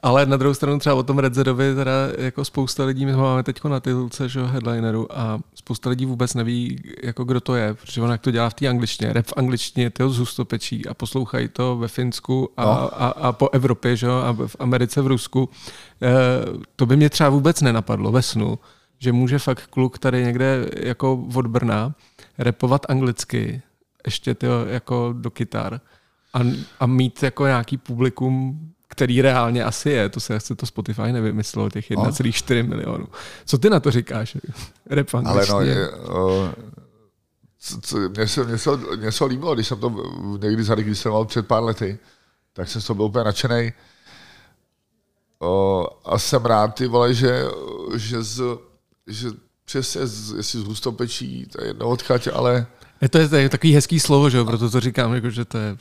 Ale 0.01 0.27
na 0.27 0.37
druhou 0.37 0.55
stranu 0.55 0.79
třeba 0.79 0.95
o 0.95 1.03
tom 1.03 1.19
Red 1.19 1.35
Zedovi 1.35 1.75
teda 1.75 1.93
jako 2.19 2.45
spousta 2.45 2.85
lidí, 2.85 3.07
my 3.07 3.13
ho 3.13 3.23
máme 3.23 3.43
teď 3.43 3.65
na 3.65 3.81
titulce, 3.81 4.29
že 4.29 4.43
headlineru 4.43 5.19
a 5.19 5.39
spousta 5.55 5.91
lidí 5.91 6.07
vůbec 6.07 6.35
neví, 6.35 6.83
jako 7.03 7.25
kdo 7.25 7.41
to 7.41 7.55
je, 7.55 7.75
protože 7.75 8.03
on 8.03 8.11
jak 8.11 8.21
to 8.21 8.31
dělá 8.31 8.51
v 8.51 8.55
té 8.55 8.69
angličtině, 8.69 9.13
rap 9.13 9.27
v 9.27 9.33
angličtině, 9.37 9.91
ty 9.91 10.03
ho 10.03 10.11
z 10.11 10.19
hustopečí 10.19 10.87
a 10.87 10.95
poslouchají 10.95 11.49
to 11.49 11.77
ve 11.77 11.89
Finsku 11.89 12.49
a, 12.57 12.65
no. 12.65 13.03
a, 13.03 13.09
a, 13.09 13.33
po 13.33 13.49
Evropě, 13.53 13.97
že? 13.97 14.07
a 14.07 14.37
v 14.47 14.57
Americe, 14.59 15.03
v 15.03 15.07
Rusku. 15.07 15.49
E, 16.03 16.13
to 16.77 16.87
by 16.87 16.97
mě 16.97 17.11
třeba 17.11 17.29
vůbec 17.29 17.61
nenapadlo 17.61 18.13
ve 18.13 18.23
snu 18.23 18.59
že 18.99 19.13
může 19.13 19.39
fakt 19.39 19.67
kluk 19.67 19.99
tady 19.99 20.25
někde 20.25 20.71
jako 20.77 21.27
od 21.35 21.47
Brna 21.47 21.95
repovat 22.39 22.87
anglicky, 22.89 23.63
ještě 24.07 24.35
ty 24.35 24.47
jako 24.69 25.15
do 25.19 25.31
kytar 25.31 25.81
a, 26.35 26.41
a 26.81 26.87
mít 26.87 27.23
jako 27.23 27.47
nějaký 27.47 27.77
publikum, 27.77 28.61
který 28.89 29.23
reálně 29.23 29.65
asi 29.65 29.91
je, 29.91 30.09
to 30.09 30.21
se, 30.21 30.41
se 30.41 30.55
to 30.55 30.67
Spotify 30.67 31.13
nevymyslelo, 31.13 31.71
těch 31.71 31.91
1,4 31.91 32.63
no. 32.63 32.69
milionů. 32.69 33.07
Co 33.45 33.59
ty 33.59 33.71
na 33.71 33.81
to 33.81 33.91
říkáš? 33.91 34.37
Rap 34.87 35.15
Ale 35.15 35.47
no, 35.51 35.61
je, 35.61 35.91
o, 35.91 36.53
co, 37.59 37.81
co, 37.81 37.99
mě, 37.99 38.29
se, 38.29 38.45
mě, 38.45 38.59
se, 38.59 38.71
mě 38.97 39.13
se 39.13 39.25
líbilo, 39.25 39.55
když 39.55 39.67
jsem 39.67 39.81
to 39.81 40.03
někdy 40.43 40.63
zaregistroval 40.63 41.25
před 41.25 41.47
pár 41.47 41.63
lety, 41.63 41.99
tak 42.53 42.69
jsem 42.69 42.83
z 42.83 42.87
toho 42.87 42.95
byl 42.95 43.05
úplně 43.05 43.25
nadšený. 43.25 43.73
O, 45.39 45.87
a 46.05 46.19
jsem 46.19 46.45
rád, 46.45 46.75
ty 46.75 46.87
vole, 46.87 47.15
že, 47.15 47.43
že, 47.97 48.23
z, 48.23 48.43
že 49.07 49.29
přesně, 49.65 50.07
z, 50.07 50.37
jestli 50.37 50.61
z 50.61 50.65
hustopečí, 50.65 51.47
to 51.47 51.63
je 51.63 51.67
jedno 51.67 51.89
odchať, 51.89 52.29
ale... 52.33 52.67
Je 53.01 53.09
to, 53.09 53.19
je, 53.19 53.29
to 53.29 53.37
je 53.37 53.49
takový 53.49 53.75
hezký 53.75 54.01
slovo, 54.01 54.31
že 54.31 54.39
jo, 54.39 54.45
proto 54.45 54.71
to 54.71 54.81
říkám, 54.81 55.15
jako, 55.15 55.31
že 55.31 55.45
to 55.45 55.59
je... 55.59 55.77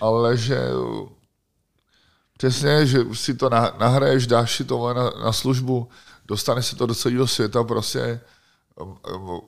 Ale 0.00 0.36
že 0.36 0.58
přesně, 2.38 2.86
že 2.86 3.04
si 3.12 3.34
to 3.34 3.50
nahraješ, 3.78 4.26
dáš 4.26 4.56
si 4.56 4.64
to 4.64 4.94
na, 4.94 5.10
na 5.24 5.32
službu, 5.32 5.88
dostane 6.28 6.62
se 6.62 6.76
to 6.76 6.86
do 6.86 6.94
celého 6.94 7.26
světa, 7.26 7.64
prostě 7.64 8.20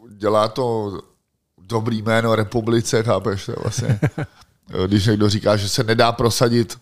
dělá 0.08 0.48
to 0.48 0.98
dobrý 1.58 2.02
jméno 2.02 2.34
republice, 2.34 3.02
chápeš, 3.02 3.46
to 3.46 3.52
vlastně. 3.62 4.00
Když 4.86 5.06
někdo 5.06 5.28
říká, 5.28 5.56
že 5.56 5.68
se 5.68 5.84
nedá 5.84 6.12
prosadit, 6.12 6.78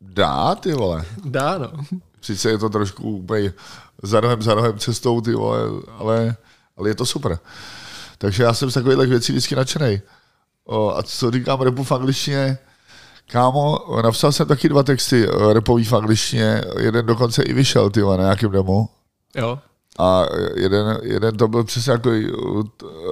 dá, 0.00 0.54
ty 0.54 0.72
vole. 0.74 1.04
Dá, 1.24 1.58
no. 1.58 1.70
Sice 2.20 2.50
je 2.50 2.58
to 2.58 2.68
trošku 2.68 3.10
úplně 3.10 3.52
za 4.02 4.20
rohem, 4.20 4.42
za 4.42 4.54
rohem 4.54 4.78
cestou, 4.78 5.20
ty 5.20 5.34
vole, 5.34 5.60
ale, 5.98 6.36
ale 6.76 6.88
je 6.88 6.94
to 6.94 7.06
super. 7.06 7.38
Takže 8.18 8.42
já 8.42 8.54
jsem 8.54 8.70
z 8.70 8.74
takových 8.74 9.10
věcí 9.10 9.32
vždycky 9.32 9.54
nadšený. 9.54 10.00
a 10.94 11.02
co 11.02 11.30
říkám 11.30 11.60
repu 11.60 11.84
v 11.84 11.92
angličtině, 11.92 12.58
kámo, 13.30 13.78
napsal 14.02 14.32
jsem 14.32 14.46
taky 14.46 14.68
dva 14.68 14.82
texty 14.82 15.28
repový 15.52 15.84
v 15.84 15.92
angličtině, 15.92 16.62
jeden 16.78 17.06
dokonce 17.06 17.42
i 17.42 17.52
vyšel, 17.52 17.90
ty 17.90 18.00
na 18.00 18.16
nějakém 18.16 18.50
demo. 18.50 18.88
Jo. 19.36 19.58
A 19.98 20.26
jeden, 20.54 20.98
jeden 21.02 21.36
to 21.36 21.48
byl 21.48 21.64
přesně 21.64 21.92
jako 21.92 22.10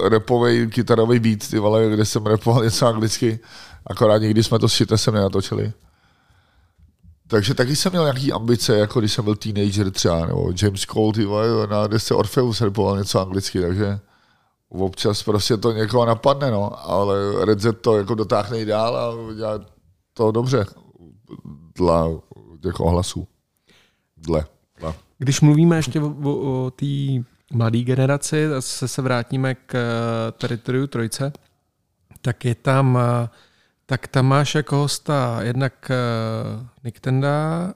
repový 0.03 0.67
kytarový 0.67 1.19
beat, 1.19 1.49
ty 1.49 1.59
vole, 1.59 1.89
kde 1.89 2.05
jsem 2.05 2.25
repoval 2.25 2.63
něco 2.63 2.87
anglicky, 2.87 3.39
akorát 3.85 4.17
někdy 4.17 4.43
jsme 4.43 4.59
to 4.59 4.69
s 4.69 4.73
Šitesem 4.73 5.13
nenatočili. 5.13 5.73
Takže 7.27 7.53
taky 7.53 7.75
jsem 7.75 7.91
měl 7.91 8.03
nějaký 8.03 8.31
ambice, 8.31 8.77
jako 8.77 8.99
když 8.99 9.13
jsem 9.13 9.25
byl 9.25 9.35
teenager 9.35 9.91
třeba, 9.91 10.25
nebo 10.25 10.51
James 10.61 10.81
Cole, 10.81 11.13
ty 11.13 11.25
vole, 11.25 11.47
na 11.69 11.87
desce 11.87 12.13
Orpheus 12.15 12.61
repoval 12.61 12.97
něco 12.97 13.21
anglicky, 13.21 13.61
takže 13.61 13.99
občas 14.69 15.23
prostě 15.23 15.57
to 15.57 15.71
někoho 15.71 16.05
napadne, 16.05 16.51
no, 16.51 16.89
ale 16.89 17.15
Red 17.45 17.59
Z 17.59 17.81
to 17.81 17.97
jako 17.97 18.15
dotáhne 18.15 18.65
dál 18.65 18.97
a 18.97 19.33
dělá 19.33 19.59
to 20.17 20.31
dobře 20.31 20.65
dle 21.75 22.03
jako 22.65 22.89
hlasů. 22.89 23.27
Dle. 24.17 24.45
dle. 24.79 24.93
Když 25.17 25.41
mluvíme 25.41 25.75
ještě 25.75 26.01
o, 26.01 26.15
o, 26.23 26.65
o 26.65 26.71
té 26.71 26.85
mladé 27.53 27.79
generaci, 27.83 28.49
zase 28.49 28.87
se 28.87 29.01
vrátíme 29.01 29.55
k 29.55 29.73
uh, 29.73 30.37
teritoriu 30.37 30.87
Trojce, 30.87 31.33
tak 32.21 32.45
je 32.45 32.55
tam, 32.55 32.95
uh, 32.95 33.27
tak 33.85 34.07
tam 34.07 34.25
máš 34.25 34.55
jako 34.55 34.75
hosta 34.75 35.39
jednak 35.41 35.91
uh, 35.91 36.65
Nick 36.83 36.99
Tenda 36.99 37.73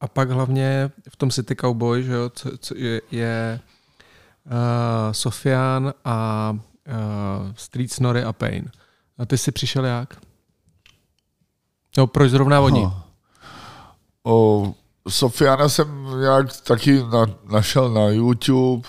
a 0.00 0.08
pak 0.08 0.30
hlavně 0.30 0.90
v 1.08 1.16
tom 1.16 1.30
City 1.30 1.56
Cowboy, 1.56 2.02
že 2.02 2.12
jo, 2.12 2.30
co, 2.30 2.58
co 2.58 2.74
je, 2.76 3.00
je 3.10 3.60
uh, 4.46 4.52
Sofian 5.12 5.94
a 6.04 6.50
uh, 6.52 7.52
Street 7.56 7.92
Snorri 7.92 8.22
a 8.22 8.32
Pain. 8.32 8.70
A 9.18 9.26
ty 9.26 9.38
jsi 9.38 9.52
přišel 9.52 9.84
jak? 9.84 10.16
No, 11.96 12.06
proč 12.06 12.30
zrovna 12.30 12.60
oni? 12.60 12.82
No. 12.82 13.02
O, 14.26 14.74
Sofiana 15.08 15.68
jsem 15.68 16.06
nějak 16.20 16.60
taky 16.60 17.02
na, 17.02 17.26
našel 17.50 17.90
na 17.90 18.08
YouTube 18.08 18.88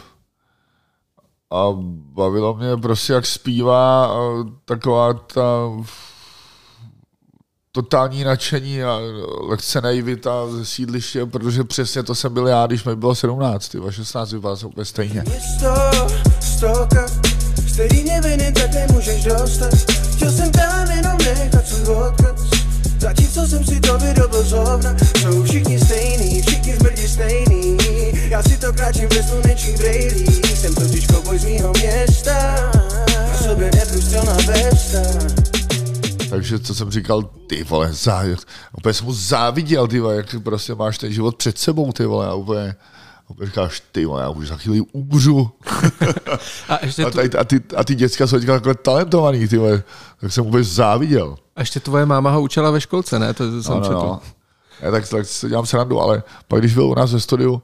a 1.52 1.66
bavilo 2.14 2.54
mě 2.54 2.78
prostě, 2.78 3.14
jak 3.14 3.26
zpívá 3.26 4.16
taková 4.66 5.14
ta 5.14 5.42
totální 7.72 8.24
nadšení 8.24 8.84
a 8.84 9.00
lehce 9.50 9.82
naivita 9.82 10.48
ze 10.52 10.66
sídliště, 10.66 11.26
protože 11.26 11.64
přesně 11.64 12.04
to 12.04 12.16
jsem 12.16 12.34
byl 12.34 12.48
já, 12.48 12.68
když 12.68 12.84
mi 12.84 12.96
bylo 12.96 13.16
17, 13.16 13.76
a 13.88 13.92
16 13.92 14.32
vypadá 14.32 14.56
se 14.56 14.66
úplně 14.66 14.86
stejně. 14.86 15.24
Město, 15.28 15.74
stoka, 16.40 17.08
stejně 17.68 18.22
viny, 18.22 18.52
tak 18.52 18.74
nemůžeš 18.74 19.24
dostat. 19.24 19.74
Chtěl 20.16 20.32
jsem 20.32 20.52
tam 20.52 20.92
jenom 20.92 21.18
nechat 21.18 21.68
svůj 21.68 21.96
odkaz. 21.96 22.65
Zatímco 23.06 23.48
jsem 23.48 23.66
si 23.66 23.80
to 23.80 23.98
vydobil 23.98 24.44
zovna 24.44 24.96
Jsou 25.22 25.44
všichni 25.44 25.80
stejný, 25.80 26.42
všichni 26.42 26.76
smrdí 26.76 27.08
stejný 27.08 27.78
Já 28.30 28.44
si 28.44 28.58
to 28.58 28.74
kráčím 28.74 29.10
ve 29.10 29.24
slunečních 29.24 29.78
brejlí 29.78 30.26
Jsem 30.56 30.76
totiž 30.76 31.08
koboj 31.08 31.40
z 31.40 31.46
mýho 31.46 31.72
města 31.72 32.56
Na 33.08 33.38
sobě 33.38 33.72
neprůstřelná 33.76 34.38
vesta 34.48 35.00
takže 36.30 36.60
co 36.60 36.76
jsem 36.76 36.92
říkal, 36.92 37.24
ty 37.24 37.64
vole, 37.64 37.94
zá, 37.94 38.24
úplně 38.78 38.94
jsem 38.94 39.06
mu 39.06 39.14
záviděl, 39.14 39.88
ty 39.88 40.00
vole, 40.00 40.16
jak 40.16 40.36
prostě 40.44 40.76
máš 40.76 40.98
ten 40.98 41.14
život 41.14 41.36
před 41.36 41.58
sebou, 41.58 41.92
ty 41.92 42.06
vole, 42.06 42.28
a 42.28 42.34
úplně, 42.34 42.76
a 43.42 43.46
říkáš, 43.46 43.84
ty 43.92 44.06
vole, 44.06 44.22
já 44.22 44.30
už 44.30 44.48
za 44.48 44.58
chvíli 44.58 44.82
umřu. 44.92 45.52
a, 46.70 46.86
ještě 46.86 47.06
a, 47.06 47.10
tady, 47.10 47.30
a, 47.30 47.44
ty, 47.44 47.62
a 47.76 47.84
ty 47.84 47.96
děcka 47.96 48.28
jsou 48.28 48.40
takhle 48.40 48.76
talentovaný, 48.76 49.48
ty 49.48 49.58
vole, 49.58 49.84
tak 50.22 50.32
jsem 50.32 50.44
vůbec 50.44 50.68
záviděl. 50.68 51.38
A 51.56 51.60
ještě 51.60 51.80
tvoje 51.80 52.06
máma 52.06 52.32
ho 52.32 52.42
učila 52.42 52.72
ve 52.72 52.82
školce, 52.82 53.20
ne? 53.20 53.34
To 53.34 53.62
jsem 53.62 53.74
no, 53.74 53.80
no, 53.80 53.92
no. 53.92 54.22
Já 54.82 54.92
tak, 54.92 55.10
tak 55.10 55.26
se 55.26 55.50
dělám 55.50 55.66
srandu, 55.66 56.02
ale 56.02 56.24
pak 56.48 56.60
když 56.60 56.74
byl 56.74 56.88
u 56.88 56.96
nás 56.96 57.14
ve 57.14 57.20
studiu, 57.20 57.62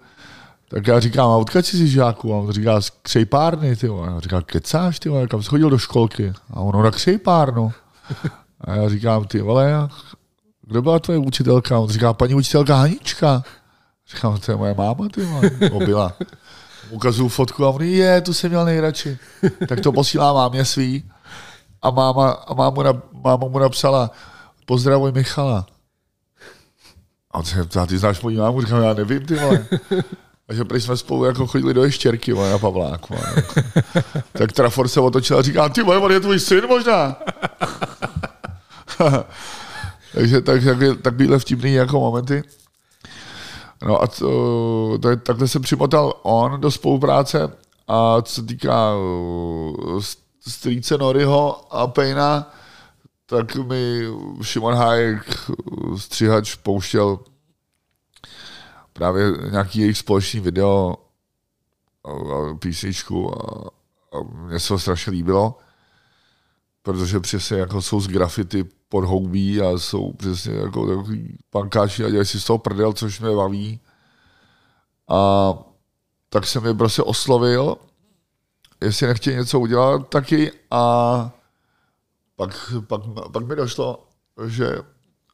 tak 0.70 0.88
já 0.88 1.00
říkám, 1.00 1.30
a 1.30 1.38
odkud 1.38 1.66
jsi 1.66 1.88
žáku? 1.88 2.34
A 2.34 2.38
on 2.38 2.52
říká, 2.52 2.82
z 2.82 2.90
křejpárny, 2.90 3.76
ty 3.76 3.88
A 3.88 4.06
já 4.06 4.20
říkám, 4.20 4.42
kecáš, 4.46 5.00
ty 5.00 5.10
kam 5.28 5.44
jsi 5.44 5.50
chodil 5.50 5.70
do 5.70 5.78
školky? 5.78 6.34
A 6.54 6.60
ono 6.60 6.84
na 6.84 6.92
křejpárnu. 6.92 7.72
A 8.62 8.76
já 8.76 8.90
říkám, 8.90 9.26
ty 9.26 9.42
vole, 9.42 9.90
kdo 10.62 10.82
byla 10.82 11.00
tvoje 11.00 11.20
učitelka? 11.20 11.76
A 11.76 11.80
on 11.80 11.90
říká, 11.90 12.14
paní 12.14 12.36
učitelka 12.36 12.76
Hanička. 12.76 13.44
Říkám, 14.16 14.38
to 14.38 14.52
je 14.52 14.58
moje 14.58 14.74
máma, 14.74 15.10
ty 15.14 15.26
vole. 15.26 15.52
Byla. 15.86 16.14
Ukazuju 16.90 17.30
fotku 17.30 17.66
a 17.66 17.70
on 17.70 17.82
je, 17.82 18.22
tu 18.22 18.34
jsem 18.34 18.50
měl 18.50 18.66
nejradši. 18.66 19.18
Tak 19.68 19.80
to 19.80 19.92
posílá 19.92 20.34
mámě 20.34 20.66
svý 20.66 21.04
a 21.82 21.92
máma, 21.92 22.32
a 22.32 22.54
máma, 22.54 22.84
na, 22.84 23.02
máma 23.12 23.48
mu 23.48 23.60
napsala, 23.60 24.12
pozdravuj 24.66 25.12
Michala. 25.12 25.66
A 27.32 27.38
on 27.38 27.46
se 27.46 27.66
ty 27.88 27.98
znáš 27.98 28.22
moji 28.22 28.38
mámu? 28.38 28.62
Říkám, 28.62 28.84
já 28.84 28.94
nevím, 28.94 29.26
ty 29.26 29.36
vole. 29.36 29.66
A 30.50 30.54
že 30.54 30.64
jsme 30.80 30.98
spolu 30.98 31.26
jako 31.26 31.48
chodili 31.48 31.74
do 31.74 31.84
ještěrky, 31.84 32.34
vole, 32.34 32.52
na 32.52 32.58
Pavláku. 32.58 33.14
Vole. 33.14 33.44
tak 34.32 34.52
Trafor 34.52 34.88
se 34.88 35.00
otočil 35.00 35.38
a 35.38 35.42
říká, 35.42 35.70
ty 35.70 35.84
vole, 35.84 35.98
on 35.98 36.12
je 36.12 36.20
tvůj 36.20 36.40
syn 36.40 36.68
možná. 36.68 37.16
takže 40.14 40.42
tak, 40.42 40.64
tak, 40.64 40.78
takovýhle 41.02 41.40
vtipný 41.40 41.74
jako 41.74 42.00
momenty. 42.00 42.44
No 43.86 44.02
a 44.02 44.08
to, 44.08 44.98
to, 45.02 45.16
takhle 45.16 45.48
se 45.48 45.60
přimotal 45.60 46.14
on 46.24 46.62
do 46.62 46.72
spolupráce 46.72 47.52
a 47.88 48.22
co 48.22 48.44
týká 48.44 48.92
strýce 50.48 50.98
Noriho 50.98 51.74
a 51.74 51.88
Pejna, 51.88 52.54
tak 53.26 53.56
mi 53.56 54.02
Šimon 54.42 54.74
Hájek, 54.74 55.52
střihač, 55.98 56.56
pouštěl 56.56 57.20
právě 58.94 59.32
nějaký 59.52 59.80
jejich 59.80 59.98
společný 59.98 60.40
video 60.40 60.96
a 62.06 62.56
písničku 62.60 63.42
a, 63.42 63.70
a 64.18 64.24
mně 64.24 64.60
se 64.60 64.68
to 64.68 64.80
strašně 64.80 65.12
líbilo, 65.12 65.58
protože 66.82 67.20
přesně 67.20 67.58
jako 67.58 67.82
jsou 67.82 68.00
z 68.00 68.08
grafity 68.08 68.64
pod 68.90 69.04
houbí 69.04 69.62
a 69.62 69.70
jsou 69.70 70.14
přesně 70.14 70.54
jako 70.54 70.88
takový 70.88 71.38
pankáči 71.50 72.06
a 72.06 72.10
dělají 72.10 72.26
si 72.26 72.40
z 72.40 72.46
toho 72.46 72.58
prdel, 72.60 72.94
což 72.94 73.20
mě 73.20 73.36
baví. 73.36 73.80
A 75.10 75.54
tak 76.30 76.48
jsem 76.48 76.66
je 76.66 76.74
prostě 76.74 77.04
oslovil 77.04 77.76
jestli 78.82 79.08
nechtějí 79.08 79.38
něco 79.38 79.60
udělat 79.60 80.08
taky 80.10 80.52
a 80.72 81.32
pak, 82.36 82.74
pak, 82.88 83.02
pak 83.32 83.46
mi 83.48 83.56
došlo, 83.56 84.08
že 84.48 84.80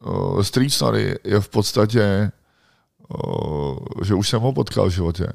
uh, 0.05 0.41
Street 0.41 0.73
Story 0.73 1.19
je 1.23 1.39
v 1.39 1.49
podstatě, 1.49 2.31
uh, 3.25 3.77
že 4.03 4.13
už 4.13 4.29
jsem 4.29 4.41
ho 4.41 4.53
potkal 4.53 4.87
v 4.87 4.93
životě. 4.93 5.27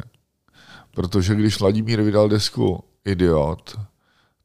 Protože 0.95 1.35
když 1.35 1.61
Vladimír 1.61 2.03
vydal 2.03 2.29
desku 2.29 2.85
Idiot, 3.05 3.79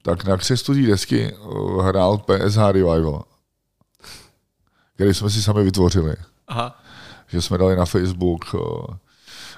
tak 0.01 0.26
na 0.26 0.38
křestu 0.38 0.74
desky 0.74 1.34
uh, 1.36 1.86
hrál 1.86 2.18
PSH 2.18 2.57
Revival, 2.57 3.24
který 4.95 5.13
jsme 5.13 5.30
si 5.30 5.43
sami 5.43 5.63
vytvořili. 5.63 6.15
Aha. 6.47 6.82
Že 7.28 7.41
jsme 7.41 7.57
dali 7.57 7.76
na 7.76 7.86
Facebook 7.86 8.53
uh, 8.53 8.61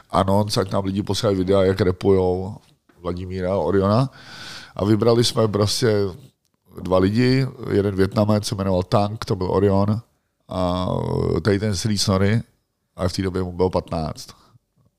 anonc, 0.09 0.57
ať 0.57 0.71
nám 0.71 0.85
lidi 0.85 1.03
posílají 1.03 1.37
videa, 1.37 1.63
jak 1.63 1.81
repujou 1.81 2.57
Vladimíra 3.01 3.57
Oriona 3.57 4.09
a 4.75 4.85
vybrali 4.85 5.23
jsme 5.23 5.47
prostě 5.47 5.95
dva 6.81 6.97
lidi, 6.97 7.47
jeden 7.71 7.95
Větnamec 7.95 8.45
se 8.45 8.55
jmenoval 8.55 8.83
Tank, 8.83 9.25
to 9.25 9.35
byl 9.35 9.51
Orion 9.51 10.01
a 10.49 10.87
tady 11.41 11.59
ten 11.59 11.75
Sri 11.75 11.97
Snory 11.97 12.41
a 12.95 13.07
v 13.07 13.13
té 13.13 13.21
době 13.21 13.43
mu 13.43 13.51
bylo 13.51 13.69
15, 13.69 14.29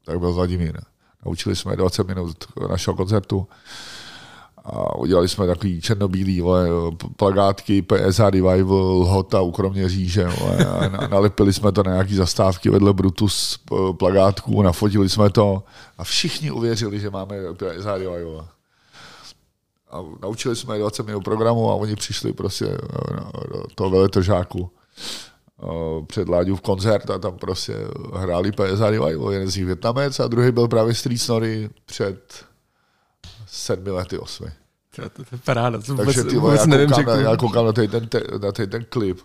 tak 0.04 0.18
byl 0.18 0.32
Vladimír. 0.32 0.80
Naučili 1.26 1.56
jsme 1.56 1.76
20 1.76 2.08
minut 2.08 2.36
našeho 2.70 2.96
koncertu 2.96 3.48
A 4.64 4.96
udělali 4.96 5.28
jsme 5.28 5.46
takový 5.46 5.80
černobílý 5.80 6.40
vole, 6.40 6.68
plagátky 7.16 7.82
PSA 7.82 8.30
Revival, 8.30 9.04
Hota 9.04 9.40
u 9.40 9.50
Kroměříže. 9.50 10.24
Vole, 10.24 10.66
a 10.66 11.08
nalepili 11.08 11.52
jsme 11.52 11.72
to 11.72 11.82
na 11.82 11.92
nějaký 11.92 12.14
zastávky 12.14 12.70
vedle 12.70 12.92
Brutus 12.92 13.58
plagátků, 13.98 14.62
nafotili 14.62 15.08
jsme 15.08 15.30
to 15.30 15.62
a 15.98 16.04
všichni 16.04 16.50
uvěřili, 16.50 17.00
že 17.00 17.10
máme 17.10 17.36
PSA 17.54 17.98
Revival. 17.98 18.48
A 19.90 20.04
naučili 20.22 20.56
jsme 20.56 20.78
20 20.78 21.06
minut 21.06 21.20
programu 21.20 21.70
a 21.70 21.74
oni 21.74 21.96
přišli 21.96 22.32
prostě 22.32 22.66
do 23.52 23.62
toho 23.74 23.90
veletržáku 23.90 24.70
před 26.06 26.28
v 26.28 26.60
koncert 26.62 27.10
a 27.10 27.18
tam 27.18 27.36
prostě 27.36 27.74
hráli 28.14 28.52
PSA 28.52 28.90
Revival, 28.90 29.32
jeden 29.32 29.50
z 29.50 29.56
nich 29.56 29.66
Větnamec 29.66 30.20
a 30.20 30.26
druhý 30.26 30.52
byl 30.52 30.68
právě 30.68 30.94
Street 30.94 31.20
Snory 31.20 31.70
před 31.86 32.49
sedmi 33.50 33.90
lety, 33.90 34.18
osmi. 34.18 34.52
To, 34.96 35.10
to, 35.10 35.24
to 35.24 35.34
je 35.34 35.40
paráda, 35.44 35.78
to 35.78 35.92
vůbec, 35.92 36.06
Takže 36.06 36.24
ty 36.24 36.36
vole, 36.36 36.56
já, 36.56 36.66
nevím, 36.66 36.90
koukám 36.90 37.06
na, 37.06 37.30
já 37.30 37.36
koukám 37.36 37.66
na 37.66 37.72
ten, 37.72 38.08
ten, 38.08 38.22
na 38.42 38.52
ten, 38.52 38.70
ten 38.70 38.84
klip 38.84 39.20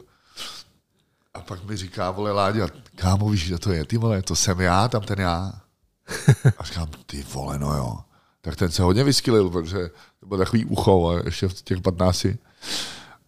a 1.35 1.41
pak 1.41 1.63
mi 1.63 1.77
říká, 1.77 2.11
vole, 2.11 2.31
Láďa, 2.31 2.67
kámo, 2.95 3.29
víš, 3.29 3.45
že 3.45 3.57
to 3.57 3.71
je, 3.71 3.85
ty 3.85 3.97
vole, 3.97 4.21
to 4.21 4.35
jsem 4.35 4.61
já, 4.61 4.87
tam 4.87 5.01
ten 5.01 5.19
já. 5.19 5.53
A 6.57 6.63
říkám, 6.63 6.87
ty 7.05 7.25
vole, 7.33 7.59
no 7.59 7.77
jo. 7.77 7.97
Tak 8.41 8.55
ten 8.55 8.71
se 8.71 8.83
hodně 8.83 9.03
vyskylil, 9.03 9.49
protože 9.49 9.89
to 10.19 10.25
byl 10.25 10.37
takový 10.37 10.65
ucho, 10.65 11.21
ještě 11.25 11.47
v 11.47 11.61
těch 11.61 11.81
15 11.81 12.25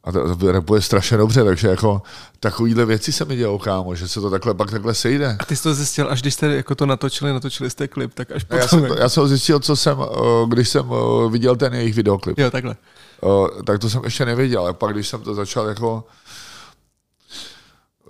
a 0.08 0.12
to, 0.12 0.36
to 0.36 0.52
repuje 0.52 0.82
strašně 0.82 1.18
dobře, 1.18 1.44
takže 1.44 1.68
jako 1.68 2.02
takovýhle 2.40 2.86
věci 2.86 3.12
se 3.12 3.26
mi 3.26 3.36
dějou, 3.36 3.58
kámo, 3.58 3.96
že 3.96 4.08
se 4.08 4.22
to 4.22 4.30
takhle 4.30 4.54
pak 4.54 4.72
takhle 4.72 4.94
sejde. 4.94 5.38
A 5.40 5.46
ty 5.46 5.56
jsi 5.56 5.64
to 5.64 5.74
zjistil, 5.74 6.08
až 6.10 6.22
když 6.22 6.34
jste 6.34 6.56
jako 6.56 6.76
to 6.76 6.86
natočili, 6.86 7.34
natočili 7.34 7.70
jste 7.70 7.88
klip, 7.88 8.14
tak 8.14 8.32
až 8.32 8.44
potom... 8.44 8.60
Já 8.60 8.68
jsem, 8.68 8.88
to, 8.88 8.96
já 9.00 9.10
jsem 9.10 9.28
zjistil, 9.28 9.60
co 9.60 9.76
jsem, 9.76 9.98
eh, 10.02 10.16
když 10.48 10.70
jsem 10.70 10.92
eh, 10.92 11.30
viděl 11.30 11.56
ten 11.56 11.74
jejich 11.74 11.96
videoklip. 11.96 12.40
Jo, 12.40 12.52
takhle. 12.52 12.76
Eh, 13.24 13.64
tak 13.64 13.80
to 13.80 13.90
jsem 13.90 14.02
ještě 14.04 14.26
nevěděl, 14.26 14.62
ale 14.62 14.74
pak 14.74 14.94
když 14.94 15.08
jsem 15.08 15.22
to 15.22 15.34
začal 15.34 15.68
jako 15.68 16.04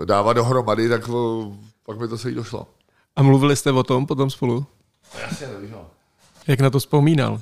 dávat 0.06 0.34
dohromady, 0.34 0.90
tak 0.90 1.10
pak 1.86 2.00
mi 2.00 2.08
to 2.08 2.18
se 2.18 2.30
jí 2.30 2.36
došlo. 2.36 2.68
A 3.16 3.24
mluvili 3.24 3.56
jste 3.56 3.72
o 3.72 3.84
tom 3.84 4.06
potom 4.06 4.30
spolu? 4.30 4.66
Jasně, 5.22 5.48
to 5.48 5.86
Jak 6.48 6.60
na 6.60 6.70
to 6.70 6.80
vzpomínal? 6.80 7.42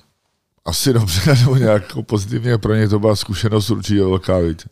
Asi 0.66 0.94
dobře, 0.94 1.36
nebo 1.40 1.56
nějak 1.56 1.84
pozitivně 2.06 2.58
pro 2.58 2.76
ně 2.76 2.90
to 2.90 3.00
byla 3.00 3.16
zkušenost 3.16 3.70
určitě 3.70 4.04
velká, 4.04 4.40
víc. 4.40 4.66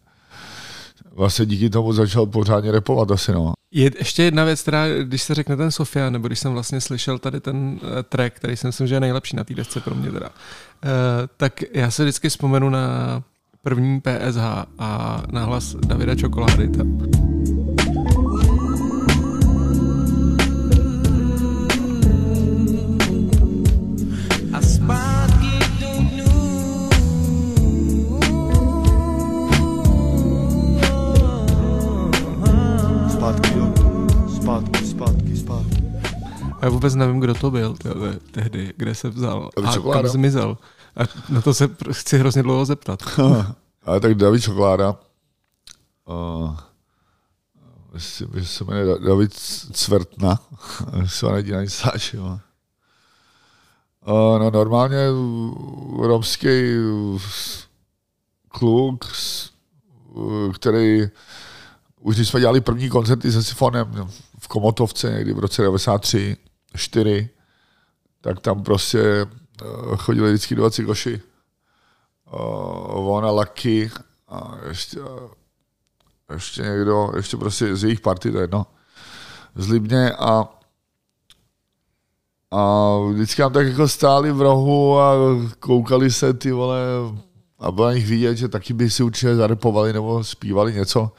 Vlastně 1.12 1.46
díky 1.46 1.70
tomu 1.70 1.94
začal 1.94 2.26
pořádně 2.26 2.72
repovat 2.72 3.12
asi, 3.12 3.32
no. 3.32 3.54
Je 3.72 3.92
ještě 4.00 4.24
jedna 4.24 4.44
věc, 4.44 4.62
která, 4.62 4.88
když 5.04 5.24
se 5.24 5.36
řekne 5.36 5.58
ten 5.58 5.72
Sofia, 5.72 6.10
nebo 6.10 6.28
když 6.28 6.40
jsem 6.40 6.54
vlastně 6.54 6.82
slyšel 6.82 7.20
tady 7.20 7.40
ten 7.40 7.58
uh, 7.58 7.80
track, 8.10 8.36
který 8.36 8.58
si 8.58 8.68
myslím, 8.68 8.88
že 8.88 8.96
je 8.96 9.00
nejlepší 9.00 9.36
na 9.36 9.44
té 9.44 9.54
desce 9.54 9.80
pro 9.80 9.96
mě 9.96 10.12
teda, 10.12 10.28
uh, 10.30 10.32
tak 11.38 11.62
já 11.74 11.92
se 11.92 12.04
vždycky 12.04 12.30
vzpomenu 12.30 12.70
na 12.70 13.24
první 13.62 14.02
PSH 14.02 14.66
a 14.80 15.24
na 15.32 15.44
hlas 15.44 15.76
Davida 15.76 16.16
Čokolády. 16.16 16.70
Já 36.64 36.70
vůbec 36.70 36.96
nevím, 36.96 37.20
kdo 37.20 37.34
to 37.34 37.52
byl 37.52 37.74
tyhle, 37.74 38.20
tehdy, 38.32 38.74
kde 38.78 38.96
se 38.96 39.10
vzal 39.10 39.50
a 39.66 39.94
kam 39.94 40.08
zmizel. 40.08 40.58
A 40.96 41.02
na 41.30 41.42
to 41.42 41.54
se 41.54 41.70
chci 41.92 42.18
hrozně 42.18 42.44
dlouho 42.44 42.66
zeptat. 42.66 43.00
Ale 43.86 44.00
tak 44.00 44.16
David 44.16 44.44
Čokláda, 44.44 44.96
uh, 46.06 46.58
myslím, 47.94 48.30
že 48.36 48.46
se 48.46 48.64
jmenuje 48.64 49.00
David 49.00 49.34
Cvrtna, 49.74 50.40
se 51.06 51.26
jmenuje 51.26 51.58
na 51.58 51.70
Sáči, 51.70 52.18
uh, 52.18 52.38
no 54.40 54.52
normálně 54.52 55.08
romský 56.00 56.76
kluk, 58.48 59.06
který 60.54 61.08
už 62.00 62.16
když 62.16 62.30
jsme 62.30 62.40
dělali 62.40 62.62
první 62.62 62.90
koncerty 62.90 63.32
se 63.32 63.44
Sifonem 63.44 64.10
v 64.40 64.48
Komotovce 64.48 65.12
někdy 65.12 65.34
v 65.34 65.40
roce 65.40 65.62
93, 65.62 66.38
4, 66.76 67.30
tak 68.22 68.40
tam 68.40 68.64
prostě 68.64 69.26
uh, 69.64 69.96
chodili 69.98 70.30
vždycky 70.30 70.56
dva 70.56 70.72
cikoši. 70.72 71.22
Uh, 72.34 73.10
ona 73.10 73.32
Lucky 73.32 73.92
a 74.28 74.58
ještě, 74.68 75.00
uh, 75.00 75.08
ještě 76.34 76.62
někdo, 76.62 77.12
ještě 77.16 77.38
prostě 77.38 77.76
z 77.76 77.84
jejich 77.84 78.02
party, 78.02 78.32
to 78.32 78.38
je 78.38 78.44
jedno, 78.44 78.66
z 79.56 79.70
Libně 79.70 80.12
a 80.12 80.50
a 82.56 82.98
vždycky 83.12 83.42
tam 83.42 83.54
tak 83.54 83.68
jako 83.68 83.88
stáli 83.88 84.32
v 84.32 84.42
rohu 84.42 85.00
a 85.00 85.14
koukali 85.60 86.12
se 86.12 86.34
ty 86.34 86.52
vole 86.52 86.80
a 87.60 87.72
bylo 87.72 87.88
na 87.88 87.94
nich 87.94 88.08
vidět, 88.08 88.36
že 88.36 88.48
taky 88.48 88.74
by 88.74 88.90
si 88.90 89.04
určitě 89.04 89.36
zarepovali 89.36 89.94
nebo 89.94 90.24
zpívali 90.24 90.74
něco. 90.74 91.12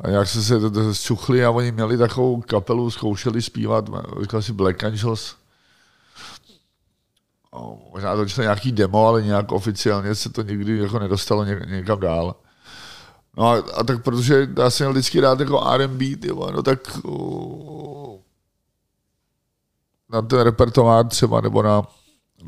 A 0.00 0.10
nějak 0.10 0.28
se 0.28 0.42
se 0.42 0.60
zčuchli 0.92 1.44
a 1.44 1.50
oni 1.50 1.72
měli 1.72 1.98
takovou 1.98 2.40
kapelu, 2.40 2.90
zkoušeli 2.90 3.42
zpívat, 3.42 3.90
říkal 4.20 4.42
si 4.42 4.52
Black 4.52 4.84
Angels. 4.84 5.36
Možná 7.92 8.16
to 8.16 8.22
je 8.22 8.28
nějaký 8.40 8.72
demo, 8.72 9.06
ale 9.06 9.22
nějak 9.22 9.52
oficiálně 9.52 10.14
se 10.14 10.28
to 10.30 10.42
nikdy 10.42 10.78
jako 10.78 10.98
nedostalo 10.98 11.44
něk, 11.44 11.66
někam 11.66 12.00
dál. 12.00 12.34
No 13.36 13.48
a, 13.48 13.56
a, 13.56 13.84
tak 13.84 14.02
protože 14.02 14.48
já 14.58 14.70
jsem 14.70 14.84
měl 14.84 14.92
vždycky 14.92 15.20
rád 15.20 15.40
jako 15.40 15.68
R&B, 15.68 16.16
tyvo, 16.16 16.50
no 16.50 16.62
tak 16.62 16.98
uh, 17.04 18.18
na 20.12 20.22
ten 20.22 20.40
repertoár 20.40 21.06
třeba 21.06 21.40
nebo 21.40 21.62
na, 21.62 21.82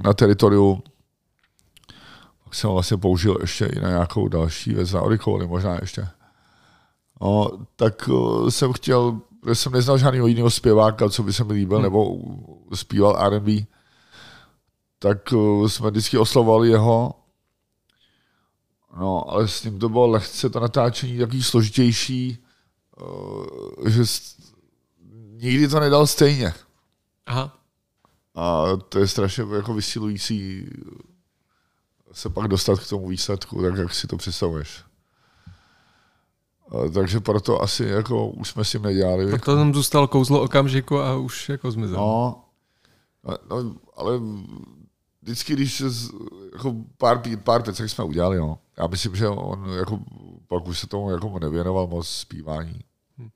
na 0.05 0.13
teritoriu 0.13 0.83
tak 2.53 2.55
jsem 2.59 2.71
vlastně 2.71 2.97
použil 2.97 3.39
ještě 3.41 3.67
i 3.67 3.81
na 3.81 3.89
nějakou 3.89 4.29
další 4.29 4.75
věc, 4.75 4.93
na 4.93 5.03
Oricoli 5.03 5.47
možná 5.47 5.79
ještě. 5.81 6.09
No, 7.23 7.51
tak 7.77 8.09
uh, 8.09 8.49
jsem 8.49 8.73
chtěl, 8.73 9.21
protože 9.41 9.55
jsem 9.55 9.73
neznal 9.73 9.99
žádného 9.99 10.27
jiného 10.27 10.51
zpěváka, 10.51 11.09
co 11.09 11.23
by 11.23 11.33
se 11.33 11.45
mi 11.45 11.53
líbil, 11.53 11.79
hmm. 11.79 11.83
nebo 11.83 12.19
zpíval 12.75 13.17
R&B, 13.27 13.53
tak 14.99 15.33
uh, 15.33 15.69
jsme 15.69 15.91
vždycky 15.91 16.19
oslovovali 16.19 16.69
jeho. 16.69 17.15
No, 18.97 19.31
ale 19.31 19.49
s 19.49 19.65
ním 19.65 19.79
to 19.79 19.89
bylo 19.89 20.07
lehce 20.07 20.51
to 20.51 20.61
natáčení 20.61 21.19
takový 21.19 21.43
složitější, 21.43 22.39
uh, 23.01 23.89
že 23.89 24.03
nikdy 25.33 25.69
to 25.69 25.81
nedal 25.81 26.07
stejně. 26.07 26.55
Aha. 27.27 27.59
A 28.35 28.65
to 28.89 28.99
je 28.99 29.09
strašně 29.09 29.45
jako 29.57 29.75
vysilující 29.75 30.69
se 32.13 32.31
pak 32.31 32.49
dostat 32.49 32.81
k 32.81 32.89
tomu 32.89 33.09
výsledku, 33.09 33.63
tak 33.63 33.77
jak 33.77 33.95
si 33.95 34.07
to 34.07 34.17
představuješ 34.17 34.85
takže 36.95 37.21
proto 37.21 37.63
asi 37.63 37.85
jako 37.85 38.29
už 38.29 38.49
jsme 38.49 38.65
si 38.65 38.79
nedělali. 38.79 39.31
Tak 39.31 39.45
to 39.45 39.57
tam 39.57 39.75
zůstalo 39.75 40.09
kouzlo 40.09 40.43
okamžiku 40.43 40.99
a 40.99 41.17
už 41.17 41.49
jako 41.49 41.71
zmizel. 41.71 41.97
No, 41.97 42.45
no 43.51 43.75
ale 43.97 44.21
vždycky, 45.23 45.53
když 45.53 45.75
se, 45.75 45.85
jako 46.53 46.75
pár, 46.99 47.23
pár 47.45 47.63
pecek 47.63 47.91
jsme 47.91 48.05
udělali, 48.05 48.37
no. 48.37 48.59
Já 48.79 48.87
myslím, 48.87 49.17
že 49.17 49.29
on 49.29 49.71
jako, 49.79 49.99
pak 50.49 50.69
už 50.69 50.79
se 50.79 50.87
tomu 50.87 51.11
jako 51.11 51.39
nevěnoval 51.39 51.87
moc 51.87 52.09
zpívání. 52.09 52.81
Hm. 53.19 53.29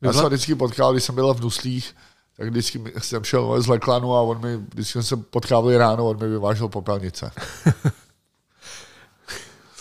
Já 0.00 0.12
jsem 0.12 0.26
vždycky 0.26 0.54
potkal, 0.54 0.92
když 0.92 1.04
jsem 1.04 1.14
byl 1.14 1.34
v 1.34 1.40
Nuslích, 1.40 1.96
tak 2.36 2.48
vždycky 2.48 2.82
jsem 2.98 3.24
šel 3.24 3.62
z 3.62 3.66
Leklanu 3.66 4.14
a 4.14 4.20
on 4.20 4.40
mi, 4.40 4.56
vždycky 4.56 4.92
jsem 4.92 5.02
se 5.02 5.16
potkávali 5.16 5.76
ráno, 5.76 6.08
on 6.08 6.18
mi 6.18 6.28
vyvážel 6.28 6.68
popelnice. 6.68 7.32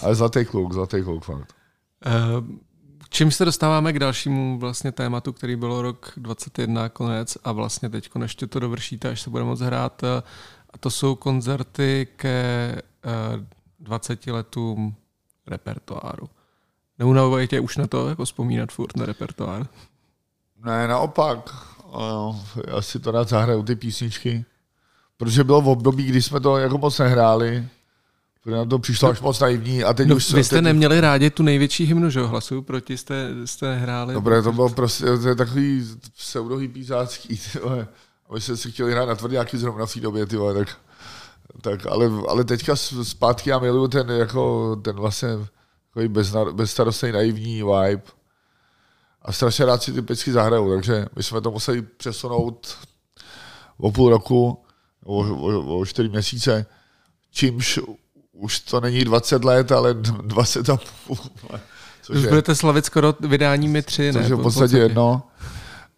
Ale 0.01 0.15
zlatý 0.15 0.45
kluk, 0.45 0.73
zlatý 0.73 1.03
kluk 1.03 1.25
fakt. 1.25 1.53
Uh, 2.05 2.43
Čím 3.09 3.31
se 3.31 3.45
dostáváme 3.45 3.93
k 3.93 3.99
dalšímu 3.99 4.59
vlastně 4.59 4.91
tématu, 4.91 5.33
který 5.33 5.55
bylo 5.55 5.81
rok 5.81 6.13
21 6.17 6.89
konec 6.89 7.37
a 7.43 7.51
vlastně 7.51 7.89
teď 7.89 8.09
ještě 8.21 8.47
to 8.47 8.59
dovršíte, 8.59 9.09
až 9.09 9.21
se 9.21 9.29
bude 9.29 9.43
moc 9.43 9.59
hrát. 9.59 10.03
A 10.69 10.77
to 10.79 10.89
jsou 10.89 11.15
koncerty 11.15 12.07
ke 12.15 12.75
20 13.79 14.27
eh, 14.27 14.31
letům 14.31 14.95
repertoáru. 15.47 16.29
Neunavují 16.99 17.47
tě 17.47 17.59
už 17.59 17.77
na 17.77 17.87
to 17.87 18.09
jako 18.09 18.25
vzpomínat 18.25 18.71
furt 18.71 18.97
na 18.97 19.05
repertoár? 19.05 19.67
Ne, 20.65 20.87
naopak. 20.87 21.55
Já 22.67 22.81
si 22.81 22.99
to 22.99 23.11
rád 23.11 23.29
zahraju 23.29 23.63
ty 23.63 23.75
písničky. 23.75 24.45
Protože 25.17 25.43
bylo 25.43 25.61
v 25.61 25.67
období, 25.67 26.05
kdy 26.05 26.21
jsme 26.21 26.39
to 26.39 26.57
jako 26.57 26.77
moc 26.77 26.99
nehráli 26.99 27.67
protože 28.43 28.55
nám 28.55 28.69
to 28.69 28.79
přišlo 28.79 29.09
až 29.09 29.21
moc 29.21 29.39
naivní. 29.39 29.83
A 29.83 29.93
teď 29.93 30.07
no, 30.07 30.15
už 30.15 30.33
vy 30.33 30.43
jste 30.43 30.55
teď... 30.55 30.63
neměli 30.63 31.01
rádi 31.01 31.29
tu 31.29 31.43
největší 31.43 31.85
hymnu, 31.85 32.09
že 32.09 32.19
jo? 32.19 32.27
Hlasu 32.27 32.61
proti 32.61 32.97
jste, 32.97 33.29
jste 33.45 33.75
hráli. 33.75 34.13
Dobré, 34.13 34.41
to 34.41 34.51
bylo 34.51 34.69
prostě 34.69 35.05
to 35.05 35.27
je 35.27 35.35
takový 35.35 35.85
pseudohypízácký, 36.17 37.39
A 38.29 38.33
my 38.33 38.41
jsme 38.41 38.57
si 38.57 38.71
chtěli 38.71 38.91
hrát 38.91 39.05
na 39.05 39.15
tvrdáky 39.15 39.57
zrovna 39.57 39.85
v 39.85 39.93
té 39.93 39.99
době, 39.99 40.25
tyhle, 40.25 40.53
tak 40.53 40.77
Tak, 41.61 41.85
ale, 41.85 42.11
ale 42.27 42.43
teďka 42.43 42.75
zpátky 43.03 43.49
já 43.49 43.59
miluju 43.59 43.87
ten, 43.87 44.09
jako, 44.09 44.75
ten 44.75 44.95
vlastně 44.95 45.29
takový 45.93 46.07
bezstarostný 46.53 47.11
naivní 47.11 47.63
vibe. 47.63 48.01
A 49.21 49.31
strašně 49.31 49.65
rád 49.65 49.83
si 49.83 49.93
ty 49.93 50.01
pecky 50.01 50.31
zahrajou, 50.31 50.69
takže 50.75 51.05
my 51.15 51.23
jsme 51.23 51.41
to 51.41 51.51
museli 51.51 51.81
přesunout 51.81 52.77
o 53.77 53.91
půl 53.91 54.09
roku, 54.09 54.63
o, 55.05 55.17
o, 55.17 55.79
o 55.79 55.85
čtyři 55.85 56.09
měsíce, 56.09 56.65
čímž 57.31 57.79
už 58.39 58.59
to 58.59 58.81
není 58.81 59.03
20 59.03 59.45
let, 59.45 59.71
ale 59.71 59.93
20 59.93 60.69
a 60.69 60.77
půl. 61.07 61.17
Což 62.01 62.17
už 62.17 62.23
je, 62.23 62.29
budete 62.29 62.55
slavit 62.55 62.85
skoro 62.85 63.15
vydáními 63.19 63.81
tři, 63.81 64.11
ne? 64.11 64.21
Což 64.21 64.29
je 64.29 64.35
v 64.35 64.41
podstatě 64.41 64.77
jedno. 64.77 65.23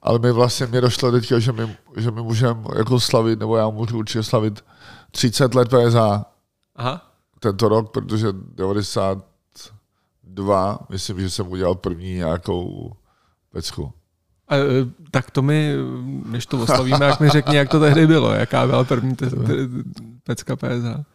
Ale 0.02 0.20
mi 0.20 0.32
vlastně 0.32 0.66
mě 0.66 0.82
došlo 0.82 1.12
teďka, 1.12 1.40
že 1.40 1.52
my, 1.52 1.78
že 1.98 2.12
my 2.12 2.22
můžeme 2.22 2.64
jako 2.78 3.00
slavit, 3.00 3.40
nebo 3.40 3.58
já 3.58 3.70
můžu 3.70 3.98
určitě 3.98 4.24
slavit 4.24 4.64
30 5.12 5.56
let 5.56 5.70
PSA. 5.70 6.26
Aha. 6.76 7.12
Tento 7.40 7.70
rok, 7.70 7.92
protože 7.92 8.28
92, 8.32 10.80
myslím, 10.90 11.20
že 11.20 11.30
jsem 11.30 11.48
udělal 11.48 11.76
první 11.76 12.14
nějakou 12.14 12.92
pecku. 13.52 13.94
A, 14.48 14.56
e, 14.56 14.62
tak 15.12 15.32
to 15.32 15.42
mi, 15.42 15.76
než 16.26 16.46
to 16.46 16.60
oslavíme, 16.60 17.06
jak 17.06 17.20
mi 17.20 17.30
řekni, 17.30 17.56
jak 17.56 17.70
to 17.70 17.80
tehdy 17.80 18.08
bylo, 18.08 18.32
jaká 18.32 18.68
byla 18.68 18.84
první 18.84 19.16
te, 19.16 19.30
te, 19.30 19.54
pecka 20.24 20.56
PSA. 20.56 21.06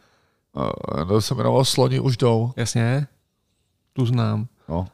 To 1.07 1.21
se 1.21 1.33
jmenovalo 1.33 1.65
Sloni 1.65 1.99
už 1.99 2.17
jdou. 2.17 2.53
Jasně, 2.55 3.07
tu 3.93 4.05
znám. 4.05 4.47
No. 4.69 4.87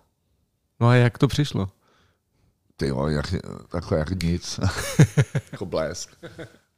No 0.79 0.87
a 0.87 0.95
jak 0.95 1.17
to 1.17 1.27
přišlo? 1.27 1.67
Ty 2.77 2.87
jo, 2.87 3.07
jak, 3.07 3.35
takhle 3.67 3.97
jak 3.97 4.23
nic. 4.23 4.59
jako 5.51 5.65
blesk. 5.65 6.17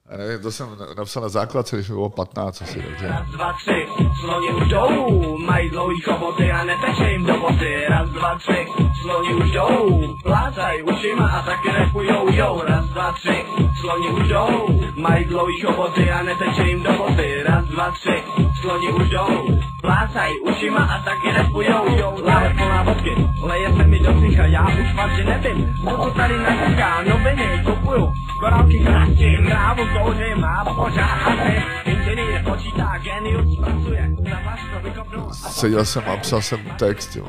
Já 0.10 0.18
nevím, 0.18 0.42
to 0.42 0.52
jsem 0.52 0.78
napsal 0.98 1.24
na 1.24 1.30
základce, 1.30 1.76
když 1.76 1.90
mi 1.90 1.96
bylo 1.96 2.10
15 2.10 2.62
asi, 2.62 2.82
takže... 2.82 3.08
Raz, 3.08 3.28
dva, 3.32 3.54
tři, 3.54 3.88
sloni 4.20 4.54
už 4.54 4.68
jdou, 4.70 5.38
mají 5.38 5.70
dlouhý 5.70 6.02
choboty 6.02 6.52
a 6.52 6.64
neteče 6.64 7.12
jim 7.12 7.26
do 7.26 7.40
boty. 7.40 7.86
Raz, 7.90 8.10
dva, 8.10 8.38
tři, 8.38 8.68
sloni 9.02 9.34
už 9.34 9.52
jdou, 9.52 10.16
plácaj 10.24 10.84
ušima 10.84 11.30
a 11.30 11.46
taky 11.46 11.70
repujou, 11.72 12.34
jo. 12.34 12.62
Raz, 12.68 12.86
dva, 12.86 13.12
tři, 13.12 13.46
sloni 13.86 14.10
už 14.10 14.28
jdou, 14.28 14.82
mají 14.96 15.26
dlouhý 15.26 15.62
choboty 15.62 16.12
a 16.12 16.24
neteče 16.24 16.64
jim 16.64 16.84
do 16.84 16.94
boty. 16.94 17.44
Raz, 17.44 17.66
dva, 17.66 17.92
tři, 17.92 18.24
sloni 18.62 18.94
už 18.94 19.10
jdou, 19.10 19.60
plácaj 19.82 20.32
ušima 20.40 20.84
a 20.84 21.04
taky 21.04 21.32
repujou, 21.32 21.98
jo. 21.98 22.18
Láhev 22.24 22.58
plná 22.58 22.84
vodky, 22.84 23.16
leje 23.42 23.74
se 23.78 23.84
mi 23.84 24.00
do 24.00 24.14
psycha, 24.14 24.46
já 24.46 24.68
už 24.68 24.96
fakt, 24.96 25.16
že 25.16 25.24
nevím, 25.24 25.74
kdo 25.82 25.98
to 25.98 26.12
tady 26.12 26.38
natíká, 26.38 27.04
noviny 27.04 27.64
kupuju, 27.66 28.14
korálky 28.40 28.80
krátím, 28.80 29.46
krávu 29.48 29.84
kouřím 29.94 30.44
a 30.44 30.66
pořád 30.76 31.40
inženýr 31.86 32.44
počítá, 32.44 32.98
genius 32.98 33.60
pracuje, 33.60 34.12
vás 34.46 34.60
to 34.74 34.90
vykopnu. 34.90 35.34
Seděl 35.34 35.86
jsem 35.86 36.04
a 36.08 36.18
psal 36.18 36.42
jsem 36.42 36.60
text, 36.80 37.16
jo. 37.16 37.26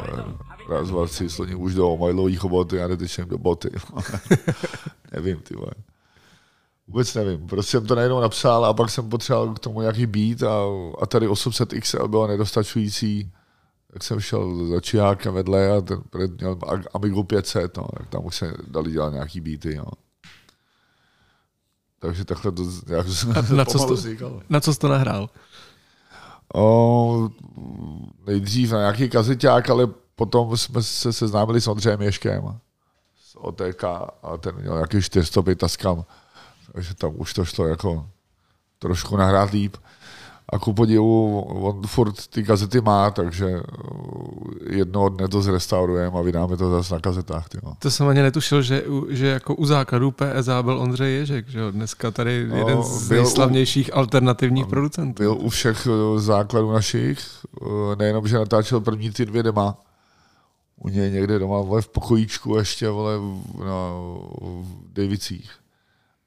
Raz, 0.68 0.88
dva, 0.88 1.06
tři, 1.06 1.28
sloní 1.28 1.54
už 1.54 1.74
do 1.74 1.96
mají 1.96 2.14
dlouhý 2.14 2.36
choboty, 2.36 2.76
já 2.76 2.88
netečím 2.88 3.24
do 3.28 3.38
boty. 3.38 3.70
nevím, 5.12 5.36
ty 5.36 5.54
vole. 5.54 5.72
Vůbec 6.88 7.14
nevím. 7.14 7.46
Prostě 7.46 7.70
jsem 7.70 7.86
to 7.86 7.94
najednou 7.94 8.20
napsal 8.20 8.64
a 8.64 8.74
pak 8.74 8.90
jsem 8.90 9.08
potřeboval 9.08 9.54
k 9.54 9.58
tomu 9.58 9.80
nějaký 9.80 10.06
beat 10.06 10.42
a, 10.42 10.54
a 11.02 11.06
tady 11.06 11.28
800 11.28 11.74
XL 11.80 12.08
bylo 12.08 12.26
nedostačující. 12.26 13.32
Tak 13.92 14.02
jsem 14.02 14.20
šel 14.20 14.66
za 14.66 14.80
čihákem 14.80 15.34
vedle 15.34 15.76
a 15.76 15.80
ten 15.80 16.02
měl 16.38 16.58
Amigo 16.94 17.24
500, 17.24 17.76
no, 17.76 17.88
tak 17.98 18.08
tam 18.08 18.26
už 18.26 18.36
se 18.36 18.54
dali 18.66 18.90
dělat 18.90 19.12
nějaký 19.12 19.40
beaty. 19.40 19.76
No. 19.76 19.86
Takže 21.98 22.24
takhle 22.24 22.52
to 22.52 22.62
nějak 22.86 23.06
na, 23.50 23.64
co 23.64 23.78
to, 23.78 23.96
na 24.48 24.60
co 24.60 24.74
jsi 24.74 24.80
to 24.80 24.88
nahrál? 24.88 25.30
O, 26.54 27.28
nejdřív 28.26 28.72
na 28.72 28.78
nějaký 28.78 29.08
kazeťák, 29.08 29.70
ale 29.70 29.86
potom 30.14 30.56
jsme 30.56 30.82
se 30.82 31.12
seznámili 31.12 31.60
s 31.60 31.68
Ondřejem 31.68 32.02
Ješkem 32.02 32.58
z 33.16 33.36
OTK 33.36 33.84
a 34.22 34.36
ten 34.40 34.54
měl 34.54 34.74
nějaký 34.74 35.02
405 35.02 35.58
taskam, 35.58 36.04
takže 36.76 36.94
tam 36.94 37.12
už 37.16 37.34
to 37.34 37.44
šlo 37.44 37.66
jako 37.66 38.06
trošku 38.78 39.16
nahrát 39.16 39.50
líp. 39.50 39.76
A 40.52 40.58
ku 40.58 40.72
podivu, 40.72 41.40
on 41.40 41.82
furt 41.86 42.26
ty 42.26 42.44
kazety 42.44 42.80
má, 42.80 43.10
takže 43.10 43.46
uh, 43.46 44.52
jednoho 44.70 45.08
dne 45.08 45.28
to 45.28 45.42
zrestaurujeme 45.42 46.18
a 46.18 46.22
vydáme 46.22 46.56
to 46.56 46.70
zase 46.70 46.94
na 46.94 47.00
kazetách. 47.00 47.48
Tyjo. 47.48 47.74
To 47.78 47.90
jsem 47.90 48.08
ani 48.08 48.22
netušil, 48.22 48.62
že, 48.62 48.84
že 49.08 49.26
jako 49.26 49.54
u 49.54 49.66
základu 49.66 50.10
PSA 50.10 50.62
byl 50.62 50.78
Ondřej 50.78 51.14
Ježek, 51.14 51.48
že 51.48 51.58
jo? 51.58 51.70
dneska 51.70 52.10
tady 52.10 52.46
no, 52.46 52.56
jeden 52.56 52.82
z 52.82 53.10
nejslavnějších 53.10 53.90
u, 53.92 53.98
alternativních 53.98 54.66
producentů. 54.66 55.22
Byl 55.22 55.32
u 55.32 55.48
všech 55.48 55.86
uh, 55.86 56.20
základů 56.20 56.72
našich, 56.72 57.18
uh, 57.60 57.96
nejenom, 57.98 58.28
že 58.28 58.38
natáčel 58.38 58.80
první 58.80 59.10
ty 59.10 59.26
dvě 59.26 59.42
dema, 59.42 59.76
u 60.76 60.88
něj 60.88 61.10
někde 61.10 61.38
doma 61.38 61.60
vole, 61.60 61.82
v 61.82 61.88
pokojíčku 61.88 62.56
ještě 62.56 62.88
vole, 62.88 63.12
na, 63.58 63.74
v 64.62 64.92
Davicích 64.92 65.50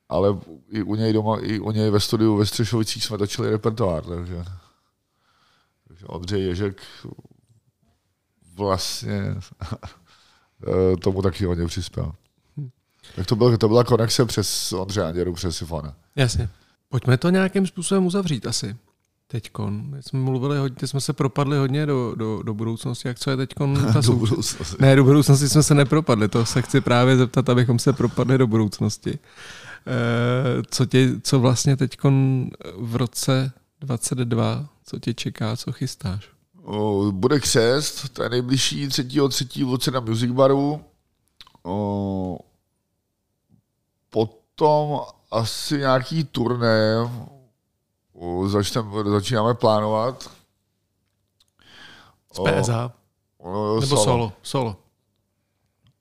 ale 0.10 0.38
i 0.70 0.84
u 0.84 0.96
něj 0.96 1.14
doma, 1.14 1.38
i 1.40 1.60
u 1.60 1.72
něj 1.72 1.90
ve 1.90 2.00
studiu 2.00 2.38
ve 2.38 2.46
Střešovicích 2.46 3.04
jsme 3.04 3.18
točili 3.18 3.50
repertoár, 3.50 4.04
takže, 4.04 4.46
takže 5.88 6.06
Ondřej 6.06 6.44
Ježek 6.44 6.82
vlastně 8.56 9.36
tomu 11.02 11.22
taky 11.22 11.46
hodně 11.46 11.66
přispěl. 11.66 12.12
Tak 13.16 13.26
to, 13.26 13.36
byl, 13.36 13.58
to 13.58 13.68
byla 13.68 13.84
konexe 13.84 14.26
přes 14.26 14.74
Ondřeje 14.74 15.08
Anděru, 15.08 15.34
přes 15.34 15.58
Sifona. 15.58 15.96
Jasně. 16.16 16.50
Pojďme 16.90 17.18
to 17.18 17.30
nějakým 17.30 17.68
způsobem 17.68 18.06
uzavřít 18.06 18.48
asi. 18.48 18.76
Teďkon. 19.28 19.98
Jsme 20.00 20.20
mluvili 20.20 20.58
hodně, 20.58 20.88
jsme 20.88 21.02
se 21.02 21.14
propadli 21.14 21.58
hodně 21.58 21.86
do, 21.86 22.16
do, 22.16 22.44
do 22.44 22.54
budoucnosti. 22.54 23.08
Jak 23.08 23.20
co 23.20 23.32
je 23.32 23.38
teďkon 23.38 23.88
ta 23.94 24.02
do 24.02 24.14
budoucnosti. 24.14 24.76
Ne, 24.80 24.96
do 24.96 25.04
budoucnosti 25.04 25.50
jsme 25.50 25.64
se 25.64 25.76
nepropadli. 25.76 26.28
To 26.28 26.46
se 26.46 26.62
chci 26.62 26.82
právě 26.82 27.18
zeptat, 27.18 27.50
abychom 27.50 27.80
se 27.80 27.94
propadli 27.94 28.38
do 28.38 28.48
budoucnosti. 28.48 29.20
Eh, 29.88 30.64
co, 30.72 30.86
tě, 30.86 31.22
co 31.24 31.40
vlastně 31.40 31.78
teď 31.78 31.98
v 32.76 32.96
roce 32.96 33.52
22, 33.80 34.70
co 34.86 35.00
tě 35.00 35.14
čeká, 35.14 35.58
co 35.58 35.72
chystáš? 35.72 36.30
O, 36.64 37.12
bude 37.12 37.40
křest, 37.40 38.10
to 38.14 38.24
je 38.24 38.30
nejbližší 38.30 38.88
třetího 38.88 39.30
třetí 39.30 39.64
v 39.64 39.78
na 39.92 40.00
Music 40.00 40.32
Baru. 40.32 40.82
O, 41.64 42.40
potom 44.10 45.00
asi 45.32 45.78
nějaký 45.78 46.24
turné 46.24 46.96
o, 48.14 48.48
začnem, 48.48 48.92
začínáme 49.06 49.54
plánovat. 49.54 50.32
Z 52.34 52.40
PSA? 52.40 52.94
O, 53.38 53.80
Nebo 53.80 53.88
solo? 53.88 54.04
Solo. 54.06 54.34
solo. 54.42 54.76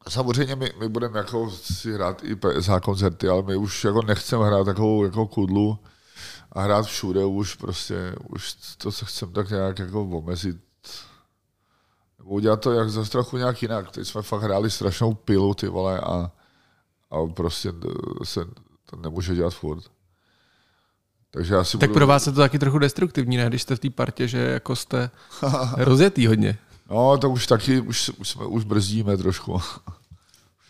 Samozřejmě 0.08 0.56
my, 0.56 0.72
my 0.80 0.88
budeme 0.88 1.18
jako 1.18 1.50
si 1.50 1.92
hrát 1.92 2.24
i 2.24 2.36
PSH 2.36 2.70
koncerty, 2.82 3.28
ale 3.28 3.42
my 3.42 3.56
už 3.56 3.84
jako 3.84 4.02
nechceme 4.02 4.46
hrát 4.46 4.64
takovou 4.64 5.04
jako 5.04 5.26
kudlu 5.26 5.78
a 6.52 6.62
hrát 6.62 6.86
všude 6.86 7.24
už 7.24 7.54
prostě, 7.54 8.14
už 8.28 8.54
to 8.54 8.92
se 8.92 9.04
chceme 9.04 9.32
tak 9.32 9.50
nějak 9.50 9.78
jako 9.78 10.02
omezit. 10.02 10.56
Nebo 12.18 12.30
udělat 12.30 12.60
to 12.60 12.72
jak 12.72 12.90
za 12.90 13.04
trochu 13.04 13.36
nějak 13.36 13.62
jinak. 13.62 13.90
Teď 13.90 14.08
jsme 14.08 14.22
fakt 14.22 14.42
hráli 14.42 14.70
strašnou 14.70 15.14
pilu, 15.14 15.54
ty 15.54 15.68
vole, 15.68 16.00
a, 16.00 16.32
a 17.10 17.26
prostě 17.34 17.72
se 18.24 18.44
to 18.90 18.96
nemůže 18.96 19.34
dělat 19.34 19.54
furt. 19.54 19.84
Takže 21.30 21.54
já 21.54 21.64
si 21.64 21.78
tak 21.78 21.88
budu... 21.88 21.98
pro 21.98 22.06
vás 22.06 22.26
je 22.26 22.32
to 22.32 22.40
taky 22.40 22.58
trochu 22.58 22.78
destruktivní, 22.78 23.36
ne? 23.36 23.46
Když 23.48 23.62
jste 23.62 23.76
v 23.76 23.78
té 23.78 23.90
partě, 23.90 24.28
že 24.28 24.38
jako 24.38 24.76
jste 24.76 25.10
rozjetý 25.76 26.26
hodně. 26.26 26.58
No, 26.90 27.18
to 27.18 27.30
už 27.30 27.46
taky, 27.46 27.80
už, 27.80 28.10
už, 28.18 28.28
jsme, 28.28 28.46
už 28.46 28.64
brzdíme 28.64 29.16
trošku 29.16 29.60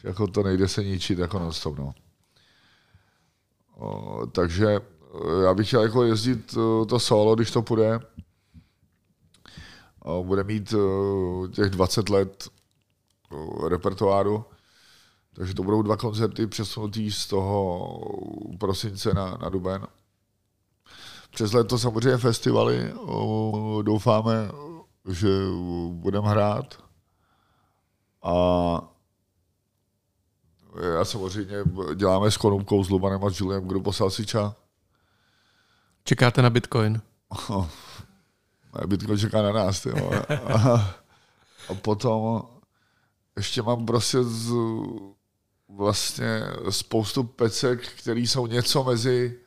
jako 0.03 0.27
to 0.27 0.43
nejde 0.43 0.69
se 0.69 0.85
ničit 0.85 1.19
jako 1.19 1.39
non 1.39 1.53
stop, 1.53 1.79
no. 1.79 1.95
O, 3.77 4.27
takže 4.27 4.67
e, 4.67 4.81
já 5.45 5.55
bych 5.55 5.67
chtěl 5.67 5.83
jako 5.83 6.05
jezdit 6.05 6.53
e, 6.53 6.87
to 6.87 6.99
solo, 6.99 7.35
když 7.35 7.51
to 7.51 7.63
půjde. 7.63 8.01
O, 10.01 10.25
bude 10.25 10.45
mít 10.45 10.73
o, 10.73 11.49
těch 11.53 11.71
20 11.71 12.09
let 12.09 12.49
repertoáru, 13.69 14.45
takže 15.33 15.55
to 15.55 15.63
budou 15.63 15.83
dva 15.83 15.97
koncerty 15.97 16.47
přesunutý 16.47 17.11
z 17.11 17.27
toho 17.27 18.01
prosince 18.59 19.15
na, 19.15 19.37
na 19.43 19.49
duben. 19.49 19.87
Přes 21.31 21.53
leto 21.53 21.79
samozřejmě 21.79 22.17
festivaly, 22.17 22.93
doufáme, 23.83 24.51
že 25.09 25.29
budeme 25.91 26.29
hrát. 26.29 26.85
A 28.23 28.98
já 30.83 31.05
samozřejmě 31.05 31.57
děláme 31.95 32.31
s 32.31 32.37
Konumkou, 32.37 32.85
s 32.85 32.91
Lubanem 32.91 33.25
a 33.25 33.31
s 33.31 33.41
Juliem, 33.41 33.69
kdo 33.69 33.81
poslal 33.81 34.11
si 34.11 34.27
ča. 34.27 34.57
Čekáte 36.05 36.43
na 36.43 36.51
Bitcoin? 36.51 37.01
Oh, 37.49 37.67
Bitcoin 38.87 39.19
čeká 39.19 39.43
na 39.43 39.53
nás. 39.53 39.81
Tyjo. 39.81 40.11
A, 40.55 40.95
a 41.69 41.75
potom 41.83 42.43
ještě 43.37 43.63
mám 43.63 43.87
prostě 43.87 44.23
z, 44.23 44.53
vlastně 45.69 46.43
spoustu 46.71 47.25
pecek, 47.25 47.89
které 47.89 48.21
jsou 48.21 48.47
něco 48.47 48.85
mezi 48.85 49.39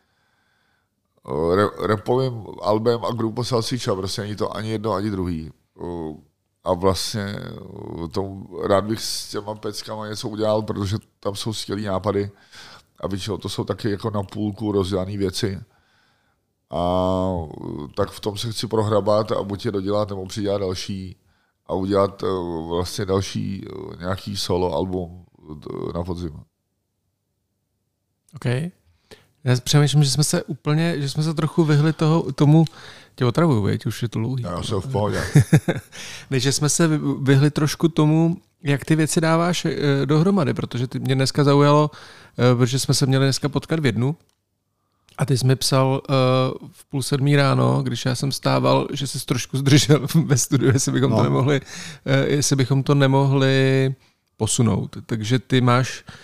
re, 1.56 1.88
repovým 1.88 2.46
albem 2.62 3.06
a 3.06 3.12
Grupo 3.12 3.44
Salsicha, 3.44 3.96
prostě 3.96 4.22
není 4.22 4.36
to 4.36 4.56
ani 4.56 4.70
jedno, 4.70 4.94
ani 4.94 5.10
druhý. 5.10 5.52
A 6.64 6.74
vlastně 6.74 7.36
uh, 7.62 8.08
to, 8.08 8.42
rád 8.68 8.86
bych 8.86 9.02
s 9.02 9.30
těma 9.30 9.56
peckama 9.56 10.08
něco 10.08 10.30
udělal, 10.30 10.62
protože 10.62 10.98
tam 11.20 11.36
jsou 11.36 11.54
skvělý 11.54 11.86
nápady 11.86 12.32
a 13.00 13.08
většinou 13.08 13.38
to 13.38 13.50
jsou 13.50 13.64
taky 13.64 13.92
jako 13.92 14.10
na 14.10 14.24
půlku 14.24 14.72
rozdělané 14.72 15.18
věci. 15.18 15.60
A 16.70 16.80
uh, 17.30 17.88
tak 17.96 18.10
v 18.10 18.20
tom 18.20 18.38
se 18.38 18.52
chci 18.52 18.68
prohrabat 18.68 19.32
a 19.32 19.44
buď 19.44 19.66
je 19.66 19.72
dodělat, 19.72 20.10
nebo 20.10 20.26
přidělat 20.26 20.62
další 20.62 21.16
a 21.66 21.74
udělat 21.74 22.24
uh, 22.24 22.70
vlastně 22.70 23.06
další 23.06 23.66
nějaký 24.00 24.38
solo 24.38 24.74
album 24.74 25.26
na 25.94 26.04
podzim. 26.04 26.44
OK. 28.36 28.46
Já 29.44 29.56
přemýšlím, 29.64 30.04
že 30.04 30.10
jsme 30.12 30.24
se 30.24 30.44
úplně, 30.44 31.02
že 31.02 31.10
jsme 31.10 31.24
se 31.24 31.34
trochu 31.34 31.64
vyhli 31.64 31.94
toho, 31.94 32.32
tomu, 32.32 32.66
tě 33.16 33.26
otravuju, 33.26 33.62
veď, 33.62 33.86
už 33.86 34.02
je 34.02 34.10
to 34.10 34.20
dlouhý. 34.20 34.44
Já 34.44 34.64
jsem 34.64 34.82
v 34.82 34.92
pohodě. 34.92 35.22
Ne, 36.30 36.40
že 36.40 36.52
jsme 36.52 36.70
se 36.70 36.88
vy- 36.88 37.00
vyhli 37.22 37.52
trošku 37.52 37.88
tomu, 37.88 38.38
jak 38.64 38.86
ty 38.86 38.96
věci 38.96 39.22
dáváš 39.22 39.66
eh, 39.66 40.06
dohromady, 40.06 40.54
protože 40.54 40.88
ty 40.88 41.00
mě 41.00 41.16
dneska 41.16 41.44
zaujalo, 41.44 41.92
eh, 42.38 42.56
protože 42.56 42.80
jsme 42.80 42.94
se 42.94 43.06
měli 43.06 43.26
dneska 43.26 43.50
potkat 43.50 43.80
v 43.80 43.86
jednu 43.86 44.16
a 45.18 45.26
ty 45.26 45.38
jsi 45.38 45.48
mi 45.48 45.56
psal 45.56 46.02
uh, 46.10 46.68
v 46.72 46.86
půl 46.86 47.04
sedmí 47.04 47.36
ráno, 47.36 47.84
když 47.84 48.06
já 48.06 48.16
jsem 48.16 48.32
stával, 48.32 48.88
že 48.94 49.08
jsi 49.08 49.26
trošku 49.26 49.58
zdržel 49.58 50.08
ve 50.26 50.38
studiu, 50.38 50.72
jestli 50.74 50.92
bychom, 50.92 51.12
no. 51.12 51.18
to 51.18 51.24
nemohli, 51.24 51.62
uh, 51.62 52.14
jestli 52.28 52.56
bychom 52.56 52.84
to 52.84 52.96
nemohli 52.96 53.96
posunout. 54.38 54.98
Takže 55.06 55.40
ty 55.40 55.62
máš 55.62 56.04
uh, 56.10 56.16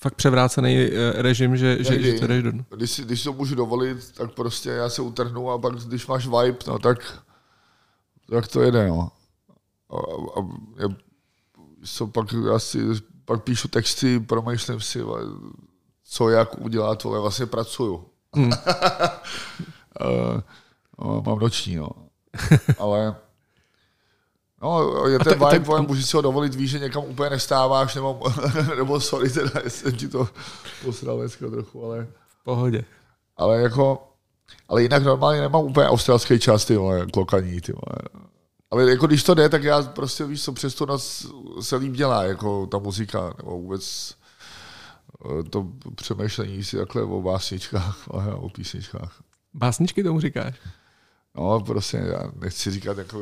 fakt 0.00 0.14
převrácený 0.14 0.86
uh, 0.86 0.92
režim, 1.14 1.56
že, 1.56 1.84
že, 1.84 2.02
že 2.02 2.20
to 2.20 2.26
jdeš 2.26 2.42
do 2.42 2.52
dnu. 2.52 2.64
Když, 2.76 3.00
když 3.00 3.22
to 3.22 3.32
můžu 3.32 3.54
dovolit, 3.54 4.12
tak 4.12 4.32
prostě 4.32 4.70
já 4.70 4.88
se 4.88 5.02
utrhnu 5.02 5.50
a 5.50 5.58
pak, 5.58 5.74
když 5.74 6.06
máš 6.06 6.26
vibe, 6.26 6.58
no 6.66 6.78
tak, 6.78 7.22
tak 8.30 8.48
to 8.48 8.62
jede, 8.62 8.88
no. 8.88 9.10
A, 9.90 9.96
a, 10.40 10.40
a 10.86 10.96
co 11.84 12.06
pak, 12.06 12.26
já 12.52 12.58
si, 12.58 12.78
pak 13.24 13.42
píšu 13.42 13.68
texty, 13.68 14.20
promýšlím 14.20 14.80
si, 14.80 15.00
co 16.04 16.28
jak 16.28 16.58
udělat, 16.58 17.02
vole, 17.02 17.20
vlastně 17.20 17.46
pracuju. 17.46 18.04
Hmm. 18.34 18.50
uh, 18.50 20.40
no, 20.98 21.22
mám 21.26 21.38
noční, 21.38 21.76
no. 21.76 21.90
Ale 22.78 23.16
No, 24.62 25.06
je 25.06 25.18
ten 25.18 25.32
vibe, 25.32 25.58
vole, 25.58 25.80
můžeš 25.80 26.06
si 26.06 26.16
ho 26.16 26.22
dovolit, 26.22 26.54
víš, 26.54 26.70
že 26.70 26.78
někam 26.78 27.04
úplně 27.04 27.30
nestáváš, 27.30 27.94
nebo, 27.94 28.20
nebo 28.76 29.00
sorry, 29.00 29.30
teda, 29.30 29.50
jsem 29.68 29.92
ti 29.92 30.08
to 30.08 30.28
posral 30.84 31.18
dneska 31.18 31.50
trochu, 31.50 31.84
ale... 31.84 32.06
V 32.28 32.44
pohodě. 32.44 32.84
Ale 33.36 33.60
jako, 33.60 34.08
ale 34.68 34.82
jinak 34.82 35.02
normálně 35.02 35.40
nemám 35.40 35.64
úplně 35.64 35.88
australský 35.88 36.38
čas, 36.38 36.64
ty 36.64 36.76
vole, 36.76 37.06
klokaní, 37.06 37.60
ty 37.60 37.72
vole. 37.72 38.22
Ale 38.70 38.90
jako 38.90 39.06
když 39.06 39.22
to 39.22 39.34
jde, 39.34 39.48
tak 39.48 39.62
já 39.62 39.82
prostě 39.82 40.24
víš, 40.24 40.44
co 40.44 40.52
přes 40.52 40.74
tu 40.74 40.86
noc 40.86 41.26
se 41.60 41.76
líp 41.76 41.92
dělá, 41.92 42.22
jako 42.22 42.66
ta 42.66 42.78
muzika, 42.78 43.34
nebo 43.38 43.50
vůbec 43.50 44.14
eh, 45.24 45.42
to 45.42 45.66
přemýšlení 45.94 46.64
si 46.64 46.76
takhle 46.76 47.02
o 47.02 47.22
básničkách, 47.22 48.08
ale 48.10 48.34
o 48.34 48.48
písničkách. 48.48 49.22
Básničky 49.54 50.02
tomu 50.02 50.20
říkáš? 50.20 50.54
No, 51.36 51.60
prostě 51.60 51.96
já 51.96 52.30
nechci 52.40 52.70
říkat 52.70 52.98
jako 52.98 53.20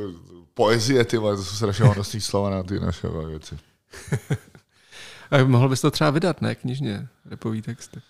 poezie, 0.54 1.04
ty 1.04 1.18
vole, 1.18 1.36
to 1.36 1.44
jsou 1.44 1.56
strašně 1.56 1.84
honosný 1.84 2.20
slova 2.20 2.50
na 2.50 2.62
ty 2.62 2.80
naše 2.80 3.08
věci. 3.08 3.58
A 5.30 5.44
mohl 5.44 5.68
bys 5.68 5.80
to 5.80 5.90
třeba 5.90 6.10
vydat, 6.10 6.42
ne? 6.42 6.54
Knižně, 6.54 7.08
repový 7.24 7.62
texty. 7.62 8.00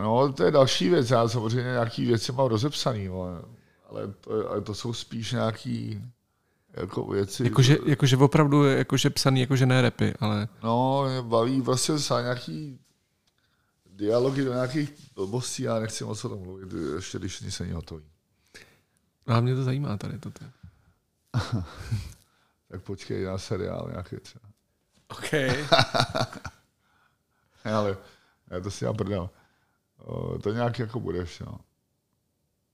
No, 0.00 0.32
to 0.32 0.44
je 0.44 0.50
další 0.50 0.88
věc. 0.88 1.10
Já 1.10 1.28
samozřejmě 1.28 1.70
nějaký 1.70 2.06
věci 2.06 2.32
mám 2.32 2.46
rozepsaný, 2.46 3.08
vole. 3.08 3.42
ale 3.88 4.08
to, 4.20 4.50
ale 4.50 4.60
to 4.60 4.74
jsou 4.74 4.92
spíš 4.92 5.32
nějaký 5.32 6.02
jako 6.76 7.04
věci. 7.04 7.44
Jakože, 7.44 7.78
jakože 7.86 8.16
opravdu, 8.16 8.64
jakože 8.64 9.10
psaný, 9.10 9.40
jakože 9.40 9.66
ne 9.66 9.82
repy, 9.82 10.14
ale 10.20 10.48
No, 10.62 11.04
mě 11.08 11.22
baví 11.22 11.60
vlastně 11.60 11.98
za 11.98 12.20
nějaký 12.20 12.78
dialogy 13.92 14.44
do 14.44 14.52
nějakých 14.52 14.90
blbostí, 15.14 15.62
já 15.62 15.78
nechci 15.78 16.04
moc 16.04 16.24
o 16.24 16.28
tom 16.28 16.38
mluvit, 16.42 16.68
ještě 16.94 17.18
když 17.18 17.40
nic 17.40 17.60
není 17.60 17.72
hotový. 17.72 18.04
A 19.26 19.40
mě 19.40 19.54
to 19.54 19.64
zajímá 19.64 19.96
tady 19.96 20.18
toto. 20.18 20.44
Tak 22.68 22.82
počkej 22.82 23.24
na 23.24 23.38
seriál 23.38 23.88
nějaký 23.90 24.16
třeba. 24.16 24.44
OK. 25.08 25.32
Ne, 27.64 27.72
ale 27.72 27.96
já 28.50 28.60
to 28.60 28.70
si 28.70 28.84
já 28.84 28.92
prdel. 28.92 29.30
O, 29.98 30.38
To 30.38 30.52
nějak 30.52 30.78
jako 30.78 31.00
budeš, 31.00 31.38
no. 31.40 31.58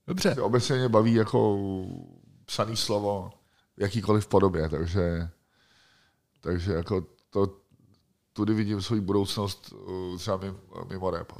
Dobře. 0.07 0.35
Obecně 0.35 0.77
mě 0.77 0.89
baví 0.89 1.15
jako 1.15 1.59
psaný 2.45 2.77
slovo 2.77 3.33
v 3.77 3.81
jakýkoliv 3.83 4.27
podobě, 4.27 4.69
takže, 4.69 5.29
takže 6.41 6.73
jako 6.73 7.07
to, 7.31 7.57
tudy 8.33 8.55
vidím 8.55 8.83
svou 8.83 9.01
budoucnost 9.01 9.73
třeba 10.19 10.37
mimo, 10.37 10.59
mimo 10.89 11.11
rap. 11.11 11.33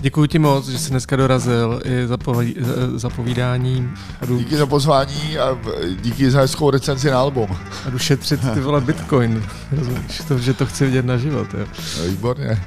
Děkuji 0.00 0.26
ti 0.28 0.38
moc, 0.38 0.68
že 0.68 0.78
jsi 0.78 0.90
dneska 0.90 1.16
dorazil 1.16 1.80
i 1.84 2.06
za, 2.06 2.16
poví, 2.16 2.54
za- 2.94 3.10
povídání 3.10 3.90
jdu, 4.26 4.38
Díky 4.38 4.56
za 4.56 4.66
pozvání 4.66 5.38
a 5.38 5.58
díky 6.00 6.30
za 6.30 6.40
hezkou 6.40 6.70
recenzi 6.70 7.10
na 7.10 7.20
album. 7.20 7.56
a 7.86 7.90
jdu 7.90 7.98
šetřit 7.98 8.40
ty 8.54 8.60
vole 8.60 8.80
bitcoin. 8.80 9.44
Rozumíš, 9.72 10.22
to, 10.28 10.38
že 10.38 10.54
to 10.54 10.66
chci 10.66 10.86
vidět 10.86 11.04
na 11.04 11.16
život. 11.16 11.46
Jo. 11.54 11.66
Výborně. 12.08 12.62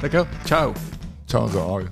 Tak 0.00 0.12
jo, 0.12 0.26
čau. 0.44 0.74
Čau, 1.26 1.48
ahoj. 1.58 1.84